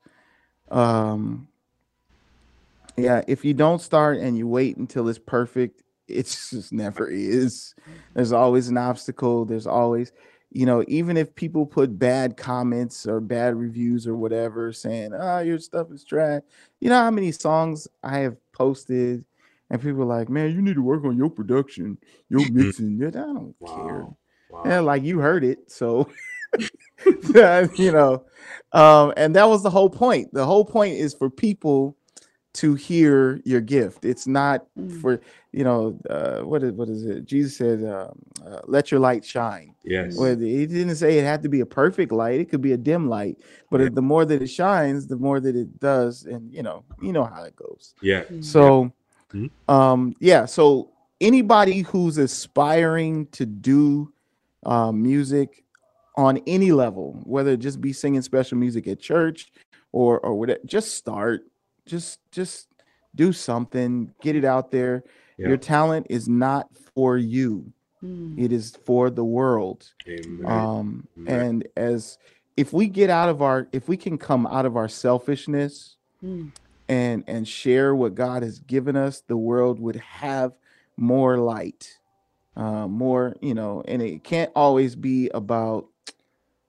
um 0.69 1.47
yeah 2.95 3.23
if 3.27 3.43
you 3.43 3.53
don't 3.55 3.81
start 3.81 4.17
and 4.19 4.37
you 4.37 4.47
wait 4.47 4.77
until 4.77 5.07
it's 5.09 5.17
perfect 5.17 5.81
it's 6.09 6.49
just 6.49 6.73
never 6.73 7.07
is 7.09 7.73
there's 8.13 8.31
always 8.31 8.67
an 8.67 8.77
obstacle 8.77 9.45
there's 9.45 9.67
always 9.67 10.11
you 10.51 10.65
know 10.65 10.83
even 10.87 11.15
if 11.17 11.33
people 11.35 11.65
put 11.65 11.97
bad 11.99 12.35
comments 12.35 13.05
or 13.05 13.19
bad 13.19 13.55
reviews 13.55 14.07
or 14.07 14.15
whatever 14.15 14.73
saying 14.73 15.11
oh 15.13 15.39
your 15.39 15.59
stuff 15.59 15.87
is 15.91 16.03
trash 16.03 16.41
you 16.79 16.89
know 16.89 16.95
how 16.95 17.11
many 17.11 17.31
songs 17.31 17.87
i 18.03 18.17
have 18.17 18.35
posted 18.51 19.23
and 19.69 19.81
people 19.81 20.01
are 20.01 20.05
like 20.05 20.29
man 20.29 20.51
you 20.51 20.61
need 20.61 20.75
to 20.75 20.81
work 20.81 21.03
on 21.05 21.15
your 21.17 21.29
production 21.29 21.97
your 22.29 22.47
mixing 22.49 22.97
Yeah, 22.99 23.07
i 23.07 23.11
don't 23.11 23.55
care 23.65 24.01
Wow. 24.01 24.17
Wow. 24.49 24.63
yeah, 24.65 24.79
like 24.79 25.03
you 25.03 25.19
heard 25.19 25.43
it. 25.43 25.71
So, 25.71 26.09
you 27.05 27.91
know, 27.91 28.23
um, 28.71 29.13
and 29.15 29.35
that 29.35 29.47
was 29.47 29.63
the 29.63 29.69
whole 29.69 29.89
point. 29.89 30.33
The 30.33 30.45
whole 30.45 30.65
point 30.65 30.95
is 30.95 31.13
for 31.13 31.29
people 31.29 31.95
to 32.55 32.73
hear 32.73 33.39
your 33.45 33.61
gift. 33.61 34.05
It's 34.05 34.25
not 34.27 34.65
Mm. 34.77 35.01
for, 35.01 35.21
you 35.51 35.63
know, 35.63 35.99
uh, 36.09 36.41
what 36.41 36.63
is, 36.63 36.71
what 36.73 36.89
is 36.89 37.05
it? 37.05 37.25
Jesus 37.25 37.57
said, 37.57 37.83
um, 37.83 38.17
uh, 38.45 38.59
let 38.65 38.91
your 38.91 38.99
light 38.99 39.25
shine. 39.25 39.73
Yes. 39.83 40.15
Well, 40.17 40.37
he 40.37 40.65
didn't 40.67 40.95
say 40.95 41.17
it 41.17 41.23
had 41.23 41.41
to 41.43 41.49
be 41.49 41.61
a 41.61 41.65
perfect 41.65 42.11
light. 42.11 42.39
It 42.39 42.49
could 42.49 42.61
be 42.61 42.73
a 42.73 42.77
dim 42.77 43.09
light, 43.09 43.37
but 43.71 43.81
Yeah. 43.81 43.89
the 43.91 44.01
more 44.01 44.25
that 44.25 44.41
it 44.41 44.47
shines, 44.47 45.07
the 45.07 45.17
more 45.17 45.39
that 45.39 45.55
it 45.55 45.79
does. 45.79 46.25
And, 46.25 46.53
you 46.53 46.61
know, 46.61 46.83
you 47.01 47.11
know 47.13 47.23
how 47.25 47.43
it 47.43 47.55
goes. 47.55 47.95
Yeah. 48.01 48.23
So, 48.41 48.93
Mhm. 49.33 49.49
um, 49.67 50.13
yeah. 50.19 50.45
So 50.45 50.91
anybody 51.19 51.81
who's 51.81 52.17
aspiring 52.17 53.27
to 53.27 53.45
do 53.45 54.11
uh, 54.65 54.91
music 54.91 55.63
on 56.17 56.37
any 56.45 56.71
level, 56.71 57.21
whether 57.23 57.51
it 57.51 57.59
just 57.59 57.79
be 57.79 57.93
singing 57.93 58.21
special 58.21 58.57
music 58.57 58.87
at 58.87 58.99
church 58.99 59.51
or 59.93 60.19
or 60.19 60.35
whatever, 60.37 60.59
just 60.65 60.95
start. 60.95 61.41
Just 61.85 62.19
just 62.31 62.67
do 63.15 63.31
something. 63.31 64.13
Get 64.21 64.35
it 64.35 64.45
out 64.45 64.69
there. 64.69 65.03
Yeah. 65.39 65.47
Your 65.47 65.57
talent 65.57 66.07
is 66.09 66.27
not 66.27 66.67
for 66.93 67.17
you. 67.17 67.71
Mm. 68.03 68.37
It 68.37 68.51
is 68.51 68.75
for 68.85 69.09
the 69.09 69.23
world. 69.23 69.89
Amen. 70.07 70.45
Um, 70.45 71.07
Right. 71.17 71.29
and 71.33 71.67
as 71.77 72.17
if 72.57 72.73
we 72.73 72.87
get 72.87 73.09
out 73.09 73.29
of 73.29 73.41
our, 73.41 73.67
if 73.71 73.87
we 73.87 73.95
can 73.97 74.17
come 74.17 74.45
out 74.47 74.65
of 74.65 74.75
our 74.77 74.87
selfishness 74.89 75.95
Mm. 76.23 76.51
and 76.89 77.23
and 77.27 77.47
share 77.47 77.95
what 77.95 78.15
God 78.15 78.43
has 78.43 78.59
given 78.59 78.95
us, 78.97 79.21
the 79.21 79.37
world 79.37 79.79
would 79.79 79.95
have 79.95 80.51
more 80.97 81.37
light, 81.37 81.97
uh, 82.57 82.87
more, 82.87 83.35
you 83.41 83.53
know, 83.53 83.81
and 83.87 84.01
it 84.01 84.23
can't 84.25 84.51
always 84.55 84.95
be 84.97 85.29
about, 85.29 85.87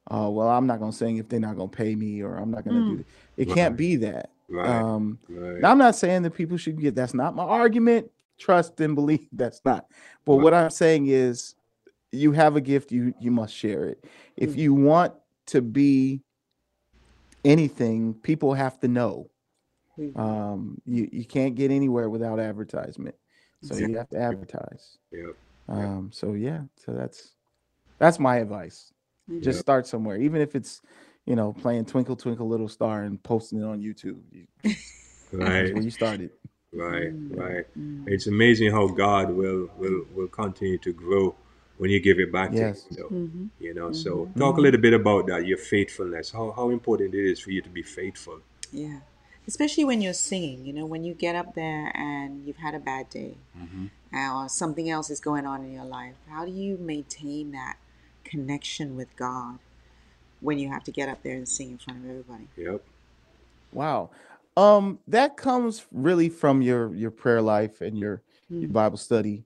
uh, 0.08 0.28
well, 0.30 0.48
I'm 0.48 0.66
not 0.68 0.78
gonna 0.78 0.92
sing 0.92 1.16
if 1.16 1.28
they're 1.28 1.40
not 1.40 1.56
gonna 1.56 1.68
pay 1.68 1.96
me, 1.96 2.22
or 2.22 2.36
I'm 2.36 2.50
not 2.52 2.64
gonna 2.64 2.80
do 2.86 2.96
Mm. 2.98 3.00
it. 3.00 3.06
It 3.36 3.48
can't 3.48 3.76
be 3.76 3.96
that. 3.96 4.30
right. 4.48 4.68
Um, 4.68 5.18
right. 5.28 5.60
now, 5.60 5.70
I'm 5.70 5.78
not 5.78 5.94
saying 5.96 6.22
that 6.22 6.34
people 6.34 6.56
should 6.56 6.80
get. 6.80 6.94
That's 6.96 7.14
not 7.14 7.34
my 7.36 7.44
argument. 7.44 8.10
Trust 8.40 8.80
and 8.80 8.94
believe. 8.96 9.28
That's 9.32 9.60
not. 9.64 9.86
But 10.24 10.36
what 10.36 10.52
I'm 10.54 10.70
saying 10.70 11.06
is, 11.06 11.54
you 12.10 12.32
have 12.32 12.56
a 12.56 12.60
gift. 12.60 12.90
You 12.90 13.14
you 13.20 13.30
must 13.30 13.54
share 13.54 13.84
it. 13.86 14.04
If 14.36 14.50
Mm. 14.54 14.56
you 14.58 14.74
want 14.74 15.14
to 15.46 15.62
be 15.62 16.22
anything, 17.44 18.14
people 18.14 18.54
have 18.54 18.80
to 18.80 18.88
know. 18.88 19.30
Mm. 19.98 20.18
Um, 20.18 20.80
you 20.84 21.08
you 21.12 21.24
can't 21.24 21.54
get 21.54 21.70
anywhere 21.70 22.08
without 22.10 22.40
advertisement. 22.40 23.14
So 23.62 23.76
you 23.76 23.98
have 23.98 24.08
to 24.08 24.18
advertise. 24.18 24.96
Yep. 25.12 25.36
Um, 25.68 26.10
so 26.12 26.32
yeah. 26.32 26.62
So 26.76 26.92
that's 26.92 27.34
that's 27.98 28.18
my 28.18 28.36
advice. 28.36 28.92
Mm. 29.30 29.42
Just 29.42 29.60
start 29.60 29.86
somewhere, 29.86 30.16
even 30.16 30.40
if 30.40 30.56
it's 30.56 30.80
you 31.26 31.36
know 31.36 31.52
playing 31.52 31.84
Twinkle 31.84 32.16
Twinkle 32.16 32.48
Little 32.48 32.68
Star 32.68 33.02
and 33.02 33.22
posting 33.22 33.60
it 33.60 33.64
on 33.64 33.80
YouTube. 33.80 34.18
You, 34.32 34.46
that's 34.64 34.82
Right. 35.32 35.74
where 35.74 35.82
you 35.82 35.90
started. 35.90 36.30
Right. 36.72 37.12
Mm. 37.12 37.36
Right. 37.36 37.66
Mm. 37.78 38.04
It's 38.08 38.26
amazing 38.28 38.70
how 38.70 38.86
God 38.88 39.30
will 39.32 39.68
will 39.76 40.04
will 40.14 40.28
continue 40.28 40.78
to 40.78 40.92
grow 40.92 41.34
when 41.78 41.90
you 41.90 41.98
give 42.00 42.20
it 42.20 42.30
back 42.30 42.52
Yes. 42.52 42.84
to 42.84 42.88
Him. 42.90 42.96
though. 42.96 43.08
Mhm. 43.16 43.48
You 43.58 43.74
know. 43.74 43.92
So 43.92 44.26
Mhm. 44.26 44.38
talk 44.38 44.56
a 44.56 44.58
Mhm. 44.60 44.62
little 44.62 44.80
bit 44.80 44.92
about 44.92 45.26
that. 45.26 45.46
Your 45.46 45.58
faithfulness. 45.58 46.30
How 46.30 46.52
how 46.52 46.70
important 46.70 47.14
it 47.14 47.24
is 47.28 47.40
for 47.40 47.50
you 47.50 47.60
to 47.62 47.68
be 47.68 47.82
faithful. 47.82 48.40
Yeah. 48.72 49.00
Especially 49.48 49.84
when 49.84 50.00
you're 50.00 50.12
singing, 50.12 50.64
you 50.64 50.72
know, 50.72 50.86
when 50.86 51.02
you 51.02 51.12
get 51.12 51.34
up 51.34 51.54
there 51.54 51.90
and 51.96 52.46
you've 52.46 52.58
had 52.58 52.74
a 52.74 52.78
bad 52.78 53.10
day 53.10 53.34
Mm-hmm. 53.58 53.86
or 54.14 54.48
something 54.48 54.88
else 54.88 55.10
is 55.10 55.18
going 55.18 55.46
on 55.46 55.64
in 55.64 55.72
your 55.72 55.84
life, 55.84 56.14
how 56.28 56.44
do 56.44 56.52
you 56.52 56.76
maintain 56.76 57.50
that 57.50 57.78
connection 58.22 58.94
with 58.94 59.16
God 59.16 59.58
when 60.40 60.58
you 60.60 60.68
have 60.68 60.84
to 60.84 60.92
get 60.92 61.08
up 61.08 61.24
there 61.24 61.34
and 61.36 61.48
sing 61.48 61.70
in 61.70 61.78
front 61.78 62.04
of 62.04 62.10
everybody? 62.10 62.46
Yep. 62.56 62.84
Wow. 63.72 64.10
Um, 64.56 64.98
that 65.06 65.36
comes 65.36 65.86
really 65.92 66.28
from 66.28 66.60
your 66.62 66.94
your 66.94 67.10
prayer 67.10 67.42
life 67.42 67.80
and 67.80 67.96
your 67.96 68.22
your 68.48 68.68
Mm. 68.68 68.72
Bible 68.72 68.98
study. 68.98 69.44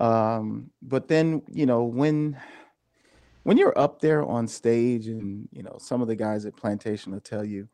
Um, 0.00 0.70
but 0.82 1.08
then 1.08 1.42
you 1.48 1.66
know 1.66 1.84
when 1.84 2.36
when 3.42 3.56
you're 3.56 3.78
up 3.78 4.00
there 4.00 4.24
on 4.24 4.46
stage 4.48 5.08
and 5.08 5.48
you 5.52 5.62
know 5.62 5.76
some 5.78 6.00
of 6.02 6.08
the 6.08 6.16
guys 6.16 6.46
at 6.46 6.56
Plantation 6.56 7.12
will 7.12 7.20
tell 7.20 7.44
you 7.44 7.68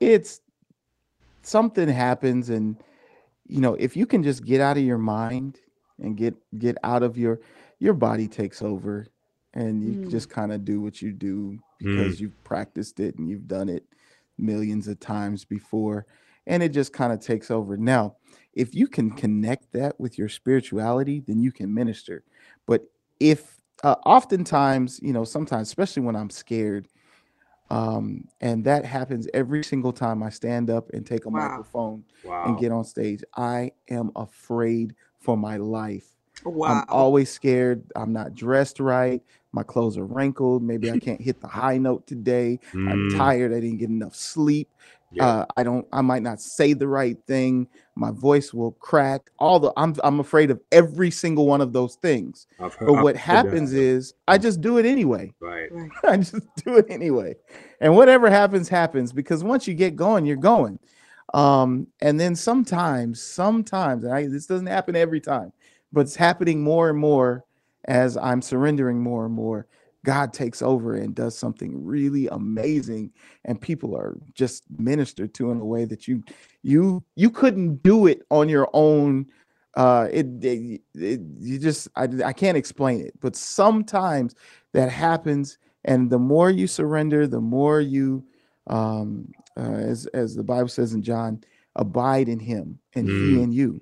it's 0.00 0.40
something 1.42 1.88
happens 1.88 2.50
and 2.50 2.76
you 3.46 3.60
know 3.60 3.74
if 3.74 3.96
you 3.96 4.06
can 4.06 4.22
just 4.22 4.44
get 4.44 4.60
out 4.60 4.76
of 4.76 4.82
your 4.82 4.98
mind 4.98 5.60
and 6.00 6.16
get 6.16 6.34
get 6.58 6.76
out 6.82 7.02
of 7.02 7.16
your 7.16 7.40
your 7.78 7.94
body 7.94 8.28
takes 8.28 8.60
over 8.62 9.06
and 9.54 9.82
you 9.82 9.92
Mm. 9.94 10.10
just 10.10 10.28
kind 10.28 10.52
of 10.52 10.64
do 10.64 10.80
what 10.80 11.00
you 11.00 11.12
do 11.12 11.52
Mm. 11.52 11.60
because 11.78 12.20
you've 12.20 12.42
practiced 12.44 13.00
it 13.00 13.16
and 13.16 13.28
you've 13.28 13.46
done 13.48 13.68
it 13.68 13.84
millions 14.38 14.88
of 14.88 14.98
times 15.00 15.44
before 15.44 16.06
and 16.46 16.62
it 16.62 16.70
just 16.70 16.92
kind 16.92 17.12
of 17.12 17.20
takes 17.20 17.50
over 17.50 17.76
now 17.76 18.16
if 18.54 18.74
you 18.74 18.86
can 18.86 19.10
connect 19.10 19.72
that 19.72 19.98
with 20.00 20.18
your 20.18 20.28
spirituality 20.28 21.20
then 21.26 21.40
you 21.40 21.52
can 21.52 21.72
minister 21.72 22.22
but 22.66 22.82
if 23.20 23.56
uh, 23.84 23.96
oftentimes 24.06 24.98
you 25.02 25.12
know 25.12 25.24
sometimes 25.24 25.68
especially 25.68 26.02
when 26.02 26.16
i'm 26.16 26.30
scared 26.30 26.88
um 27.70 28.24
and 28.40 28.64
that 28.64 28.84
happens 28.84 29.28
every 29.34 29.64
single 29.64 29.92
time 29.92 30.22
i 30.22 30.30
stand 30.30 30.70
up 30.70 30.88
and 30.92 31.06
take 31.06 31.26
a 31.26 31.30
Wow. 31.30 31.42
microphone 31.42 32.04
Wow. 32.22 32.42
and 32.44 32.58
get 32.58 32.72
on 32.72 32.84
stage 32.84 33.22
i 33.36 33.70
am 33.90 34.10
afraid 34.16 34.94
for 35.18 35.36
my 35.36 35.56
life 35.56 36.15
Wow. 36.44 36.80
I'm 36.80 36.84
always 36.88 37.30
scared. 37.30 37.82
I'm 37.96 38.12
not 38.12 38.34
dressed 38.34 38.80
right. 38.80 39.20
My 39.52 39.62
clothes 39.62 39.96
are 39.96 40.04
wrinkled. 40.04 40.62
Maybe 40.62 40.90
I 40.90 40.98
can't 40.98 41.20
hit 41.20 41.40
the 41.40 41.48
high 41.48 41.78
note 41.78 42.06
today. 42.06 42.60
I'm 42.74 43.08
Mm, 43.08 43.16
tired. 43.16 43.52
I 43.52 43.60
didn't 43.60 43.78
get 43.78 43.88
enough 43.88 44.14
sleep. 44.14 44.68
yeah, 45.12 45.24
Uh, 45.24 45.46
I 45.56 45.62
don't. 45.62 45.86
I 45.92 46.02
might 46.02 46.22
not 46.22 46.40
say 46.40 46.72
the 46.74 46.88
right 46.88 47.16
thing. 47.26 47.68
My 47.94 48.10
voice 48.10 48.52
will 48.52 48.72
crack. 48.72 49.30
All 49.38 49.58
the. 49.58 49.72
I'm. 49.76 49.94
I'm 50.04 50.20
afraid 50.20 50.50
of 50.50 50.60
every 50.72 51.10
single 51.10 51.46
one 51.46 51.60
of 51.60 51.72
those 51.72 51.94
things. 51.96 52.46
I've 52.60 52.74
heard. 52.74 52.86
But 52.86 52.94
I've 52.94 53.02
what 53.02 53.16
heard 53.16 53.20
happens 53.46 53.72
is 53.72 54.14
I 54.28 54.36
just 54.38 54.60
do 54.60 54.78
it 54.78 54.84
anyway. 54.86 55.32
right. 55.40 55.68
right. 55.72 55.90
I 56.04 56.16
just 56.18 56.34
do 56.64 56.76
it 56.76 56.86
anyway. 56.90 57.34
And 57.80 57.96
whatever 57.96 58.28
happens, 58.30 58.68
happens 58.68 59.12
because 59.12 59.42
once 59.42 59.66
you 59.66 59.74
get 59.74 59.96
going, 59.96 60.26
you're 60.26 60.36
going. 60.36 60.78
Um, 61.34 61.88
and 62.00 62.20
then 62.20 62.36
sometimes, 62.36 63.20
sometimes, 63.22 64.04
and 64.04 64.12
I, 64.12 64.26
this 64.26 64.46
doesn't 64.46 64.66
happen 64.68 64.94
every 64.96 65.20
time, 65.20 65.52
but 65.96 66.02
it's 66.02 66.14
happening 66.14 66.62
more 66.62 66.90
and 66.90 66.98
more 66.98 67.42
as 67.88 68.18
I'm 68.18 68.42
surrendering 68.42 69.02
more 69.02 69.24
and 69.24 69.32
more. 69.34 69.66
God 70.04 70.34
takes 70.34 70.60
over 70.60 70.94
and 70.94 71.14
does 71.14 71.36
something 71.38 71.82
really 71.82 72.28
amazing, 72.28 73.12
and 73.46 73.58
people 73.58 73.96
are 73.96 74.18
just 74.34 74.64
ministered 74.78 75.32
to 75.34 75.50
in 75.50 75.58
a 75.58 75.64
way 75.64 75.86
that 75.86 76.06
you 76.06 76.22
you 76.62 77.02
you 77.16 77.30
couldn't 77.30 77.82
do 77.82 78.06
it 78.06 78.20
on 78.30 78.46
your 78.50 78.68
own. 78.74 79.26
Uh, 79.74 80.08
it, 80.12 80.26
it, 80.44 80.82
it 80.94 81.20
you 81.38 81.58
just 81.58 81.88
I, 81.96 82.08
I 82.24 82.32
can't 82.34 82.58
explain 82.58 83.00
it, 83.00 83.14
but 83.20 83.34
sometimes 83.34 84.34
that 84.74 84.90
happens 84.92 85.56
and 85.86 86.10
the 86.10 86.18
more 86.18 86.50
you 86.50 86.66
surrender 86.66 87.26
the 87.26 87.40
more 87.40 87.80
you 87.80 88.22
um 88.66 89.28
uh, 89.56 89.60
as 89.92 90.06
as 90.06 90.34
the 90.34 90.42
bible 90.42 90.68
says 90.68 90.92
in 90.94 91.00
john 91.02 91.40
abide 91.76 92.28
in 92.28 92.40
him 92.40 92.78
and 92.96 93.06
he 93.08 93.14
Mm. 93.36 93.42
in 93.44 93.52
you 93.52 93.80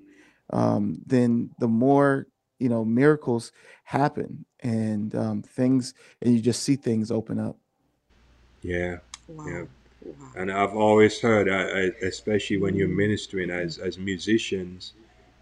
um 0.51 0.99
then 1.05 1.49
the 1.59 1.67
more 1.67 2.27
you 2.59 2.69
know 2.69 2.85
miracles 2.85 3.51
happen 3.83 4.45
and 4.61 5.15
um 5.15 5.41
things 5.41 5.93
and 6.21 6.33
you 6.33 6.41
just 6.41 6.63
see 6.63 6.75
things 6.75 7.11
open 7.11 7.39
up 7.39 7.57
Yeah. 8.61 8.97
Wow. 9.27 9.45
Yeah. 9.47 9.63
Wow. 10.03 10.31
And 10.35 10.51
I've 10.51 10.75
always 10.75 11.19
heard, 11.19 11.49
I, 11.49 11.61
I, 11.63 11.81
especially 12.05 12.57
when 12.57 12.75
you're 12.75 12.87
ministering 12.87 13.49
as 13.49 13.77
as 13.79 13.97
musicians, 13.97 14.93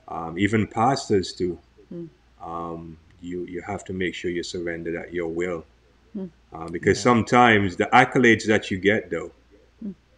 um, 0.08 0.38
even 0.38 0.68
pastors 0.68 1.34
too. 1.34 1.58
Mm. 1.94 2.10
Um, 2.42 2.98
you 3.22 3.46
you 3.46 3.62
have 3.62 3.84
to 3.86 3.94
make 3.94 4.16
sure 4.16 4.32
you 4.32 4.44
surrender 4.44 4.98
at 5.00 5.14
your 5.14 5.28
will, 5.30 5.66
Mm. 6.16 6.30
uh, 6.54 6.68
because 6.70 6.98
yeah 7.00 7.04
sometimes 7.04 7.76
the 7.76 7.88
accolades 7.88 8.46
that 8.48 8.70
you 8.72 8.78
get, 8.78 9.10
though. 9.10 9.32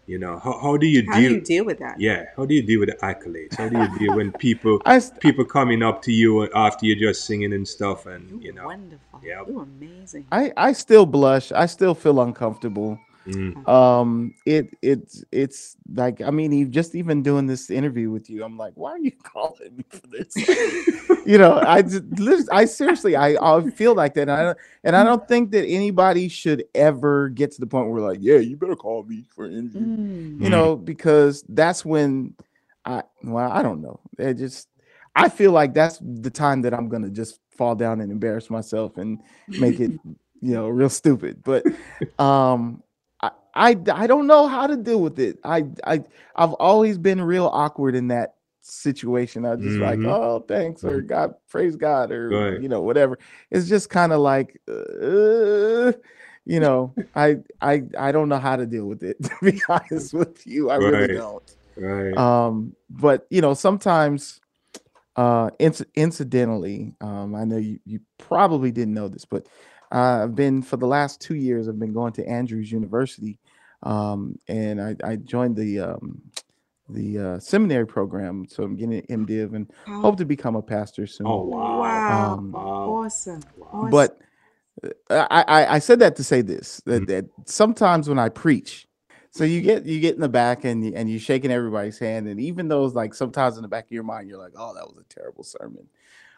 You 0.07 0.19
know, 0.19 0.37
how, 0.39 0.59
how 0.59 0.77
do 0.77 0.85
you 0.85 1.03
How 1.07 1.15
do 1.17 1.21
you 1.23 1.29
deal? 1.37 1.43
deal 1.43 1.65
with 1.65 1.79
that? 1.79 1.99
Yeah, 1.99 2.25
how 2.37 2.45
do 2.45 2.53
you 2.53 2.61
deal 2.61 2.79
with 2.81 2.89
the 2.89 2.95
accolades? 2.97 3.55
How 3.55 3.67
do 3.69 3.77
you 3.81 3.99
deal 3.99 4.15
when 4.15 4.31
people 4.47 4.79
i 4.85 4.97
s- 4.97 5.11
people 5.19 5.45
coming 5.45 5.81
up 5.81 6.01
to 6.03 6.11
you 6.11 6.49
after 6.53 6.85
you're 6.85 6.95
just 7.07 7.25
singing 7.25 7.53
and 7.53 7.67
stuff, 7.67 8.05
and 8.05 8.29
You 8.29 8.39
you 8.47 8.53
know, 8.53 8.65
wonderful. 8.65 9.19
yeah, 9.23 9.41
You 9.47 9.55
were 9.55 9.63
amazing. 9.63 10.25
i 10.31 10.51
i 10.57 10.73
still 10.73 11.05
blush 11.05 11.51
i 11.51 11.65
still 11.65 11.95
feel 11.95 12.19
uncomfortable 12.21 12.99
mm, 13.27 13.67
um 13.67 14.33
it 14.45 14.75
it's 14.81 15.23
it's 15.31 15.75
like 15.93 16.21
i 16.21 16.29
mean 16.29 16.53
even 16.53 16.71
just 16.71 16.95
even 16.95 17.23
doing 17.23 17.47
this 17.47 17.69
interview 17.69 18.09
with 18.11 18.29
you 18.29 18.43
i'm 18.43 18.57
like 18.57 18.73
why 18.75 18.91
are 18.91 18.99
you 18.99 19.11
calling 19.23 19.75
me 19.77 19.85
for 19.89 20.07
this? 20.07 20.35
You 21.25 21.39
know 21.39 21.59
i 21.65 21.81
just 21.81 22.03
i 22.51 22.65
seriously 22.65 23.15
i 23.15 23.35
i 23.41 23.69
feel 23.71 23.95
like 23.95 24.13
that 24.13 24.21
and 24.23 24.31
i 24.31 24.43
don't 24.43 24.57
and 24.83 24.95
i 24.95 25.03
don't 25.03 25.27
think 25.27 25.49
that 25.51 25.65
anybody 25.65 26.29
should 26.29 26.65
ever 26.75 27.29
get 27.29 27.51
to 27.53 27.59
the 27.59 27.65
point 27.65 27.87
where 27.87 27.95
we're 27.95 28.07
like 28.07 28.19
yeah 28.21 28.37
you 28.37 28.55
better 28.55 28.75
call 28.75 29.01
me 29.03 29.25
for 29.35 29.45
an 29.45 29.53
interview. 29.53 29.81
Mm. 29.81 30.41
you 30.41 30.49
know 30.49 30.75
because 30.75 31.43
that's 31.49 31.83
when 31.83 32.35
i 32.85 33.01
well 33.23 33.51
i 33.51 33.63
don't 33.63 33.81
know. 33.81 33.99
It 34.19 34.35
just 34.35 34.67
i 35.15 35.27
feel 35.27 35.51
like 35.51 35.73
that's 35.73 35.99
the 35.99 36.29
time 36.29 36.61
that 36.61 36.75
i'm 36.75 36.89
gonna 36.89 37.09
just 37.09 37.39
fall 37.57 37.73
down 37.73 38.01
and 38.01 38.11
embarrass 38.11 38.51
myself 38.51 38.97
and 38.97 39.19
make 39.47 39.79
it 39.79 39.91
you 40.41 40.53
know 40.53 40.67
real 40.67 40.89
stupid 40.89 41.41
but 41.43 41.65
um 42.19 42.83
I, 43.55 43.77
I 43.93 44.07
don't 44.07 44.27
know 44.27 44.47
how 44.47 44.67
to 44.67 44.75
deal 44.77 45.01
with 45.01 45.19
it. 45.19 45.39
I 45.43 45.65
I 45.85 46.03
I've 46.35 46.53
always 46.53 46.97
been 46.97 47.21
real 47.21 47.47
awkward 47.47 47.95
in 47.95 48.09
that 48.09 48.35
situation. 48.61 49.45
I 49.45 49.55
just 49.55 49.79
like, 49.79 50.01
hmm 50.01 50.05
oh, 50.05 50.39
thanks, 50.47 50.83
or 50.85 51.01
God, 51.01 51.35
praise 51.49 51.75
God, 51.75 52.11
or 52.11 52.31
right, 52.31 52.61
you 52.61 52.69
know, 52.69 52.81
whatever. 52.81 53.17
It's 53.51 53.67
just 53.69 53.89
kind 53.89 54.11
of 54.13 54.19
like, 54.19 54.59
uh, 54.67 55.93
you 56.45 56.59
know, 56.59 56.95
I 57.15 57.37
I 57.61 57.83
I 57.97 58.11
don't 58.11 58.29
know 58.29 58.39
how 58.39 58.55
to 58.57 58.65
deal 58.65 58.85
with 58.87 59.03
it. 59.03 59.17
To 59.23 59.35
be 59.51 59.61
honest 59.69 60.13
with 60.13 60.45
you, 60.45 60.69
I 60.69 60.77
really 60.77 61.07
don't. 61.07 61.43
right. 61.77 62.13
Um, 62.17 62.75
but 62.89 63.27
you 63.29 63.41
know, 63.41 63.53
sometimes 63.53 64.41
uh 65.15 65.49
inc- 65.59 65.85
incidentally 65.95 66.93
um 67.01 67.35
i 67.35 67.43
know 67.45 67.57
you, 67.57 67.79
you 67.85 67.99
probably 68.17 68.71
didn't 68.71 68.93
know 68.93 69.07
this 69.07 69.25
but 69.25 69.47
uh, 69.91 70.23
i've 70.23 70.35
been 70.35 70.61
for 70.61 70.77
the 70.77 70.87
last 70.87 71.21
two 71.21 71.35
years 71.35 71.67
i've 71.67 71.79
been 71.79 71.93
going 71.93 72.13
to 72.13 72.25
andrews 72.27 72.71
university 72.71 73.39
um 73.83 74.37
and 74.47 74.81
i 74.81 74.95
i 75.03 75.15
joined 75.17 75.55
the 75.55 75.79
um 75.79 76.21
the 76.89 77.17
uh, 77.19 77.39
seminary 77.39 77.87
program 77.87 78.45
so 78.47 78.63
i'm 78.63 78.75
getting 78.75 79.03
an 79.09 79.25
mdiv 79.25 79.55
and 79.55 79.71
Oh, 79.87 80.01
hope 80.01 80.17
to 80.17 80.25
become 80.25 80.55
a 80.55 80.61
pastor 80.61 81.07
soon 81.07 81.27
Oh 81.27 81.41
wow, 81.43 81.79
wow. 81.79 82.35
um 82.37 82.51
wow, 82.51 83.01
Awesome. 83.05 83.41
Awesome. 83.73 83.91
but 83.91 84.19
uh, 85.09 85.27
I, 85.31 85.43
I 85.47 85.75
I 85.75 85.79
said 85.79 85.99
that 85.99 86.15
to 86.17 86.23
say 86.23 86.41
this 86.41 86.81
that, 86.85 87.07
that 87.07 87.25
sometimes 87.45 88.07
when 88.09 88.19
I 88.19 88.29
preach, 88.29 88.87
so 89.31 89.43
you 89.43 89.61
get 89.61 89.85
you 89.85 89.99
get 89.99 90.15
in 90.15 90.21
the 90.21 90.29
back 90.29 90.63
and 90.65 90.85
you- 90.85 90.93
and 90.95 91.09
you're 91.09 91.19
shaking 91.19 91.51
everybody's 91.51 91.97
hand, 91.99 92.27
and 92.27 92.39
even 92.39 92.67
though 92.67 92.85
it's 92.85 92.95
like 92.95 93.13
sometimes 93.13 93.57
in 93.57 93.63
the 93.63 93.67
back 93.67 93.85
of 93.85 93.91
your 93.91 94.03
mind 94.03 94.29
you're 94.29 94.37
like, 94.39 94.53
oh, 94.57 94.73
that 94.75 94.85
was 94.87 94.97
a 94.97 95.13
terrible 95.13 95.43
sermon, 95.43 95.87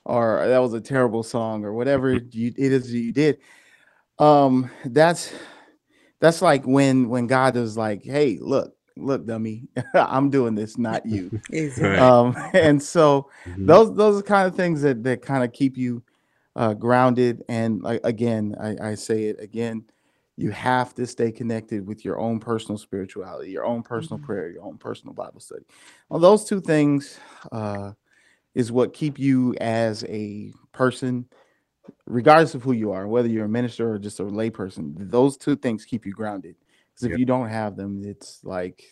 or 0.08 0.48
that 0.48 0.60
was 0.60 0.74
a 0.74 0.82
terrible 0.82 1.24
song, 1.24 1.66
or 1.66 1.74
whatever 1.74 2.16
mm, 2.16 2.26
you, 2.32 2.54
it 2.58 2.72
is 2.74 2.92
that 2.92 2.98
you 2.98 3.12
did. 3.14 3.40
Um, 4.20 4.72
that's 4.86 5.34
that's 6.20 6.42
like 6.42 6.66
when 6.66 7.10
when 7.10 7.28
God 7.28 7.56
is 7.56 7.78
like, 7.78 8.04
hey, 8.04 8.38
look, 8.42 8.74
look, 8.96 9.26
dummy, 9.26 9.68
I'm 9.94 10.30
doing 10.30 10.56
this, 10.56 10.78
not 10.78 11.06
you. 11.06 11.34
Exactly. 11.52 11.98
Um, 11.98 12.36
and 12.54 12.82
so 12.82 13.30
hmm 13.46 13.66
those 13.68 13.96
those 13.96 14.20
are 14.20 14.24
kind 14.24 14.48
of 14.48 14.56
things 14.56 14.82
that 14.82 15.04
that 15.04 15.22
kind 15.22 15.44
of 15.44 15.54
keep 15.54 15.78
you 15.78 16.04
uh, 16.56 16.74
grounded. 16.74 17.44
And 17.50 17.82
like 17.82 18.02
again, 18.04 18.56
I, 18.60 18.92
I 18.92 18.96
say 18.96 19.26
it 19.26 19.40
again, 19.40 19.86
you 20.38 20.52
have 20.52 20.94
to 20.96 21.06
stay 21.08 21.32
connected 21.32 21.86
with 21.86 22.06
your 22.06 22.20
own 22.20 22.40
personal 22.40 22.78
spirituality, 22.78 23.52
your 23.52 23.66
own 23.66 23.84
personal 23.84 24.20
Mhm. 24.20 24.24
prayer, 24.24 24.50
your 24.50 24.64
own 24.64 24.78
personal 24.78 25.14
Bible 25.14 25.40
study. 25.40 25.66
Well, 26.10 26.20
those 26.20 26.46
two 26.46 26.62
things 26.62 27.20
uh, 27.52 27.92
is 28.58 28.72
what 28.74 28.94
keep 28.94 29.20
you 29.20 29.56
as 29.62 30.04
a 30.06 30.52
person, 30.74 31.28
regardless 32.08 32.56
of 32.56 32.64
who 32.64 32.74
you 32.74 32.92
are, 32.92 33.08
whether 33.08 33.30
you're 33.30 33.46
a 33.46 33.50
minister 33.50 33.92
or 33.94 34.00
just 34.00 34.20
a 34.20 34.24
layperson. 34.24 34.96
Those 35.12 35.38
two 35.38 35.56
things 35.56 35.86
keep 35.86 36.06
you 36.06 36.14
grounded. 36.14 36.56
Because 36.94 37.06
if 37.06 37.12
Yep. 37.12 37.20
you 37.20 37.26
don't 37.26 37.50
have 37.50 37.78
them, 37.78 38.04
it's 38.06 38.44
like 38.44 38.84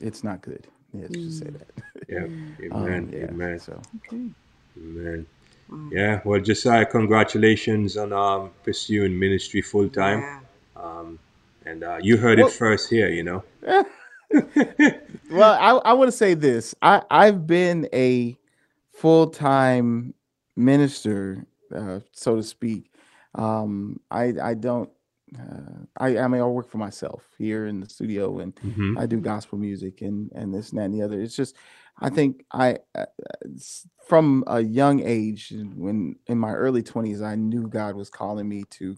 it's 0.00 0.24
not 0.24 0.42
good. 0.42 0.66
Yeah, 0.92 1.02
let's 1.02 1.24
just 1.24 1.38
say 1.38 1.46
Mm. 1.46 1.58
that. 1.60 1.72
Yep. 2.08 2.30
Mm. 2.30 2.56
Um, 2.72 2.86
Amen. 2.86 3.10
yeah. 3.12 3.26
Amen. 3.30 3.58
So 3.60 3.82
Okay. 3.96 4.30
Amen. 4.78 5.26
Wow. 5.68 5.88
Yeah. 5.92 6.20
Well, 6.24 6.40
Josiah, 6.40 6.86
congratulations 6.86 7.96
on 7.96 8.12
um, 8.12 8.50
pursuing 8.64 9.18
ministry 9.18 9.62
full 9.62 9.88
time. 9.88 10.20
Yeah. 10.20 10.40
Um, 10.76 11.18
and 11.66 11.84
uh, 11.84 11.98
you 12.02 12.16
heard 12.18 12.38
it 12.38 12.50
first 12.50 12.90
here, 12.90 13.08
you 13.10 13.22
know. 13.24 13.44
well, 15.30 15.58
I, 15.60 15.90
I 15.90 15.92
want 15.94 16.08
to 16.08 16.16
say 16.16 16.34
this. 16.34 16.74
I 16.82 17.02
I've 17.10 17.46
been 17.46 17.88
a 17.92 18.36
full 18.92 19.28
time 19.28 20.14
minister, 20.56 21.46
uh, 21.74 22.00
so 22.12 22.36
to 22.36 22.42
speak. 22.42 22.90
Um, 23.34 24.00
I 24.10 24.34
I 24.42 24.54
don't. 24.54 24.90
Uh, 25.38 25.84
I 25.98 26.18
I 26.18 26.28
mean 26.28 26.40
I 26.40 26.44
work 26.44 26.68
for 26.68 26.78
myself 26.78 27.24
here 27.38 27.66
in 27.66 27.80
the 27.80 27.88
studio 27.88 28.38
and 28.38 28.58
hmm 28.60 28.96
I 28.96 29.06
do 29.06 29.20
gospel 29.20 29.58
music 29.58 30.00
and 30.02 30.30
and 30.32 30.54
this 30.54 30.70
and 30.70 30.78
that 30.78 30.84
and 30.84 30.94
the 30.94 31.02
other. 31.02 31.20
It's 31.20 31.36
just 31.36 31.56
I 32.00 32.10
think 32.10 32.44
I 32.52 32.78
uh, 32.94 33.06
from 34.06 34.44
a 34.46 34.60
young 34.60 35.00
age 35.00 35.52
when 35.74 36.16
in 36.26 36.38
my 36.38 36.52
early 36.52 36.82
twenties 36.82 37.22
I 37.22 37.34
knew 37.34 37.66
God 37.68 37.96
was 37.96 38.10
calling 38.10 38.48
me 38.48 38.64
to 38.70 38.96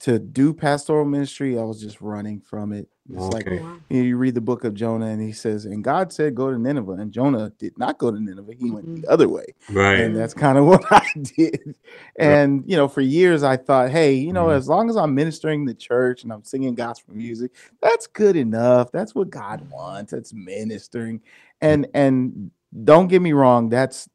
to 0.00 0.18
do 0.18 0.54
pastoral 0.54 1.04
ministry. 1.04 1.58
I 1.58 1.62
was 1.62 1.80
just 1.80 2.00
running 2.00 2.40
from 2.40 2.72
it. 2.72 2.88
It's 3.10 3.24
like 3.28 3.46
Oh, 3.48 3.52
Okay. 3.52 3.60
wow. 3.62 3.76
you, 3.88 3.96
know, 3.98 4.06
you 4.08 4.16
read 4.18 4.34
the 4.34 4.40
book 4.40 4.64
of 4.64 4.74
Jonah 4.74 5.06
and 5.06 5.20
he 5.22 5.32
says, 5.32 5.64
and 5.64 5.82
God 5.82 6.12
said, 6.12 6.34
go 6.34 6.50
to 6.50 6.58
Nineveh. 6.58 6.92
And 6.92 7.10
Jonah 7.10 7.50
did 7.58 7.78
not 7.78 7.96
go 7.98 8.10
to 8.10 8.20
Nineveh. 8.20 8.52
He 8.58 8.70
went 8.70 9.02
the 9.02 9.08
other 9.10 9.28
way. 9.28 9.46
Right. 9.70 10.00
And 10.00 10.14
that's 10.14 10.34
kind 10.34 10.58
of 10.58 10.64
what 10.70 10.84
I 10.92 11.06
did. 11.36 11.74
Yeah. 12.18 12.40
And, 12.42 12.64
you 12.66 12.76
know, 12.76 12.86
for 12.88 13.00
years 13.00 13.42
I 13.42 13.56
thought, 13.56 13.90
hey, 13.90 14.12
you 14.14 14.32
know, 14.32 14.46
Mhm. 14.48 14.56
as 14.56 14.68
long 14.68 14.90
as 14.90 14.96
I'm 14.96 15.14
ministering 15.14 15.64
the 15.64 15.74
church 15.74 16.22
and 16.22 16.32
I'm 16.32 16.44
singing 16.44 16.74
gospel 16.74 17.14
music, 17.14 17.52
that's 17.80 18.06
good 18.06 18.36
enough. 18.36 18.92
That's 18.92 19.14
what 19.14 19.30
God 19.30 19.70
wants. 19.70 20.12
That's 20.12 20.34
ministering. 20.34 21.22
And, 21.60 21.86
and 21.94 22.50
don't 22.84 23.08
get 23.08 23.22
me 23.22 23.32
wrong. 23.32 23.68
That's, 23.70 24.08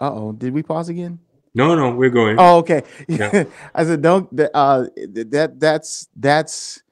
uh 0.00 0.10
oh, 0.12 0.32
did 0.32 0.52
we 0.52 0.62
pause 0.62 0.90
again? 0.90 1.18
No, 1.54 1.74
no, 1.74 1.90
we're 1.96 2.10
going. 2.10 2.36
Oh, 2.38 2.58
okay. 2.58 2.82
Yeah. 3.08 3.44
I 3.74 3.84
said, 3.84 4.02
don't. 4.02 4.28
th- 4.36 4.50
Uh, 4.52 4.84
that 5.30 5.54
that's 5.58 6.06
that's 6.14 6.82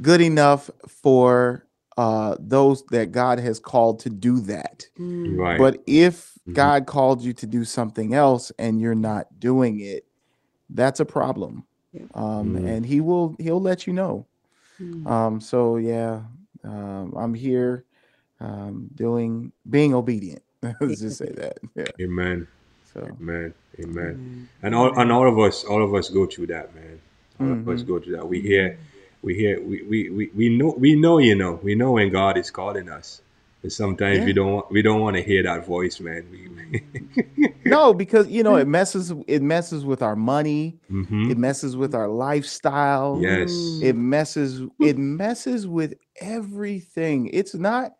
good 0.00 0.20
enough 0.20 0.70
for 0.88 1.66
uh, 1.98 2.36
those 2.40 2.82
that 2.90 3.12
God 3.12 3.38
has 3.38 3.60
called 3.60 4.00
to 4.00 4.08
do 4.10 4.40
that. 4.40 4.86
Mm. 4.98 5.36
Right. 5.38 5.58
But 5.58 5.82
if 5.86 6.32
Mhm. 6.48 6.54
God 6.54 6.86
called 6.86 7.22
you 7.22 7.32
to 7.34 7.46
do 7.46 7.64
something 7.64 8.14
else 8.14 8.50
and 8.58 8.80
you're 8.80 8.94
not 8.94 9.38
doing 9.38 9.80
it, 9.80 10.06
that's 10.70 11.00
a 11.00 11.04
problem. 11.04 11.64
Yeah. 11.92 12.06
Um, 12.14 12.54
Mhm. 12.56 12.66
and 12.66 12.86
he 12.86 13.00
will 13.02 13.36
he'll 13.38 13.60
let 13.60 13.86
you 13.86 13.92
know. 13.92 14.26
Mm. 14.80 15.06
Um, 15.06 15.40
so 15.40 15.76
yeah, 15.76 16.22
um, 16.64 17.12
I'm 17.16 17.34
here 17.34 17.84
um, 18.40 18.88
doing 18.94 19.52
being 19.70 19.94
obedient. 19.94 20.42
Let's 20.80 21.00
just 21.00 21.18
say 21.18 21.30
that. 21.36 21.58
Yeah. 21.76 21.86
Amen. 22.00 22.48
So 22.92 23.00
Amen. 23.20 23.54
Amen. 23.78 23.96
Amen. 23.98 24.48
And 24.62 24.74
all 24.74 24.98
and 24.98 25.12
all 25.12 25.28
of 25.28 25.38
us, 25.38 25.62
all 25.64 25.82
of 25.84 25.94
us 25.94 26.08
go 26.08 26.26
through 26.26 26.46
that, 26.48 26.74
man. 26.74 27.00
All 27.38 27.52
of 27.52 27.68
us 27.68 27.82
Mhm. 27.82 27.86
go 27.86 28.00
through 28.00 28.16
that. 28.16 28.26
We 28.28 28.40
hear, 28.40 28.78
we 29.22 29.34
hear, 29.34 29.60
we, 29.62 29.82
we, 29.82 30.10
we, 30.10 30.30
we 30.34 30.48
know, 30.48 30.74
we 30.76 30.94
know, 30.94 31.18
you 31.18 31.34
know, 31.34 31.60
we 31.62 31.74
know 31.74 31.92
when 31.92 32.10
God 32.10 32.36
is 32.36 32.50
calling 32.50 32.88
us. 32.88 33.22
And 33.62 33.72
sometimes 33.72 34.18
Yeah. 34.18 34.24
we 34.24 34.32
don't, 34.32 34.52
want, 34.52 34.70
we 34.72 34.82
don't 34.82 35.00
want 35.00 35.16
to 35.16 35.22
hear 35.22 35.42
that 35.44 35.64
voice, 35.64 36.00
man. 36.00 36.26
We, 36.30 37.52
no, 37.64 37.94
because 37.94 38.26
you 38.28 38.42
know 38.42 38.56
it 38.56 38.66
messes 38.66 39.12
it 39.28 39.42
messes 39.42 39.84
with 39.84 40.02
our 40.02 40.16
money. 40.16 40.78
Mhm. 40.90 41.30
It 41.30 41.38
messes 41.38 41.76
with 41.76 41.94
our 41.94 42.08
lifestyle. 42.08 43.18
Yes. 43.22 43.78
It 43.82 43.94
messes 43.94 44.62
it 44.80 44.98
messes 44.98 45.66
with 45.66 45.94
everything. 46.20 47.28
It's 47.32 47.54
not 47.54 47.92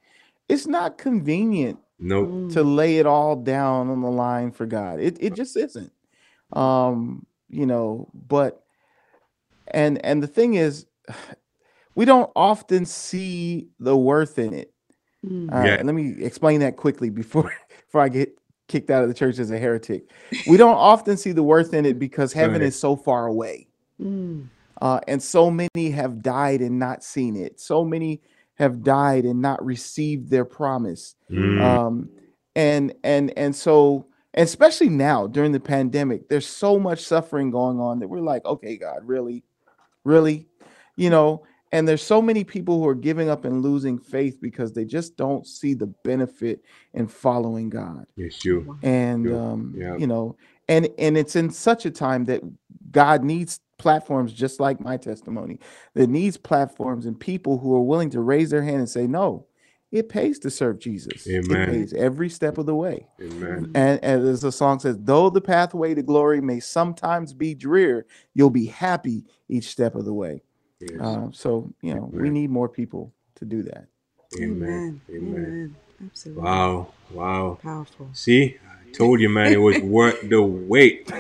it's 0.48 0.66
not 0.66 0.98
convenient 0.98 1.78
Nope. 1.98 2.50
To 2.54 2.64
lay 2.64 2.98
it 2.98 3.06
all 3.06 3.36
down 3.36 3.88
on 3.88 4.00
the 4.02 4.10
line 4.10 4.50
for 4.50 4.66
God. 4.66 4.98
It 4.98 5.18
it 5.20 5.34
just 5.34 5.56
isn't. 5.56 5.92
Um, 6.52 7.26
you 7.48 7.66
know, 7.66 8.08
but 8.12 8.64
and 9.68 10.04
and 10.04 10.20
the 10.22 10.26
thing 10.26 10.54
is 10.54 10.86
we 11.94 12.05
don't 12.05 12.30
often 12.34 12.84
see 12.84 13.68
the 13.78 13.96
worth 13.96 14.38
in 14.38 14.55
it. 14.55 14.72
Mm. 15.24 15.53
All 15.53 15.59
right, 15.59 15.78
Yeah. 15.78 15.82
let 15.84 15.94
me 15.94 16.14
explain 16.22 16.61
that 16.61 16.76
quickly 16.76 17.11
before 17.11 17.53
before 17.86 18.00
I 18.00 18.09
get 18.09 18.36
kicked 18.68 18.90
out 18.90 19.03
of 19.03 19.09
the 19.09 19.14
church 19.14 19.38
as 19.38 19.50
a 19.50 19.59
heretic. 19.59 20.11
We 20.46 20.57
don't 20.57 20.76
often 20.76 21.16
see 21.16 21.32
the 21.32 21.42
worth 21.42 21.74
in 21.74 21.84
it 21.84 21.98
because 21.98 22.32
heaven 22.32 22.57
ahead. 22.57 22.68
is 22.68 22.78
so 22.78 22.96
far 22.96 23.26
away. 23.26 23.68
Mm. 24.00 24.48
Uh, 24.80 25.00
and 25.07 25.22
so 25.22 25.50
many 25.50 25.90
have 25.90 26.22
died 26.22 26.61
and 26.61 26.78
not 26.78 27.05
seen 27.05 27.36
it. 27.36 27.61
So 27.61 27.84
many 27.84 28.20
have 28.55 28.82
died 28.82 29.24
and 29.24 29.40
not 29.40 29.64
received 29.64 30.30
their 30.30 30.44
promise. 30.44 31.14
Mm. 31.30 31.61
Um, 31.61 32.11
and 32.57 32.94
and 33.05 33.32
and 33.36 33.55
so 33.55 34.07
especially 34.34 34.88
now 34.88 35.26
during 35.26 35.53
the 35.53 35.61
pandemic, 35.61 36.28
there's 36.28 36.46
so 36.46 36.78
much 36.78 37.00
suffering 37.05 37.50
going 37.50 37.78
on 37.78 37.98
that 38.00 38.09
we're 38.09 38.20
like, 38.20 38.44
okay, 38.46 38.76
God, 38.76 39.00
really, 39.05 39.44
really, 40.05 40.46
you 41.03 41.11
know. 41.11 41.44
And 41.72 41.88
there's 41.88 42.03
so 42.03 42.22
many 42.22 42.44
people 42.44 42.78
who 42.80 42.86
are 42.88 42.94
giving 42.94 43.30
up 43.30 43.44
and 43.46 43.62
losing 43.62 43.98
faith 43.98 44.38
because 44.42 44.74
they 44.74 44.84
just 44.84 45.16
don't 45.16 45.46
see 45.46 45.74
the 45.74 45.86
benefit 46.05 46.64
in 46.94 47.09
following 47.09 47.70
God 47.70 48.07
Yes, 48.16 48.44
you. 48.44 48.78
and 48.82 49.26
Yep, 49.26 49.34
um, 49.40 49.74
yep. 49.76 50.00
you 50.00 50.07
know 50.09 50.36
and 50.68 50.88
and 50.98 51.16
it's 51.18 51.36
in 51.36 51.50
such 51.50 51.86
a 51.86 51.90
time 51.92 52.26
that 52.26 52.42
god 52.92 53.24
needs 53.24 53.61
platforms 53.78 54.32
just 54.32 54.61
like 54.61 54.80
my 54.80 54.96
testimony 54.98 55.59
that 55.94 56.09
needs 56.09 56.36
platforms 56.38 57.07
and 57.07 57.20
people 57.20 57.59
who 57.59 57.74
are 57.74 57.82
willing 57.82 58.11
to 58.11 58.20
raise 58.20 58.50
their 58.50 58.62
hand 58.62 58.78
and 58.78 58.90
say 58.90 59.07
no 59.07 59.46
it 59.92 60.09
pays 60.09 60.38
to 60.40 60.50
serve 60.50 60.78
jesus 60.80 61.28
Amen. 61.28 61.62
it 61.62 61.72
pays 61.72 61.94
every 61.94 62.28
step 62.30 62.59
of 62.59 62.66
the 62.66 62.74
way 62.76 63.09
Amen. 63.20 63.72
and, 63.74 64.05
and 64.05 64.28
as 64.28 64.42
the 64.42 64.53
song 64.53 64.78
says 64.80 64.96
though 65.00 65.30
the 65.30 65.40
pathway 65.40 65.94
to 65.94 66.03
glory 66.03 66.40
may 66.42 66.61
sometimes 66.61 67.32
be 67.34 67.55
drear 67.55 68.07
you'll 68.34 68.50
be 68.50 68.66
happy 68.66 69.24
each 69.48 69.66
step 69.68 69.94
of 69.96 70.05
the 70.05 70.14
way 70.14 70.42
Yes. 70.91 71.01
uh, 71.01 71.28
so 71.33 71.72
you 71.80 71.95
know 71.95 72.11
we 72.12 72.30
need 72.30 72.51
more 72.51 72.68
people 72.68 73.12
to 73.37 73.45
do 73.45 73.62
that 73.62 73.87
Amen. 74.41 74.51
Amen. 74.51 75.03
Amen. 75.11 75.45
Amen. 75.45 75.76
Absolutely. 76.05 76.43
Wow. 76.43 76.89
Wow. 77.11 77.59
Powerful. 77.62 78.09
See, 78.12 78.57
I 78.66 78.93
told 78.93 79.20
you, 79.20 79.28
man, 79.28 79.53
it 79.53 79.57
was 79.57 79.78
worth 79.83 80.28
the 80.28 80.43
wait. 80.43 81.11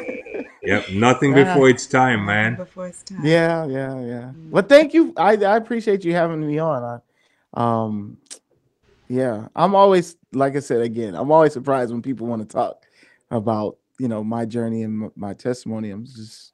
Yep. 0.62 0.90
Nothing 0.90 1.34
before 1.34 1.68
it's 1.68 1.86
time, 1.86 2.24
man. 2.24 2.56
Before 2.56 2.86
it's 2.86 3.02
time. 3.02 3.24
Yeah, 3.24 3.66
yeah, 3.66 4.00
yeah. 4.00 4.32
Well, 4.50 4.62
thank 4.62 4.94
you. 4.94 5.12
I 5.16 5.36
I 5.36 5.56
appreciate 5.56 6.04
you 6.04 6.12
having 6.14 6.46
me 6.46 6.58
on. 6.58 6.82
I, 7.54 7.60
um, 7.60 8.16
yeah, 9.08 9.48
I'm 9.54 9.74
always 9.74 10.16
like 10.32 10.56
I 10.56 10.60
said 10.60 10.80
again. 10.80 11.14
I'm 11.14 11.30
always 11.30 11.52
surprised 11.52 11.92
when 11.92 12.02
people 12.02 12.26
want 12.26 12.42
to 12.42 12.48
talk 12.48 12.84
about 13.30 13.76
you 13.98 14.08
know 14.08 14.24
my 14.24 14.44
journey 14.44 14.82
and 14.82 15.10
my 15.16 15.34
testimony. 15.34 15.90
I'm 15.90 16.06
just 16.06 16.52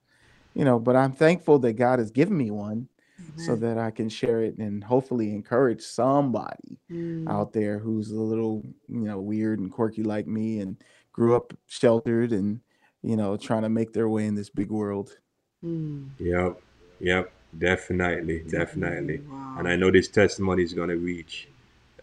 you 0.54 0.64
know, 0.64 0.78
but 0.78 0.96
I'm 0.96 1.12
thankful 1.12 1.58
that 1.60 1.74
God 1.74 1.98
has 1.98 2.10
given 2.10 2.36
me 2.36 2.50
one 2.50 2.88
so 3.36 3.56
that 3.56 3.78
I 3.78 3.90
can 3.90 4.08
share 4.08 4.42
it 4.42 4.58
and 4.58 4.84
hopefully 4.84 5.32
encourage 5.32 5.82
somebody 5.82 6.78
Mm. 6.90 7.28
out 7.28 7.52
there 7.52 7.78
who's 7.78 8.10
a 8.12 8.20
little 8.20 8.62
you 8.88 9.00
know 9.02 9.20
weird 9.20 9.60
and 9.60 9.70
quirky 9.72 10.02
like 10.02 10.26
me 10.26 10.60
and 10.60 10.76
grew 11.12 11.36
up 11.36 11.54
sheltered 11.68 12.32
and 12.32 12.60
you 13.02 13.16
know 13.16 13.36
trying 13.36 13.62
to 13.62 13.68
make 13.68 13.92
their 13.92 14.08
way 14.08 14.26
in 14.26 14.34
this 14.34 14.50
big 14.50 14.70
world. 14.70 15.16
Mm. 15.64 16.10
Yep. 16.18 16.60
Yep. 17.00 17.32
Definitely. 17.58 18.40
Definitely. 18.48 19.20
Wow. 19.30 19.54
And 19.58 19.68
I 19.68 19.76
know 19.76 19.90
this 19.90 20.08
testimony 20.08 20.62
is 20.62 20.74
going 20.74 20.90
to 20.90 20.96
reach 20.96 21.48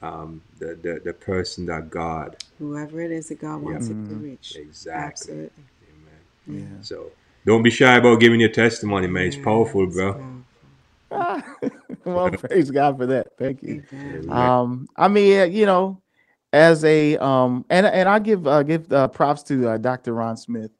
um, 0.01 0.41
the, 0.59 0.77
the, 0.81 1.01
the 1.03 1.13
person 1.13 1.65
that 1.67 1.89
God. 1.89 2.37
Whoever 2.59 3.01
it 3.01 3.11
is 3.11 3.29
that 3.29 3.39
God 3.39 3.61
wants 3.61 3.89
it 3.89 3.93
to 4.07 4.15
Mhm. 4.15 4.23
reach. 4.23 4.55
Exactly. 4.57 5.03
Absolutely. 5.03 5.63
Amen. 6.47 6.61
Yeah. 6.61 6.81
So 6.81 7.11
don't 7.45 7.63
be 7.63 7.69
shy 7.71 7.95
about 7.97 8.19
giving 8.19 8.39
your 8.39 8.49
testimony, 8.49 9.07
man. 9.07 9.27
It's 9.27 9.37
Yeah, 9.37 9.43
powerful, 9.43 9.83
it's 9.85 9.95
bro. 9.95 10.13
Powerful. 11.09 11.69
well, 12.05 12.31
praise 12.31 12.71
God 12.71 12.97
for 12.97 13.05
that. 13.07 13.27
Thank 13.37 13.63
you. 13.63 13.83
Amen. 13.93 14.21
Amen. 14.25 14.31
Um, 14.31 14.87
I 14.95 15.07
mean, 15.07 15.51
you 15.51 15.65
know, 15.65 16.01
as 16.53 16.83
a 16.85 17.17
um, 17.17 17.65
and 17.69 17.85
and 17.85 18.07
I 18.07 18.19
give 18.19 18.47
uh, 18.47 18.63
give 18.63 18.91
uh, 18.91 19.07
props 19.07 19.43
to 19.43 19.69
uh, 19.69 19.77
Dr. 19.77 20.13
Ron 20.13 20.37
Smith. 20.37 20.71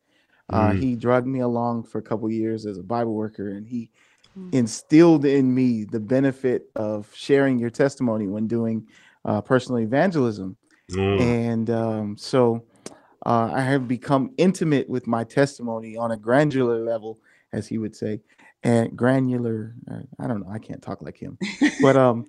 Uh, 0.52 0.70
Mm. 0.70 0.78
He 0.80 0.96
drugged 0.96 1.28
me 1.28 1.40
along 1.40 1.84
for 1.86 1.98
a 1.98 2.04
couple 2.04 2.30
years 2.30 2.66
as 2.68 2.78
a 2.78 2.84
Bible 2.84 3.14
worker, 3.14 3.50
and 3.50 3.68
he 3.68 3.90
Mm. 4.38 4.54
instilled 4.54 5.24
in 5.26 5.54
me 5.54 5.86
the 5.86 6.00
benefit 6.00 6.70
of 6.76 7.10
sharing 7.16 7.58
your 7.58 7.70
testimony 7.70 8.28
when 8.28 8.48
doing 8.48 8.86
uh, 9.24 9.40
personal 9.42 9.80
evangelism. 9.80 10.58
Mm. 10.92 11.22
And 11.22 11.70
um, 11.70 12.18
so 12.18 12.66
uh, 13.26 13.50
I 13.54 13.62
have 13.62 13.88
become 13.88 14.32
intimate 14.38 14.90
with 14.90 15.08
my 15.08 15.24
testimony 15.24 15.96
on 15.96 16.12
a 16.12 16.18
granular 16.18 16.84
level, 16.84 17.20
as 17.54 17.66
he 17.68 17.78
would 17.78 17.96
say, 17.96 18.20
and 18.66 18.98
granular. 18.98 19.76
Uh, 19.90 20.00
I 20.20 20.28
don't 20.28 20.42
know. 20.42 20.52
I 20.52 20.60
can't 20.60 20.82
talk 20.82 21.02
like 21.02 21.18
him, 21.18 21.38
but 21.82 21.96
um, 22.06 22.26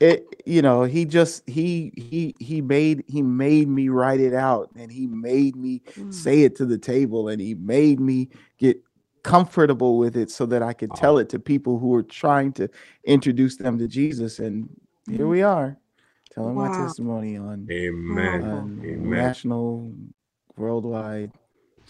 it 0.00 0.24
you 0.46 0.62
know 0.62 0.84
he 0.84 1.04
just 1.04 1.48
he 1.48 1.92
he 1.96 2.34
he 2.40 2.60
made 2.62 3.04
he 3.08 3.22
made 3.22 3.68
me 3.68 3.88
write 3.88 4.20
it 4.20 4.34
out, 4.34 4.70
and 4.76 4.90
he 4.92 5.06
made 5.06 5.56
me 5.56 5.82
Mm. 5.98 6.12
say 6.14 6.42
it 6.42 6.56
to 6.56 6.66
the 6.66 6.78
table, 6.78 7.28
and 7.28 7.40
he 7.40 7.54
made 7.54 8.00
me 8.00 8.28
get 8.58 8.82
comfortable 9.22 9.98
with 9.98 10.16
it 10.16 10.30
so 10.30 10.46
that 10.46 10.62
I 10.62 10.72
could 10.72 10.94
tell 10.94 11.18
it 11.18 11.28
to 11.30 11.38
people 11.40 11.78
who 11.78 11.88
were 11.88 12.04
trying 12.04 12.52
to 12.54 12.68
introduce 13.04 13.56
them 13.56 13.78
to 13.78 13.88
Jesus. 13.88 14.38
And 14.38 14.68
here 15.10 15.26
we 15.26 15.42
are, 15.42 15.78
telling 16.30 16.56
my 16.56 16.68
testimony 16.68 17.36
on 17.36 17.66
Amen. 17.70 18.42
On 18.44 18.80
Amen. 18.84 19.10
national, 19.10 19.92
worldwide, 20.56 21.32
stage. 21.32 21.45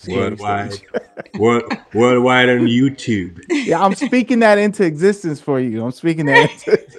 Worldwide. 0.09 0.81
World, 1.39 1.65
worldwide 1.93 2.49
on 2.49 2.61
YouTube. 2.61 3.43
Yeah, 3.51 3.83
I'm 3.83 3.95
speaking 3.95 4.39
that 4.41 4.59
into 4.59 4.85
existence 4.85 5.41
for 5.41 5.61
you. 5.61 5.85
I'm 5.85 5.93
speaking 5.93 6.27
that. 6.27 6.51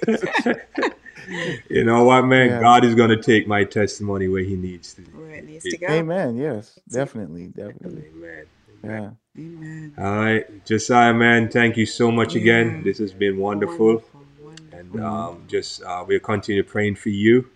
Into, 0.07 0.93
You 1.69 1.83
know 1.83 2.03
what, 2.03 2.23
man? 2.23 2.49
Yeah. 2.49 2.59
God 2.61 2.85
is 2.85 2.95
going 2.95 3.09
to 3.09 3.21
take 3.21 3.47
my 3.47 3.63
testimony 3.63 4.27
where 4.27 4.43
He 4.43 4.55
needs 4.55 4.93
to. 4.93 5.01
Where 5.01 5.31
it 5.31 5.45
needs 5.45 5.63
to 5.65 5.77
go. 5.77 5.87
amen. 5.87 6.37
Yes, 6.37 6.79
definitely, 6.89 7.47
definitely. 7.47 8.05
Amen. 8.15 8.45
Yeah. 8.83 9.09
Amen. 9.37 9.93
All 9.97 10.15
right, 10.15 10.65
Josiah, 10.65 11.13
man, 11.13 11.49
thank 11.49 11.77
you 11.77 11.85
so 11.85 12.11
much 12.11 12.35
again. 12.35 12.83
This 12.83 12.97
has 12.99 13.13
been 13.13 13.37
wonderful. 13.37 13.87
Wonderful. 13.87 14.21
wonderful. 14.41 14.79
And 14.79 15.03
um, 15.03 15.43
just 15.47 15.83
uh, 15.83 16.03
we'll 16.07 16.19
continue 16.19 16.63
praying 16.63 16.95
for 16.95 17.09
you. 17.09 17.49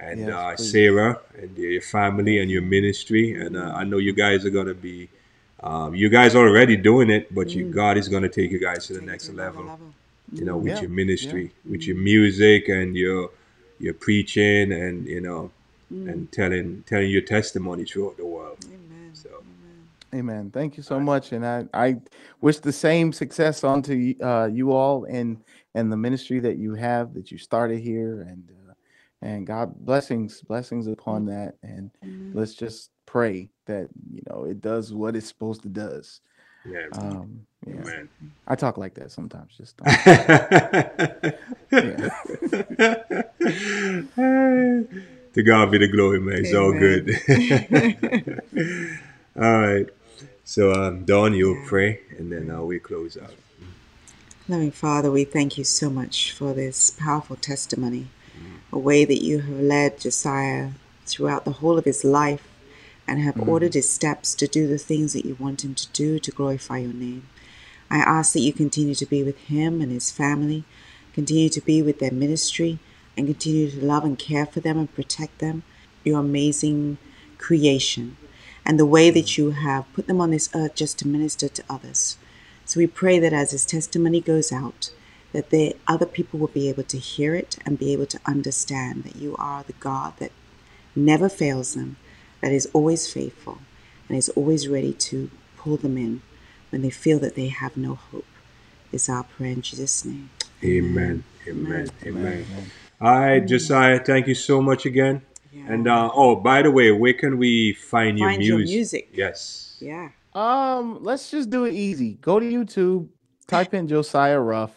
And 0.00 0.20
Yes, 0.20 0.34
uh. 0.36 0.56
Sarah 0.58 1.20
and 1.38 1.56
your 1.58 1.82
family 1.82 2.40
and 2.40 2.50
your 2.50 2.62
ministry. 2.62 3.34
And 3.40 3.56
uh, 3.56 3.72
I 3.74 3.84
know 3.84 3.98
you 3.98 4.12
guys 4.14 4.44
are 4.46 4.50
going 4.50 4.68
to 4.68 4.74
be, 4.74 5.08
um, 5.62 5.94
you 5.94 6.08
guys 6.08 6.34
are 6.36 6.46
already 6.48 6.76
doing 6.76 7.10
it, 7.10 7.34
but 7.34 7.54
you, 7.54 7.66
Mm. 7.66 7.72
God 7.72 7.98
is 7.98 8.08
going 8.08 8.24
to 8.24 8.28
take 8.30 8.50
you 8.52 8.60
guys 8.60 8.86
to 8.88 8.94
the 8.94 9.00
Take 9.00 9.08
next 9.08 9.24
it 9.24 9.32
to 9.34 9.42
another 9.42 9.58
level. 9.58 9.78
You 10.32 10.44
know, 10.46 10.56
with 10.58 10.74
Yeah, 10.74 10.82
your 10.82 10.90
ministry, 10.90 11.52
with 11.68 11.86
your 11.88 11.96
music 11.98 12.68
and 12.68 12.96
your 12.96 13.30
your 13.80 13.94
preaching 13.94 14.72
and 14.72 15.06
you 15.06 15.20
know 15.20 15.50
Mm. 15.92 16.08
and 16.10 16.32
telling 16.32 16.84
telling 16.86 17.10
your 17.10 17.22
testimony 17.22 17.84
throughout 17.84 18.16
the 18.16 18.26
world. 18.26 18.58
Amen. 18.66 19.10
So 19.14 19.28
Amen. 19.30 19.88
Amen. 20.14 20.50
Thank 20.52 20.76
you 20.76 20.82
so 20.82 21.00
much, 21.00 21.32
and 21.32 21.44
I 21.46 21.66
I 21.74 21.96
wish 22.40 22.58
the 22.60 22.72
same 22.72 23.12
success 23.12 23.64
onto 23.64 23.94
y- 24.20 24.26
uh, 24.26 24.46
you 24.46 24.72
all 24.72 25.04
and 25.04 25.38
and 25.74 25.92
the 25.92 25.96
ministry 25.96 26.40
that 26.40 26.58
you 26.58 26.74
have 26.74 27.14
that 27.14 27.30
you 27.32 27.38
started 27.38 27.80
here, 27.80 28.22
and 28.22 28.44
uh, 28.50 28.59
and 29.22 29.46
God 29.46 29.74
blessings 29.84 30.40
blessings 30.42 30.86
upon 30.86 31.26
that, 31.26 31.56
and 31.62 31.90
Amen. 32.02 32.32
let's 32.34 32.54
just 32.54 32.90
pray 33.06 33.50
that 33.66 33.88
you 34.12 34.22
know 34.28 34.44
it 34.44 34.60
does 34.60 34.92
what 34.92 35.16
it's 35.16 35.28
supposed 35.28 35.62
to 35.62 35.68
does. 35.68 36.20
Yeah, 36.64 36.86
Um, 36.92 37.46
yeah. 37.66 37.84
man. 37.84 38.08
I 38.46 38.56
talk 38.56 38.78
like 38.78 38.94
that 38.94 39.12
sometimes. 39.12 39.56
Just 39.56 39.76
don't. 39.76 39.88
to 45.34 45.42
God 45.42 45.70
be 45.70 45.78
the 45.78 45.88
glory, 45.88 46.20
man. 46.20 46.44
It's 46.44 46.54
all 46.54 46.72
good. 46.72 47.10
all 49.36 49.60
right. 49.60 49.86
So, 50.44 50.72
um, 50.72 51.04
Dawn, 51.04 51.34
you'll 51.34 51.64
pray, 51.66 52.00
and 52.18 52.32
then 52.32 52.50
uh, 52.50 52.62
we 52.62 52.80
close 52.80 53.16
out. 53.16 53.34
Loving 54.48 54.72
Father, 54.72 55.10
we 55.12 55.22
thank 55.24 55.56
you 55.56 55.62
so 55.62 55.88
much 55.88 56.32
for 56.32 56.52
this 56.52 56.90
powerful 56.90 57.36
testimony, 57.36 58.08
a 58.72 58.78
way 58.78 59.04
that 59.04 59.22
you 59.22 59.40
have 59.40 59.60
led 59.60 60.00
Josiah 60.00 60.70
throughout 61.06 61.44
the 61.44 61.52
whole 61.52 61.78
of 61.78 61.84
his 61.84 62.04
life 62.04 62.46
and 63.06 63.20
have 63.20 63.34
mm-hmm. 63.34 63.48
ordered 63.48 63.74
his 63.74 63.88
steps 63.88 64.34
to 64.36 64.46
do 64.46 64.66
the 64.66 64.78
things 64.78 65.12
that 65.12 65.24
you 65.24 65.36
want 65.40 65.64
him 65.64 65.74
to 65.74 65.88
do 65.88 66.18
to 66.18 66.30
glorify 66.30 66.78
your 66.78 66.92
name. 66.92 67.26
I 67.90 67.98
ask 67.98 68.32
that 68.34 68.40
you 68.40 68.52
continue 68.52 68.94
to 68.94 69.06
be 69.06 69.24
with 69.24 69.36
him 69.38 69.80
and 69.80 69.90
his 69.90 70.12
family, 70.12 70.64
continue 71.12 71.48
to 71.48 71.60
be 71.60 71.82
with 71.82 71.98
their 71.98 72.12
ministry, 72.12 72.78
and 73.16 73.26
continue 73.26 73.70
to 73.70 73.84
love 73.84 74.04
and 74.04 74.16
care 74.16 74.46
for 74.46 74.60
them 74.60 74.78
and 74.78 74.94
protect 74.94 75.40
them, 75.40 75.64
your 76.04 76.20
amazing 76.20 76.98
creation, 77.36 78.16
and 78.64 78.78
the 78.78 78.86
way 78.86 79.10
that 79.10 79.36
you 79.36 79.50
have 79.50 79.92
put 79.92 80.06
them 80.06 80.20
on 80.20 80.30
this 80.30 80.48
earth 80.54 80.76
just 80.76 80.98
to 81.00 81.08
minister 81.08 81.48
to 81.48 81.64
others. 81.68 82.16
So 82.64 82.78
we 82.78 82.86
pray 82.86 83.18
that 83.18 83.32
as 83.32 83.50
his 83.50 83.66
testimony 83.66 84.20
goes 84.20 84.52
out, 84.52 84.92
that 85.32 85.50
the 85.50 85.76
other 85.86 86.06
people 86.06 86.38
will 86.38 86.48
be 86.48 86.68
able 86.68 86.82
to 86.84 86.98
hear 86.98 87.34
it 87.34 87.58
and 87.64 87.78
be 87.78 87.92
able 87.92 88.06
to 88.06 88.20
understand 88.26 89.04
that 89.04 89.16
you 89.16 89.36
are 89.38 89.62
the 89.62 89.72
God 89.74 90.14
that 90.18 90.32
never 90.96 91.28
fails 91.28 91.74
them, 91.74 91.96
that 92.40 92.52
is 92.52 92.68
always 92.72 93.12
faithful, 93.12 93.58
and 94.08 94.18
is 94.18 94.28
always 94.30 94.68
ready 94.68 94.92
to 94.92 95.30
pull 95.56 95.76
them 95.76 95.96
in 95.96 96.22
when 96.70 96.82
they 96.82 96.90
feel 96.90 97.18
that 97.20 97.34
they 97.34 97.48
have 97.48 97.76
no 97.76 97.94
hope. 97.94 98.24
Is 98.92 99.08
our 99.08 99.22
prayer 99.22 99.52
in 99.52 99.62
Jesus' 99.62 100.04
name. 100.04 100.30
Amen. 100.64 101.22
Amen. 101.46 101.88
Amen. 102.04 102.44
All 103.00 103.20
right, 103.20 103.40
Josiah, 103.46 104.00
thank 104.04 104.26
you 104.26 104.34
so 104.34 104.60
much 104.60 104.84
again. 104.84 105.22
And 105.66 105.86
uh, 105.88 106.10
oh, 106.14 106.36
by 106.36 106.62
the 106.62 106.70
way, 106.70 106.90
where 106.90 107.12
can 107.12 107.38
we 107.38 107.72
find, 107.72 108.18
Find 108.18 108.42
your 108.42 108.48
your 108.48 108.58
music? 108.58 108.74
music. 108.74 109.08
Yes. 109.12 109.78
Yeah. 109.80 110.10
Um, 110.34 111.02
let's 111.02 111.30
just 111.30 111.50
do 111.50 111.64
it 111.64 111.74
easy. 111.74 112.14
Go 112.20 112.40
to 112.40 112.46
YouTube, 112.46 113.08
type 113.46 113.74
in 113.74 113.88
Josiah 113.88 114.38
Ruff, 114.38 114.72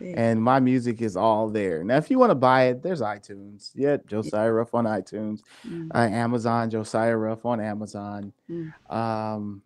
and 0.00 0.42
my 0.42 0.60
music 0.60 1.00
is 1.02 1.16
all 1.16 1.48
there. 1.48 1.82
Now, 1.84 1.96
if 1.96 2.10
you 2.10 2.18
want 2.18 2.30
to 2.30 2.34
buy 2.36 2.64
it, 2.64 2.82
there's 2.82 3.00
iTunes. 3.00 3.70
Yeah, 3.74 3.96
Josiah 4.06 4.52
Ruff 4.52 4.74
on 4.74 4.84
iTunes, 4.84 5.40
Mm. 5.66 5.88
uh, 5.94 5.98
Amazon, 5.98 6.70
Josiah 6.70 7.16
Ruff 7.16 7.44
on 7.46 7.60
Amazon. 7.60 8.32
Mm. 8.50 8.72
Um, 8.94 9.62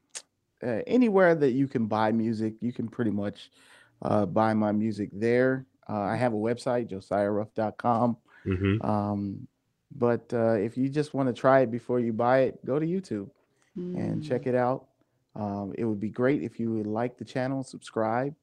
uh, 0.63 0.81
anywhere 0.87 1.35
that 1.35 1.53
you 1.53 1.67
can 1.67 1.87
buy 1.87 2.13
music, 2.13 2.55
you 2.61 2.73
can 2.73 2.89
pretty 2.89 3.11
much 3.11 3.51
uh, 4.03 4.27
buy 4.27 4.55
my 4.55 4.73
music 4.73 5.11
there. 5.13 5.67
Uh, 5.89 6.01
I 6.01 6.17
have 6.17 6.33
a 6.33 6.37
website, 6.37 6.89
josiahruff.com. 6.91 8.17
Mm-hmm. 8.47 8.87
Um, 8.87 9.47
but 9.97 10.33
uh, 10.33 10.53
if 10.53 10.77
you 10.77 10.89
just 10.89 11.15
want 11.15 11.29
to 11.29 11.33
try 11.33 11.61
it 11.61 11.71
before 11.71 11.99
you 11.99 12.13
buy 12.13 12.41
it, 12.41 12.65
go 12.65 12.79
to 12.79 12.87
YouTube 12.87 13.29
and 13.77 14.23
check 14.23 14.47
it 14.47 14.55
out. 14.55 14.87
Um, 15.35 15.73
it 15.79 15.85
would 15.85 16.01
be 16.01 16.11
great 16.11 16.43
if 16.43 16.61
you 16.61 16.71
would 16.73 16.87
like 16.87 17.17
the 17.17 17.25
channel, 17.25 17.63
subscribe. 17.65 18.35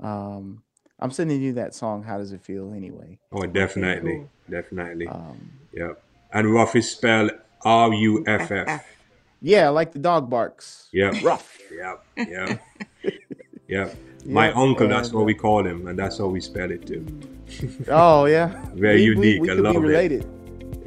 Um, 0.00 0.62
I'm 1.00 1.10
sending 1.10 1.42
you 1.42 1.52
that 1.54 1.74
song. 1.74 2.02
How 2.04 2.18
does 2.18 2.32
it 2.32 2.40
feel 2.40 2.72
anyway? 2.72 3.18
Oh, 3.32 3.44
definitely. 3.46 4.16
cool. 4.16 4.30
Definitely. 4.50 5.08
Um, 5.08 5.50
Yep. 5.72 6.02
And 6.32 6.52
Ruff 6.54 6.76
is 6.76 6.90
spelled 6.90 7.32
R 7.64 7.92
U 7.92 8.24
F 8.26 8.50
F. 8.52 8.84
yeah, 9.40 9.68
like 9.70 9.92
the 9.92 9.98
dog 9.98 10.30
barks. 10.30 10.88
Yep. 10.92 11.22
Rough. 11.22 11.58
Yep. 11.72 12.04
Yep. 12.28 12.60
Yep. 13.66 13.96
My 14.26 14.48
Yep, 14.48 14.56
uncle, 14.56 14.88
that's 14.88 15.08
and, 15.08 15.16
what 15.16 15.22
uh, 15.22 15.24
we 15.24 15.34
call 15.34 15.66
him, 15.66 15.86
and 15.88 15.98
that's 15.98 16.18
how 16.18 16.26
we 16.26 16.40
spell 16.40 16.70
it 16.70 16.86
too. 16.86 17.04
Oh 17.88 18.26
yeah. 18.26 18.64
Very 18.74 18.96
We- 18.96 19.04
unique. 19.04 19.40
We, 19.40 19.48
we 19.48 19.50
I 19.50 19.54
love 19.54 19.72
be 19.72 19.78
it. 19.78 19.82
related. 19.82 20.24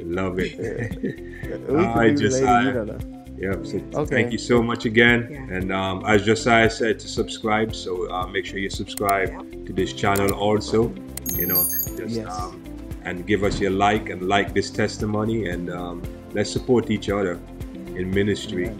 Love 0.00 0.38
it. 0.38 0.58
We 1.48 1.52
All 1.52 1.58
could 1.58 1.70
right, 1.74 1.96
related. 1.96 2.18
Josiah. 2.18 2.64
You 2.66 2.84
know. 2.84 3.17
Yep. 3.40 3.66
So 3.66 3.76
Okay. 3.94 4.14
thank 4.16 4.32
you 4.32 4.38
so 4.38 4.62
much 4.62 4.84
again. 4.84 5.28
Yeah. 5.30 5.56
And 5.56 5.72
um, 5.72 6.04
as 6.06 6.24
Josiah 6.24 6.68
said, 6.70 6.98
to 7.00 7.08
subscribe. 7.08 7.74
So 7.74 8.10
uh, 8.10 8.26
make 8.26 8.44
sure 8.46 8.58
you 8.58 8.70
subscribe 8.70 9.30
to 9.66 9.72
this 9.72 9.92
channel 9.92 10.32
also. 10.32 10.92
You 11.36 11.46
know, 11.46 11.62
just 11.96 12.16
Yes. 12.16 12.28
um, 12.30 12.62
and 13.04 13.26
give 13.26 13.44
us 13.44 13.60
your 13.60 13.70
like 13.70 14.10
and 14.10 14.22
like 14.28 14.54
this 14.54 14.70
testimony, 14.70 15.48
and 15.50 15.70
um, 15.70 16.02
let's 16.32 16.50
support 16.50 16.90
each 16.90 17.08
other 17.10 17.38
in 17.96 18.10
ministry 18.10 18.70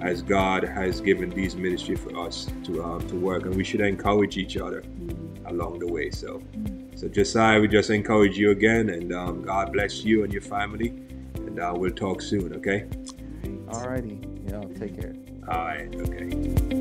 as 0.00 0.22
God 0.22 0.62
has 0.64 1.00
given 1.00 1.28
these 1.30 1.54
ministry 1.56 1.96
for 1.96 2.16
us 2.26 2.46
to 2.64 2.82
uh, 2.82 2.98
to 3.00 3.14
work, 3.16 3.44
and 3.44 3.54
we 3.54 3.64
should 3.64 3.80
encourage 3.82 4.36
each 4.38 4.56
other 4.56 4.82
along 5.46 5.78
the 5.80 5.86
way. 5.86 6.10
So, 6.10 6.42
so 6.94 7.08
Josiah, 7.08 7.60
we 7.60 7.68
just 7.68 7.90
encourage 7.90 8.38
you 8.38 8.50
again, 8.52 8.88
and 8.90 9.12
um, 9.12 9.42
God 9.42 9.72
bless 9.72 10.02
you 10.04 10.24
and 10.24 10.32
your 10.32 10.42
family, 10.42 10.88
and 11.36 11.60
uh, 11.60 11.74
we'll 11.76 11.90
talk 12.06 12.22
soon. 12.22 12.54
Okay. 12.54 12.86
Alrighty. 13.70 14.50
Yeah. 14.50 14.78
Take 14.78 15.00
care. 15.00 15.14
All 15.48 15.64
right. 15.64 15.94
Okay. 15.94 16.77